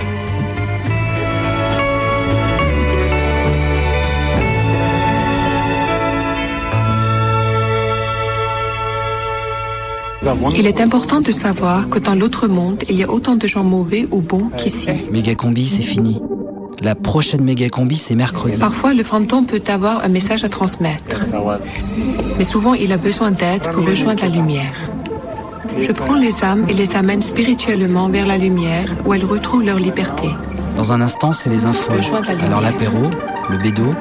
Il 10.55 10.67
est 10.67 10.83
important 10.83 11.23
de 11.23 11.33
savoir 11.33 11.89
que 11.89 11.99
dans 11.99 12.15
l'autre 12.15 12.47
monde, 12.47 12.85
il 12.91 12.97
y 12.97 13.05
a 13.05 13.11
autant 13.11 13.37
de 13.37 13.47
gens 13.47 13.65
mauvais 13.65 14.07
ou 14.11 14.21
bons 14.21 14.51
qu'ici. 14.59 14.87
Méga 15.11 15.35
combi, 15.35 15.67
c'est 15.67 15.81
fini. 15.83 16.21
La 16.81 16.95
prochaine 16.95 17.43
méga 17.43 17.69
combi, 17.69 17.97
c'est 17.97 18.15
mercredi. 18.15 18.59
Parfois, 18.59 18.95
le 18.95 19.03
fantôme 19.03 19.47
peut 19.47 19.63
avoir 19.67 20.05
un 20.05 20.09
message 20.09 20.45
à 20.45 20.49
transmettre. 20.49 21.17
Mais 22.39 22.45
souvent, 22.45 22.75
il 22.75 22.93
a 22.93 22.97
besoin 22.97 23.33
d'aide 23.33 23.63
pour 23.63 23.85
rejoindre 23.85 24.23
la 24.23 24.29
lumière. 24.29 24.73
Je 25.81 25.93
prends 25.93 26.17
les 26.17 26.45
âmes 26.45 26.67
et 26.69 26.75
les 26.75 26.95
amène 26.97 27.23
spirituellement 27.23 28.09
vers 28.09 28.27
la 28.27 28.39
lumière 28.39 28.89
où 29.05 29.15
elles 29.15 29.25
retrouvent 29.25 29.65
leur 29.65 29.79
liberté. 29.79 30.29
Dans 30.77 30.93
un 30.93 31.01
instant, 31.01 31.33
c'est 31.33 31.51
les 31.51 31.67
infos. 31.67 31.93
La. 31.93 32.45
Alors 32.45 32.61
l'apéro, 32.61 33.11
le 33.51 33.59
bédo 33.59 33.95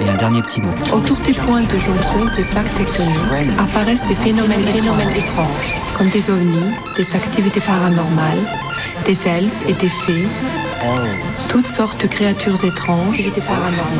et 0.00 0.08
un 0.08 0.16
dernier 0.16 0.42
petit 0.42 0.60
mot. 0.60 0.72
Autour 0.92 1.16
des 1.18 1.32
points 1.32 1.62
de 1.62 1.78
jonction 1.78 2.24
des 2.36 2.42
plaques 2.42 2.74
tectoniques 2.74 3.58
apparaissent 3.58 4.06
des 4.08 4.16
phénomènes, 4.16 4.64
des 4.64 4.72
phénomènes 4.72 5.10
étranges, 5.10 5.80
comme 5.96 6.08
des 6.08 6.28
ovnis, 6.30 6.72
des 6.96 7.14
activités 7.14 7.60
paranormales, 7.60 8.44
des 9.06 9.26
elfes 9.26 9.68
et 9.68 9.72
des 9.74 9.88
fées, 9.88 10.26
toutes 11.48 11.66
sortes 11.66 12.02
de 12.02 12.06
créatures 12.06 12.64
étranges, 12.64 13.22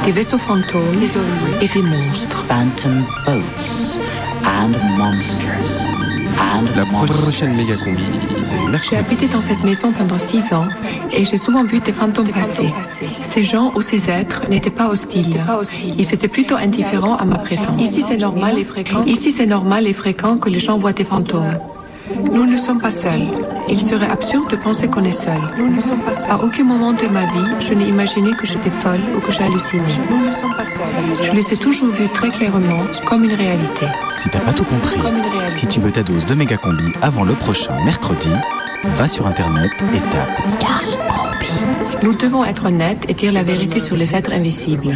des 0.05 0.13
vaisseaux 0.13 0.39
fantômes, 0.39 0.97
des 1.01 1.17
ovnis 1.17 1.63
et 1.63 1.69
des 1.69 1.83
monstres. 1.83 2.45
Phantom 2.49 3.05
boats 3.27 3.99
and 4.45 4.75
monsters 4.99 5.81
and 6.39 6.67
La 6.77 6.85
prochaine 6.85 7.55
méga 7.55 7.77
combi, 7.77 8.03
c'est 8.45 8.91
J'ai 8.91 8.97
habité 8.97 9.27
dans 9.29 9.41
cette 9.41 9.63
maison 9.63 9.93
pendant 9.93 10.19
six 10.19 10.53
ans 10.53 10.67
et 11.13 11.25
j'ai 11.25 11.37
souvent 11.37 11.65
vu 11.65 11.81
des 11.81 11.93
fantômes 11.93 12.29
passer. 12.29 12.73
Ces 13.23 13.45
gens 13.45 13.73
ou 13.77 13.81
ces 13.81 14.11
êtres 14.11 14.49
n'étaient 14.49 14.71
pas 14.71 14.89
hostiles. 14.89 15.41
Ils 15.99 16.15
étaient 16.15 16.29
plutôt 16.29 16.57
indifférents 16.57 17.17
à 17.17 17.25
ma 17.25 17.39
présence. 17.39 17.81
Ici, 17.81 18.05
c'est 18.07 18.17
normal 18.17 18.59
et 18.59 18.65
fréquent. 18.65 19.05
Ici, 19.07 19.31
c'est 19.31 19.47
normal 19.47 19.87
et 19.87 19.93
fréquent 19.93 20.37
que 20.39 20.49
les 20.51 20.59
gens 20.59 20.79
voient 20.79 20.93
des 20.93 21.05
fantômes. 21.05 21.59
Nous 22.33 22.45
ne 22.45 22.57
sommes 22.57 22.81
pas 22.81 22.91
seuls. 22.91 23.27
Il 23.69 23.81
serait 23.81 24.11
absurde 24.11 24.51
de 24.51 24.57
penser 24.57 24.89
qu'on 24.89 25.05
est 25.05 25.13
seul. 25.13 25.41
Nous 25.59 25.69
ne 25.75 25.81
sommes 25.81 26.01
pas 26.01 26.13
seuls. 26.13 26.31
À 26.31 26.43
aucun 26.45 26.65
moment 26.65 26.93
de 26.93 27.07
ma 27.07 27.21
vie, 27.23 27.51
je 27.61 27.73
n'ai 27.73 27.87
imaginé 27.89 28.33
que 28.33 28.47
j'étais 28.47 28.71
folle 28.83 29.01
ou 29.17 29.21
que 29.21 29.33
j'hallucinais. 29.33 29.83
Nous 30.11 30.27
ne 30.27 30.31
sommes 30.31 30.55
pas 30.55 30.67
seuls. 30.67 30.83
Je 31.23 31.33
les 31.33 31.53
ai 31.55 31.57
toujours 31.57 31.89
vus 31.95 32.09
très 32.11 32.29
clairement, 32.29 32.85
comme 33.07 33.25
une 33.25 33.33
réalité. 33.33 33.87
Si 34.19 34.29
t'as 34.29 34.41
pas 34.41 34.53
tout 34.53 34.65
compris, 34.65 35.01
Comme 35.01 35.17
une 35.17 35.23
réalité. 35.23 35.57
si 35.57 35.67
tu 35.67 35.81
veux 35.81 35.93
ta 35.93 36.03
dose 36.03 36.27
de 36.27 36.35
méga 36.35 36.57
combi 36.59 36.93
avant 37.01 37.25
le 37.25 37.35
prochain 37.35 37.75
mercredi, 37.85 38.31
va 38.85 39.09
sur 39.09 39.27
internet 39.27 39.71
et 39.95 40.01
tape 40.11 40.43
Nous 42.03 42.13
devons 42.13 42.45
être 42.45 42.67
honnêtes 42.67 43.07
et 43.09 43.15
dire 43.15 43.33
la 43.33 43.43
vérité 43.43 43.81
sur 43.81 43.97
les 43.97 44.15
êtres 44.15 44.33
invisibles. 44.33 44.93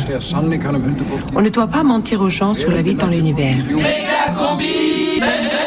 On 1.35 1.41
ne 1.41 1.49
doit 1.49 1.69
pas 1.69 1.83
mentir 1.85 2.21
aux 2.21 2.29
gens 2.29 2.53
sur 2.53 2.71
la 2.71 2.83
vie 2.83 2.95
dans 2.97 3.07
l'univers. 3.07 3.57
Méga 3.71 4.35
combi, 4.37 4.67
c'est 5.21 5.58